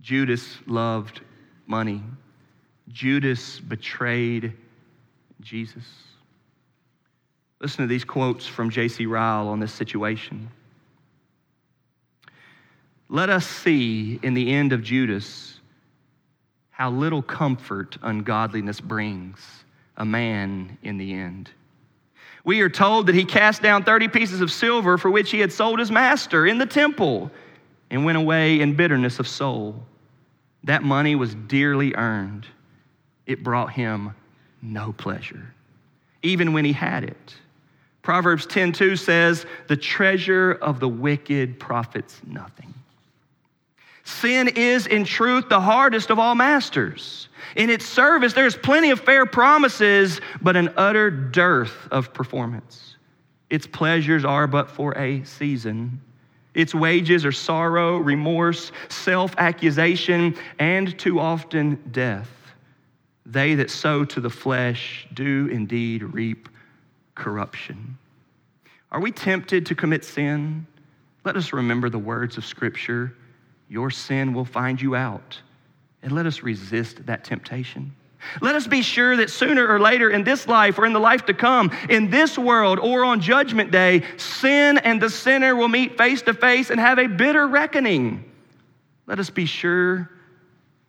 Judas 0.00 0.56
loved 0.66 1.20
money. 1.66 2.02
Judas 2.88 3.60
betrayed 3.60 4.52
Jesus. 5.40 5.84
Listen 7.60 7.84
to 7.84 7.86
these 7.86 8.04
quotes 8.04 8.46
from 8.46 8.70
J.C. 8.70 9.06
Ryle 9.06 9.48
on 9.48 9.60
this 9.60 9.72
situation. 9.72 10.50
Let 13.08 13.30
us 13.30 13.46
see 13.46 14.18
in 14.22 14.34
the 14.34 14.52
end 14.52 14.72
of 14.72 14.82
Judas 14.82 15.60
how 16.70 16.90
little 16.90 17.22
comfort 17.22 17.96
ungodliness 18.02 18.80
brings 18.80 19.64
a 19.96 20.04
man 20.04 20.76
in 20.82 20.98
the 20.98 21.14
end. 21.14 21.50
We 22.44 22.60
are 22.60 22.68
told 22.68 23.06
that 23.06 23.14
he 23.14 23.24
cast 23.24 23.62
down 23.62 23.84
30 23.84 24.08
pieces 24.08 24.40
of 24.40 24.50
silver 24.50 24.98
for 24.98 25.10
which 25.10 25.30
he 25.30 25.40
had 25.40 25.52
sold 25.52 25.78
his 25.78 25.90
master 25.90 26.46
in 26.46 26.58
the 26.58 26.66
temple 26.66 27.30
and 27.90 28.04
went 28.04 28.18
away 28.18 28.60
in 28.60 28.74
bitterness 28.74 29.18
of 29.18 29.28
soul. 29.28 29.82
That 30.64 30.82
money 30.82 31.14
was 31.14 31.34
dearly 31.34 31.94
earned 31.94 32.46
it 33.26 33.42
brought 33.42 33.72
him 33.72 34.14
no 34.62 34.92
pleasure, 34.92 35.54
even 36.22 36.52
when 36.52 36.64
he 36.64 36.72
had 36.72 37.04
it. 37.04 37.34
Proverbs 38.02 38.46
10:2 38.46 38.96
says, 38.96 39.46
"The 39.66 39.76
treasure 39.76 40.52
of 40.52 40.78
the 40.78 40.88
wicked 40.88 41.58
profits 41.58 42.20
nothing." 42.26 42.74
Sin 44.04 44.48
is 44.48 44.86
in 44.86 45.04
truth 45.04 45.48
the 45.48 45.60
hardest 45.60 46.10
of 46.10 46.18
all 46.18 46.34
masters. 46.34 47.28
In 47.56 47.70
its 47.70 47.86
service, 47.86 48.34
there's 48.34 48.56
plenty 48.56 48.90
of 48.90 49.00
fair 49.00 49.24
promises, 49.24 50.20
but 50.42 50.56
an 50.56 50.70
utter 50.76 51.10
dearth 51.10 51.88
of 51.90 52.12
performance. 52.12 52.96
Its 53.48 53.66
pleasures 53.66 54.24
are 54.24 54.46
but 54.46 54.70
for 54.70 54.96
a 54.98 55.24
season. 55.24 56.00
Its 56.52 56.74
wages 56.74 57.24
are 57.24 57.32
sorrow, 57.32 57.96
remorse, 57.96 58.72
self 58.88 59.34
accusation, 59.38 60.34
and 60.58 60.98
too 60.98 61.18
often 61.18 61.78
death. 61.90 62.43
They 63.26 63.54
that 63.54 63.70
sow 63.70 64.04
to 64.04 64.20
the 64.20 64.30
flesh 64.30 65.06
do 65.14 65.48
indeed 65.50 66.02
reap 66.02 66.48
corruption. 67.14 67.96
Are 68.92 69.00
we 69.00 69.12
tempted 69.12 69.66
to 69.66 69.74
commit 69.74 70.04
sin? 70.04 70.66
Let 71.24 71.36
us 71.36 71.52
remember 71.52 71.88
the 71.88 71.98
words 71.98 72.36
of 72.36 72.44
Scripture 72.44 73.14
Your 73.68 73.90
sin 73.90 74.34
will 74.34 74.44
find 74.44 74.80
you 74.80 74.94
out. 74.94 75.40
And 76.02 76.12
let 76.12 76.26
us 76.26 76.42
resist 76.42 77.06
that 77.06 77.24
temptation. 77.24 77.94
Let 78.40 78.54
us 78.54 78.66
be 78.66 78.82
sure 78.82 79.16
that 79.16 79.30
sooner 79.30 79.66
or 79.66 79.80
later 79.80 80.10
in 80.10 80.24
this 80.24 80.46
life 80.46 80.78
or 80.78 80.86
in 80.86 80.92
the 80.92 81.00
life 81.00 81.26
to 81.26 81.34
come, 81.34 81.70
in 81.88 82.10
this 82.10 82.38
world 82.38 82.78
or 82.78 83.04
on 83.04 83.20
Judgment 83.20 83.70
Day, 83.70 84.02
sin 84.16 84.78
and 84.78 85.00
the 85.00 85.10
sinner 85.10 85.56
will 85.56 85.68
meet 85.68 85.96
face 85.96 86.22
to 86.22 86.34
face 86.34 86.70
and 86.70 86.78
have 86.78 86.98
a 86.98 87.06
bitter 87.06 87.46
reckoning. 87.46 88.30
Let 89.06 89.18
us 89.18 89.30
be 89.30 89.46
sure 89.46 90.10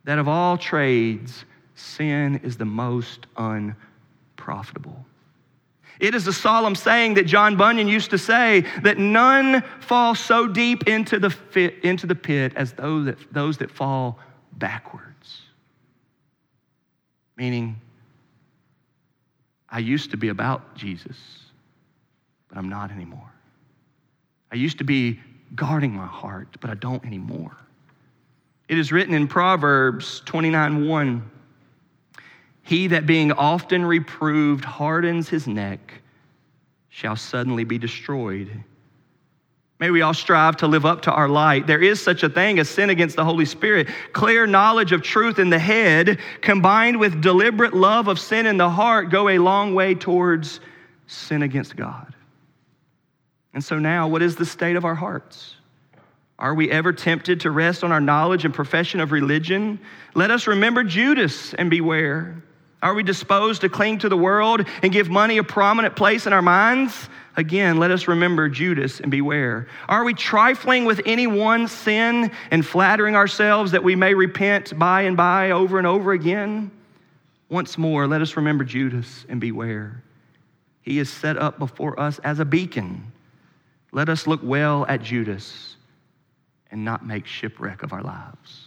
that 0.03 0.19
of 0.19 0.27
all 0.27 0.57
trades, 0.57 1.45
sin 1.75 2.39
is 2.43 2.57
the 2.57 2.65
most 2.65 3.27
unprofitable. 3.37 5.05
It 5.99 6.13
is 6.13 6.27
a 6.27 6.33
solemn 6.33 6.75
saying 6.75 7.13
that 7.13 7.25
John 7.25 7.55
Bunyan 7.55 7.87
used 7.87 8.09
to 8.09 8.17
say 8.17 8.65
that 8.81 8.97
none 8.97 9.63
fall 9.79 10.15
so 10.15 10.47
deep 10.47 10.87
into 10.87 11.19
the, 11.19 11.29
fit, 11.29 11.83
into 11.83 12.05
the 12.05 12.15
pit 12.15 12.53
as 12.55 12.73
those 12.73 13.05
that, 13.05 13.33
those 13.33 13.57
that 13.59 13.71
fall 13.71 14.19
backwards. 14.53 15.41
Meaning, 17.37 17.79
I 19.69 19.79
used 19.79 20.11
to 20.11 20.17
be 20.17 20.29
about 20.29 20.75
Jesus, 20.75 21.17
but 22.49 22.57
I'm 22.57 22.69
not 22.69 22.91
anymore. 22.91 23.31
I 24.51 24.55
used 24.55 24.77
to 24.77 24.83
be 24.83 25.19
guarding 25.53 25.93
my 25.93 26.07
heart, 26.07 26.57
but 26.59 26.69
I 26.69 26.75
don't 26.75 27.05
anymore. 27.05 27.55
It 28.67 28.77
is 28.77 28.91
written 28.91 29.13
in 29.13 29.27
Proverbs 29.27 30.21
29 30.25 30.87
1 30.87 31.31
He 32.65 32.87
that 32.87 33.05
being 33.05 33.31
often 33.31 33.85
reproved 33.85 34.65
hardens 34.65 35.29
his 35.29 35.47
neck 35.47 36.01
shall 36.89 37.15
suddenly 37.15 37.63
be 37.63 37.77
destroyed. 37.77 38.49
May 39.79 39.91
we 39.91 40.01
all 40.01 40.15
strive 40.15 40.57
to 40.57 40.67
live 40.67 40.83
up 40.83 41.03
to 41.03 41.11
our 41.11 41.29
light. 41.29 41.67
There 41.67 41.81
is 41.81 42.01
such 42.01 42.23
a 42.23 42.29
thing 42.29 42.57
as 42.57 42.67
sin 42.67 42.89
against 42.89 43.17
the 43.17 43.23
Holy 43.23 43.45
Spirit. 43.45 43.89
Clear 44.13 44.47
knowledge 44.47 44.93
of 44.93 45.03
truth 45.03 45.37
in 45.37 45.51
the 45.51 45.59
head, 45.59 46.17
combined 46.41 46.99
with 46.99 47.21
deliberate 47.21 47.75
love 47.75 48.07
of 48.07 48.19
sin 48.19 48.47
in 48.47 48.57
the 48.57 48.69
heart, 48.69 49.11
go 49.11 49.29
a 49.29 49.37
long 49.37 49.75
way 49.75 49.93
towards 49.93 50.59
sin 51.05 51.43
against 51.43 51.75
God. 51.75 52.15
And 53.53 53.63
so 53.63 53.77
now, 53.77 54.07
what 54.07 54.23
is 54.23 54.35
the 54.35 54.45
state 54.45 54.75
of 54.75 54.85
our 54.85 54.95
hearts? 54.95 55.55
Are 56.39 56.55
we 56.55 56.71
ever 56.71 56.91
tempted 56.93 57.41
to 57.41 57.51
rest 57.51 57.83
on 57.83 57.91
our 57.91 58.01
knowledge 58.01 58.43
and 58.43 58.53
profession 58.53 58.99
of 59.01 59.11
religion? 59.11 59.79
Let 60.15 60.31
us 60.31 60.47
remember 60.47 60.83
Judas 60.83 61.53
and 61.53 61.69
beware. 61.69 62.41
Are 62.85 62.93
we 62.93 63.01
disposed 63.01 63.61
to 63.61 63.69
cling 63.69 63.97
to 63.99 64.09
the 64.09 64.15
world 64.15 64.63
and 64.83 64.93
give 64.93 65.09
money 65.09 65.39
a 65.39 65.43
prominent 65.43 65.95
place 65.95 66.27
in 66.27 66.33
our 66.33 66.41
minds? 66.43 67.09
Again, 67.35 67.79
let 67.79 67.89
us 67.89 68.07
remember 68.07 68.47
Judas 68.47 68.99
and 68.99 69.09
beware. 69.09 69.67
Are 69.89 70.03
we 70.03 70.13
trifling 70.13 70.85
with 70.85 71.01
any 71.03 71.25
one 71.25 71.67
sin 71.67 72.29
and 72.51 72.63
flattering 72.63 73.15
ourselves 73.15 73.71
that 73.71 73.83
we 73.83 73.95
may 73.95 74.13
repent 74.13 74.77
by 74.77 75.01
and 75.01 75.17
by 75.17 75.49
over 75.49 75.79
and 75.79 75.87
over 75.87 76.11
again? 76.11 76.69
Once 77.49 77.75
more, 77.75 78.05
let 78.05 78.21
us 78.21 78.37
remember 78.37 78.63
Judas 78.63 79.25
and 79.29 79.41
beware. 79.41 80.03
He 80.83 80.99
is 80.99 81.09
set 81.09 81.37
up 81.37 81.57
before 81.57 81.99
us 81.99 82.19
as 82.19 82.39
a 82.39 82.45
beacon. 82.45 83.11
Let 83.93 84.09
us 84.09 84.27
look 84.27 84.41
well 84.43 84.85
at 84.87 85.01
Judas 85.01 85.75
and 86.69 86.85
not 86.85 87.03
make 87.03 87.25
shipwreck 87.25 87.81
of 87.81 87.93
our 87.93 88.03
lives. 88.03 88.64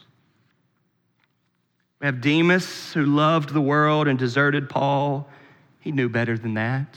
We 2.01 2.07
have 2.07 2.21
Demas 2.21 2.93
who 2.93 3.05
loved 3.05 3.53
the 3.53 3.61
world 3.61 4.07
and 4.07 4.19
deserted 4.19 4.69
Paul. 4.69 5.29
He 5.81 5.91
knew 5.91 6.09
better 6.09 6.39
than 6.39 6.55
that. 6.55 6.97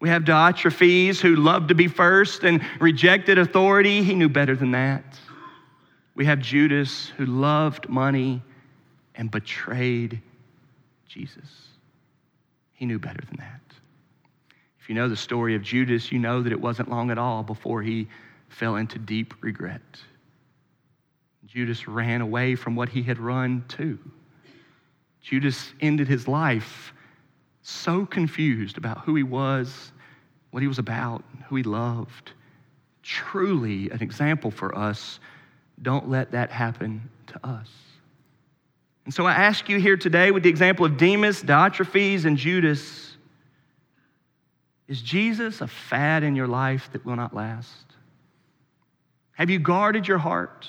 We 0.00 0.08
have 0.08 0.24
Diotrephes 0.24 1.20
who 1.20 1.36
loved 1.36 1.68
to 1.68 1.74
be 1.74 1.88
first 1.88 2.44
and 2.44 2.62
rejected 2.80 3.38
authority. 3.38 4.02
He 4.02 4.14
knew 4.14 4.28
better 4.28 4.54
than 4.54 4.72
that. 4.72 5.18
We 6.14 6.24
have 6.26 6.40
Judas 6.40 7.08
who 7.16 7.26
loved 7.26 7.88
money 7.88 8.42
and 9.14 9.30
betrayed 9.30 10.20
Jesus. 11.08 11.68
He 12.72 12.86
knew 12.86 12.98
better 12.98 13.22
than 13.26 13.36
that. 13.38 13.60
If 14.80 14.88
you 14.88 14.94
know 14.94 15.08
the 15.08 15.16
story 15.16 15.54
of 15.54 15.62
Judas, 15.62 16.12
you 16.12 16.18
know 16.18 16.42
that 16.42 16.52
it 16.52 16.60
wasn't 16.60 16.90
long 16.90 17.10
at 17.10 17.18
all 17.18 17.42
before 17.42 17.82
he 17.82 18.06
fell 18.48 18.76
into 18.76 18.98
deep 18.98 19.34
regret. 19.40 19.82
Judas 21.46 21.86
ran 21.86 22.20
away 22.20 22.54
from 22.54 22.76
what 22.76 22.88
he 22.88 23.02
had 23.02 23.18
run 23.18 23.64
to. 23.68 23.98
Judas 25.20 25.72
ended 25.80 26.08
his 26.08 26.28
life 26.28 26.92
so 27.62 28.06
confused 28.06 28.78
about 28.78 28.98
who 29.00 29.14
he 29.14 29.22
was, 29.22 29.92
what 30.50 30.62
he 30.62 30.68
was 30.68 30.78
about, 30.78 31.24
who 31.48 31.56
he 31.56 31.62
loved. 31.62 32.32
Truly 33.02 33.90
an 33.90 34.02
example 34.02 34.50
for 34.50 34.76
us. 34.76 35.20
Don't 35.82 36.08
let 36.08 36.32
that 36.32 36.50
happen 36.50 37.10
to 37.28 37.46
us. 37.46 37.68
And 39.04 39.14
so 39.14 39.24
I 39.24 39.32
ask 39.32 39.68
you 39.68 39.78
here 39.78 39.96
today, 39.96 40.32
with 40.32 40.42
the 40.42 40.48
example 40.48 40.84
of 40.84 40.96
Demas, 40.96 41.42
Diotrephes, 41.42 42.24
and 42.24 42.36
Judas, 42.36 43.16
is 44.88 45.00
Jesus 45.02 45.60
a 45.60 45.66
fad 45.66 46.22
in 46.22 46.34
your 46.34 46.48
life 46.48 46.90
that 46.92 47.04
will 47.04 47.16
not 47.16 47.34
last? 47.34 47.84
Have 49.32 49.50
you 49.50 49.58
guarded 49.58 50.08
your 50.08 50.18
heart? 50.18 50.68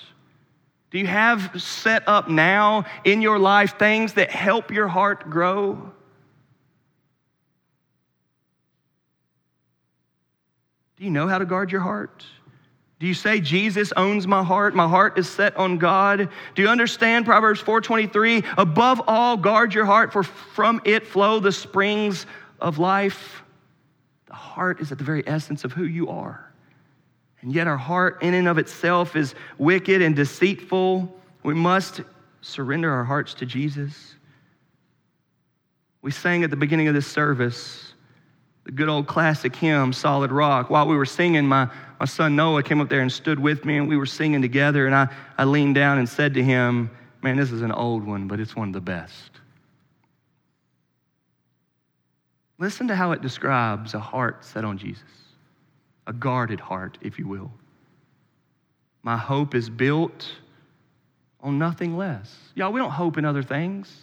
Do 0.90 1.00
you 1.00 1.08
have 1.08 1.62
set 1.62 2.08
up 2.08 2.30
now 2.30 2.86
in 3.04 3.22
your 3.22 3.40
life 3.40 3.78
things 3.78 4.14
that 4.14 4.32
help 4.32 4.72
your 4.72 4.88
heart 4.88 5.30
grow? 5.30 5.92
Do 10.98 11.04
you 11.04 11.12
know 11.12 11.28
how 11.28 11.38
to 11.38 11.46
guard 11.46 11.72
your 11.72 11.82
heart? 11.82 12.26
Do 13.00 13.06
you 13.06 13.14
say 13.14 13.40
Jesus 13.40 13.94
owns 13.96 14.26
my 14.26 14.44
heart? 14.44 14.74
My 14.74 14.88
heart 14.88 15.20
is 15.20 15.30
set 15.30 15.56
on 15.56 15.78
God. 15.78 16.30
Do 16.56 16.62
you 16.62 16.68
understand 16.68 17.26
Proverbs 17.26 17.62
4:23? 17.62 18.44
Above 18.58 19.02
all, 19.08 19.38
guard 19.38 19.74
your 19.74 19.86
heart 19.86 20.12
for 20.12 20.24
from 20.24 20.82
it 20.84 21.06
flow 21.06 21.40
the 21.40 21.52
springs 21.52 22.26
of 22.60 22.80
life. 22.80 23.44
The 24.26 24.34
heart 24.34 24.80
is 24.80 24.92
at 24.92 24.98
the 24.98 25.04
very 25.04 25.24
essence 25.28 25.64
of 25.64 25.74
who 25.74 25.84
you 25.84 26.10
are. 26.10 26.47
And 27.42 27.54
yet 27.54 27.68
our 27.68 27.78
heart 27.78 28.22
in 28.22 28.34
and 28.34 28.48
of 28.48 28.58
itself 28.58 29.16
is 29.16 29.36
wicked 29.58 30.02
and 30.02 30.16
deceitful. 30.16 31.16
We 31.44 31.54
must 31.54 32.02
surrender 32.42 32.92
our 32.92 33.04
hearts 33.04 33.34
to 33.36 33.46
Jesus. 33.46 34.16
We 36.02 36.12
sang 36.12 36.44
at 36.44 36.50
the 36.50 36.56
beginning 36.56 36.88
of 36.88 36.94
this 36.94 37.08
service 37.08 37.94
the 38.68 38.72
good 38.72 38.90
old 38.90 39.08
classic 39.08 39.56
hymn, 39.56 39.94
Solid 39.94 40.32
Rock. 40.32 40.70
While 40.70 40.88
we 40.88 40.98
were 40.98 41.06
singing, 41.06 41.48
my, 41.48 41.70
my 42.00 42.06
son 42.06 42.36
Noah 42.36 42.64
came 42.64 42.82
up 42.82 42.90
there 42.90 43.00
and 43.00 43.12
stood 43.12 43.40
with 43.40 43.64
me, 43.64 43.78
and 43.78 43.88
we 43.88 43.96
were 43.96 44.06
singing 44.06 44.42
together. 44.42 44.86
And 44.86 44.94
I, 44.94 45.08
I 45.38 45.46
leaned 45.46 45.76
down 45.76 46.00
and 46.00 46.08
said 46.08 46.34
to 46.34 46.44
him, 46.44 46.92
Man, 47.24 47.38
this 47.38 47.52
is 47.52 47.62
an 47.62 47.72
old 47.72 48.06
one, 48.06 48.28
but 48.28 48.40
it's 48.40 48.56
one 48.56 48.70
of 48.70 48.74
the 48.74 48.82
best. 48.82 49.32
Listen 52.60 52.88
to 52.90 52.96
how 52.96 53.12
it 53.12 53.22
describes 53.22 53.94
a 53.94 54.00
heart 54.00 54.44
set 54.44 54.66
on 54.66 54.78
Jesus, 54.78 55.04
a 56.08 56.14
guarded 56.14 56.60
heart, 56.60 56.98
if 57.02 57.20
you 57.20 57.28
will. 57.28 57.52
My 59.04 59.18
hope 59.18 59.54
is 59.54 59.70
built 59.70 60.28
on 61.42 61.60
nothing 61.60 61.96
less. 61.96 62.36
Y'all, 62.56 62.72
we 62.72 62.80
don't 62.80 62.92
hope 62.92 63.18
in 63.18 63.26
other 63.26 63.44
things. 63.44 63.94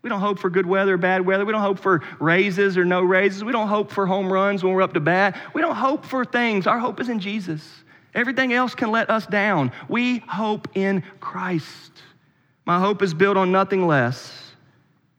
We 0.00 0.10
don't 0.10 0.20
hope 0.20 0.40
for 0.40 0.50
good 0.50 0.66
weather 0.66 0.96
bad 0.96 1.24
weather. 1.24 1.44
We 1.44 1.52
don't 1.52 1.62
hope 1.62 1.78
for 1.78 2.02
raises 2.18 2.76
or 2.76 2.84
no 2.84 3.02
raises. 3.02 3.44
We 3.44 3.52
don't 3.52 3.68
hope 3.68 3.92
for 3.92 4.04
home 4.04 4.32
runs 4.32 4.64
when 4.64 4.72
we're 4.72 4.82
up 4.82 4.94
to 4.94 5.00
bat. 5.00 5.38
We 5.54 5.60
don't 5.62 5.76
hope 5.76 6.04
for 6.04 6.24
things. 6.24 6.66
Our 6.66 6.78
hope 6.78 6.98
is 6.98 7.08
in 7.08 7.20
Jesus. 7.20 7.84
Everything 8.14 8.52
else 8.52 8.74
can 8.74 8.90
let 8.90 9.08
us 9.10 9.26
down. 9.26 9.70
We 9.88 10.18
hope 10.18 10.68
in 10.74 11.04
Christ. 11.20 11.92
My 12.66 12.80
hope 12.80 13.00
is 13.00 13.14
built 13.14 13.36
on 13.36 13.52
nothing 13.52 13.86
less 13.86 14.52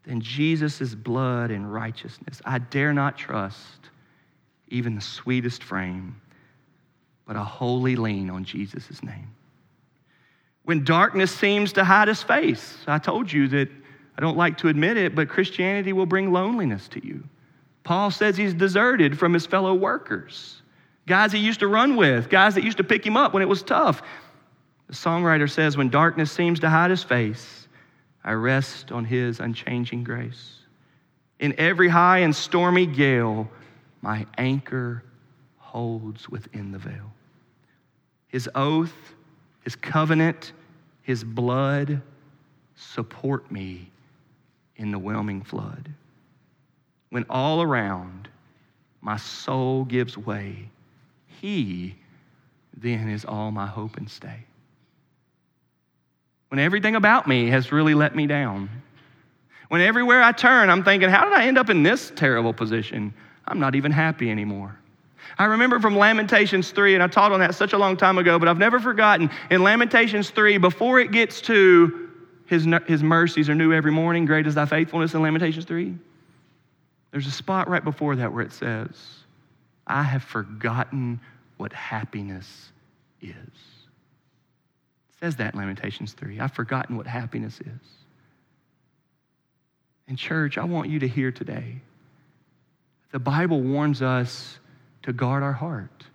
than 0.04 0.20
Jesus' 0.20 0.94
blood 0.94 1.50
and 1.50 1.72
righteousness. 1.72 2.42
I 2.46 2.60
dare 2.60 2.94
not 2.94 3.18
trust 3.18 3.84
even 4.68 4.96
the 4.96 5.02
sweetest 5.02 5.64
frame, 5.64 6.20
but 7.26 7.36
a 7.36 7.44
wholly 7.44 7.96
lean 7.96 8.30
on 8.30 8.44
Jesus' 8.44 9.02
name. 9.04 9.30
When 10.64 10.84
darkness 10.84 11.32
seems 11.32 11.74
to 11.74 11.84
hide 11.84 12.08
his 12.08 12.24
face, 12.24 12.78
I 12.88 12.98
told 12.98 13.32
you 13.32 13.48
that 13.50 13.70
I 14.18 14.22
don't 14.22 14.38
like 14.38 14.58
to 14.60 14.70
admit 14.70 14.98
it, 14.98 15.16
but 15.16 15.30
Christianity 15.30 15.94
will 15.94 16.06
bring 16.06 16.32
loneliness 16.32 16.88
to 16.90 17.06
you. 17.06 17.24
Paul 17.84 18.12
says 18.12 18.38
he's 18.38 18.54
deserted 18.54 19.18
from 19.20 19.34
his 19.34 19.46
fellow 19.46 19.74
workers, 19.74 20.62
guys 21.06 21.32
he 21.32 21.40
used 21.40 21.60
to 21.60 21.68
run 21.68 21.96
with, 21.96 22.30
guys 22.30 22.56
that 22.56 22.64
used 22.64 22.78
to 22.78 22.84
pick 22.84 23.06
him 23.06 23.18
up 23.18 23.34
when 23.34 23.44
it 23.44 23.50
was 23.50 23.62
tough. 23.62 24.02
The 24.88 24.94
songwriter 24.94 25.50
says, 25.50 25.76
When 25.76 25.90
darkness 25.90 26.32
seems 26.32 26.60
to 26.62 26.70
hide 26.70 26.92
his 26.92 27.04
face, 27.04 27.68
I 28.24 28.34
rest 28.34 28.92
on 28.92 29.04
his 29.04 29.40
unchanging 29.42 30.06
grace. 30.06 30.60
In 31.40 31.54
every 31.58 31.90
high 31.90 32.20
and 32.20 32.34
stormy 32.34 32.86
gale, 32.86 33.50
my 34.02 34.26
anchor 34.38 35.04
holds 35.74 36.30
within 36.30 36.72
the 36.72 36.78
veil. 36.78 37.12
His 38.28 38.48
oath, 38.54 38.94
his 39.64 39.76
covenant, 39.76 40.52
his 41.02 41.24
blood 41.24 42.00
support 42.76 43.52
me 43.52 43.90
in 44.76 44.92
the 44.92 45.00
whelming 45.00 45.42
flood. 45.42 45.90
When 47.10 47.26
all 47.28 47.64
around 47.64 48.28
my 49.02 49.18
soul 49.18 49.84
gives 49.86 50.16
way, 50.16 50.70
He 51.42 51.96
then 52.78 53.10
is 53.10 53.26
all 53.26 53.52
my 53.52 53.66
hope 53.66 53.98
and 53.98 54.10
stay. 54.10 54.46
When 56.50 56.60
everything 56.60 56.96
about 56.96 57.28
me 57.28 57.50
has 57.50 57.72
really 57.72 57.96
let 57.96 58.16
me 58.16 58.28
down, 58.28 58.70
when 59.70 59.82
everywhere 59.82 60.22
I 60.22 60.34
turn, 60.34 60.70
I'm 60.70 60.84
thinking, 60.84 61.10
how 61.10 61.24
did 61.24 61.34
I 61.34 61.48
end 61.48 61.58
up 61.58 61.72
in 61.72 61.82
this 61.82 62.12
terrible 62.16 62.54
position? 62.54 63.12
I'm 63.48 63.60
not 63.60 63.74
even 63.74 63.92
happy 63.92 64.30
anymore. 64.30 64.78
I 65.38 65.46
remember 65.46 65.80
from 65.80 65.98
Lamentations 65.98 66.72
3, 66.72 66.96
and 66.96 67.04
I 67.04 67.08
taught 67.08 67.32
on 67.32 67.40
that 67.40 67.56
such 67.56 67.74
a 67.74 67.78
long 67.78 67.98
time 67.98 68.18
ago, 68.18 68.40
but 68.40 68.48
I've 68.48 68.58
never 68.58 68.80
forgotten. 68.80 69.30
In 69.50 69.64
Lamentations 69.64 70.30
3, 70.30 70.58
before 70.58 71.00
it 71.00 71.12
gets 71.12 71.42
to 71.42 72.10
his, 72.46 72.68
his 72.88 73.04
mercies 73.04 73.50
are 73.50 73.56
new 73.56 73.74
every 73.74 73.92
morning. 73.92 74.26
Great 74.26 74.48
is 74.48 74.56
thy 74.56 74.66
faithfulness 74.66 75.14
in 75.14 75.22
Lamentations 75.22 75.66
3. 75.66 75.96
There's 77.12 77.28
a 77.28 77.32
spot 77.32 77.70
right 77.70 77.84
before 77.84 78.16
that 78.16 78.34
where 78.34 78.44
it 78.44 78.52
says, 78.52 78.90
I 79.86 80.04
have 80.04 80.24
forgotten 80.24 81.20
what 81.58 81.74
happiness 81.74 82.72
is. 83.22 83.36
It 83.36 85.20
says 85.20 85.36
that 85.38 85.54
in 85.54 85.60
Lamentations 85.60 86.14
3. 86.14 86.40
I've 86.40 86.54
forgotten 86.54 86.98
what 86.98 87.08
happiness 87.08 87.60
is. 87.60 87.90
And, 90.08 90.18
church, 90.18 90.58
I 90.58 90.66
want 90.66 90.90
you 90.90 91.00
to 91.00 91.08
hear 91.08 91.32
today 91.32 91.82
the 93.12 93.20
Bible 93.20 93.62
warns 93.62 94.02
us 94.02 94.60
to 95.04 95.14
guard 95.14 95.44
our 95.44 95.54
heart. 95.54 96.06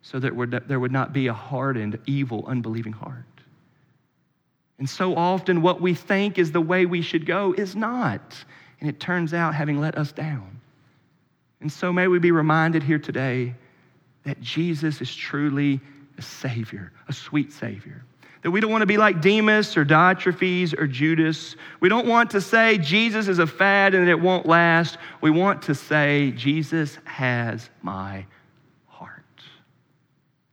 so 0.00 0.18
that 0.18 0.68
there 0.68 0.80
would 0.80 0.92
not 0.92 1.12
be 1.12 1.26
a 1.26 1.34
hardened, 1.34 1.98
evil, 2.06 2.44
unbelieving 2.46 2.92
heart. 2.92 3.24
And 4.78 4.88
so 4.88 5.14
often, 5.16 5.60
what 5.60 5.80
we 5.80 5.92
think 5.92 6.38
is 6.38 6.52
the 6.52 6.60
way 6.60 6.86
we 6.86 7.02
should 7.02 7.26
go 7.26 7.52
is 7.52 7.74
not. 7.74 8.44
And 8.80 8.88
it 8.88 9.00
turns 9.00 9.34
out 9.34 9.54
having 9.54 9.80
let 9.80 9.98
us 9.98 10.12
down. 10.12 10.60
And 11.60 11.70
so, 11.70 11.92
may 11.92 12.06
we 12.06 12.20
be 12.20 12.30
reminded 12.30 12.82
here 12.84 12.98
today 12.98 13.54
that 14.24 14.40
Jesus 14.40 15.00
is 15.00 15.14
truly 15.14 15.80
a 16.16 16.22
Savior, 16.22 16.92
a 17.08 17.12
sweet 17.12 17.52
Savior. 17.52 18.04
That 18.42 18.52
we 18.52 18.60
don't 18.60 18.70
want 18.70 18.82
to 18.82 18.86
be 18.86 18.98
like 18.98 19.20
Demas 19.20 19.76
or 19.76 19.84
Diotrephes 19.84 20.78
or 20.78 20.86
Judas. 20.86 21.56
We 21.80 21.88
don't 21.88 22.06
want 22.06 22.30
to 22.30 22.40
say 22.40 22.78
Jesus 22.78 23.26
is 23.26 23.40
a 23.40 23.46
fad 23.48 23.94
and 23.94 24.08
it 24.08 24.20
won't 24.20 24.46
last. 24.46 24.96
We 25.20 25.30
want 25.30 25.62
to 25.62 25.74
say 25.74 26.30
Jesus 26.36 26.98
has 27.04 27.68
my. 27.82 28.26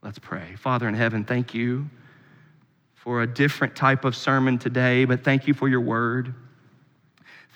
Let's 0.06 0.20
pray. 0.20 0.54
Father 0.54 0.86
in 0.86 0.94
heaven, 0.94 1.24
thank 1.24 1.52
you 1.52 1.90
for 2.94 3.22
a 3.22 3.26
different 3.26 3.74
type 3.74 4.04
of 4.04 4.14
sermon 4.14 4.56
today, 4.56 5.04
but 5.04 5.24
thank 5.24 5.48
you 5.48 5.52
for 5.52 5.68
your 5.68 5.80
word. 5.80 6.32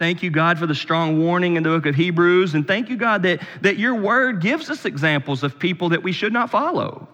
Thank 0.01 0.25
you, 0.25 0.31
God, 0.31 0.59
for 0.59 0.67
the 0.67 0.75
strong 0.75 1.21
warning 1.21 1.55
in 1.55 1.63
the 1.63 1.69
book 1.69 1.87
of 1.87 1.95
Hebrews. 1.95 2.55
And 2.55 2.67
thank 2.67 2.89
you, 2.89 2.97
God, 2.97 3.23
that, 3.23 3.41
that 3.61 3.79
your 3.79 3.95
word 3.95 4.41
gives 4.41 4.69
us 4.69 4.85
examples 4.85 5.45
of 5.45 5.61
people 5.61 5.91
that 5.91 6.03
we 6.03 6.11
should 6.11 6.33
not 6.33 6.51
follow. 6.51 7.07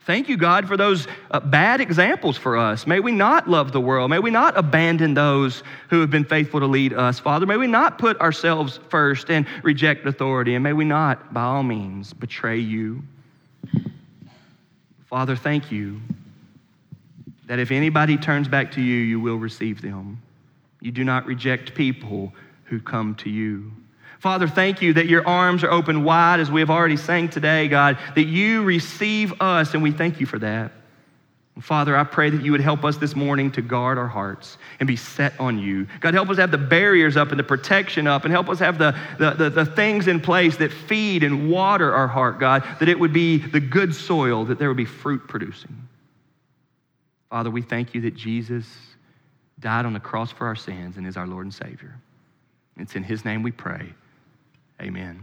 Thank 0.00 0.28
you, 0.28 0.36
God, 0.36 0.66
for 0.66 0.76
those 0.76 1.06
uh, 1.30 1.38
bad 1.38 1.80
examples 1.80 2.36
for 2.36 2.56
us. 2.56 2.84
May 2.84 2.98
we 2.98 3.12
not 3.12 3.48
love 3.48 3.70
the 3.70 3.80
world. 3.80 4.10
May 4.10 4.18
we 4.18 4.32
not 4.32 4.58
abandon 4.58 5.14
those 5.14 5.62
who 5.88 6.00
have 6.00 6.10
been 6.10 6.24
faithful 6.24 6.58
to 6.58 6.66
lead 6.66 6.92
us, 6.92 7.20
Father. 7.20 7.46
May 7.46 7.58
we 7.58 7.68
not 7.68 7.98
put 7.98 8.20
ourselves 8.20 8.80
first 8.88 9.30
and 9.30 9.46
reject 9.62 10.04
authority. 10.04 10.56
And 10.56 10.64
may 10.64 10.72
we 10.72 10.84
not, 10.84 11.32
by 11.32 11.42
all 11.42 11.62
means, 11.62 12.12
betray 12.12 12.58
you. 12.58 13.04
Father, 15.14 15.36
thank 15.36 15.70
you 15.70 16.00
that 17.46 17.60
if 17.60 17.70
anybody 17.70 18.16
turns 18.16 18.48
back 18.48 18.72
to 18.72 18.80
you, 18.80 18.96
you 18.96 19.20
will 19.20 19.36
receive 19.36 19.80
them. 19.80 20.20
You 20.80 20.90
do 20.90 21.04
not 21.04 21.24
reject 21.24 21.76
people 21.76 22.32
who 22.64 22.80
come 22.80 23.14
to 23.20 23.30
you. 23.30 23.70
Father, 24.18 24.48
thank 24.48 24.82
you 24.82 24.92
that 24.94 25.06
your 25.06 25.24
arms 25.24 25.62
are 25.62 25.70
open 25.70 26.02
wide, 26.02 26.40
as 26.40 26.50
we 26.50 26.60
have 26.60 26.68
already 26.68 26.96
sang 26.96 27.28
today, 27.28 27.68
God, 27.68 27.96
that 28.16 28.24
you 28.24 28.64
receive 28.64 29.40
us, 29.40 29.72
and 29.72 29.84
we 29.84 29.92
thank 29.92 30.18
you 30.18 30.26
for 30.26 30.40
that. 30.40 30.72
Father, 31.60 31.96
I 31.96 32.02
pray 32.02 32.30
that 32.30 32.42
you 32.42 32.50
would 32.50 32.60
help 32.60 32.84
us 32.84 32.96
this 32.96 33.14
morning 33.14 33.52
to 33.52 33.62
guard 33.62 33.96
our 33.96 34.08
hearts 34.08 34.58
and 34.80 34.88
be 34.88 34.96
set 34.96 35.38
on 35.38 35.56
you. 35.56 35.86
God, 36.00 36.12
help 36.12 36.28
us 36.28 36.36
have 36.38 36.50
the 36.50 36.58
barriers 36.58 37.16
up 37.16 37.30
and 37.30 37.38
the 37.38 37.44
protection 37.44 38.08
up, 38.08 38.24
and 38.24 38.32
help 38.32 38.48
us 38.48 38.58
have 38.58 38.76
the, 38.76 38.98
the, 39.18 39.30
the, 39.30 39.50
the, 39.50 39.64
things 39.64 40.08
in 40.08 40.20
place 40.20 40.56
that 40.56 40.72
feed 40.72 41.22
and 41.22 41.48
water 41.48 41.94
our 41.94 42.08
heart, 42.08 42.40
God, 42.40 42.64
that 42.80 42.88
it 42.88 42.98
would 42.98 43.12
be 43.12 43.38
the 43.38 43.60
good 43.60 43.94
soil, 43.94 44.44
that 44.46 44.58
there 44.58 44.66
would 44.66 44.76
be 44.76 44.84
fruit 44.84 45.28
producing. 45.28 45.86
Father, 47.30 47.50
we 47.50 47.62
thank 47.62 47.94
you 47.94 48.00
that 48.00 48.16
Jesus 48.16 48.66
died 49.60 49.86
on 49.86 49.92
the 49.92 50.00
cross 50.00 50.32
for 50.32 50.46
our 50.46 50.56
sins 50.56 50.96
and 50.96 51.06
is 51.06 51.16
our 51.16 51.26
Lord 51.26 51.46
and 51.46 51.54
Savior. 51.54 51.94
It's 52.76 52.96
in 52.96 53.04
his 53.04 53.24
name 53.24 53.44
we 53.44 53.52
pray. 53.52 53.92
Amen. 54.82 55.22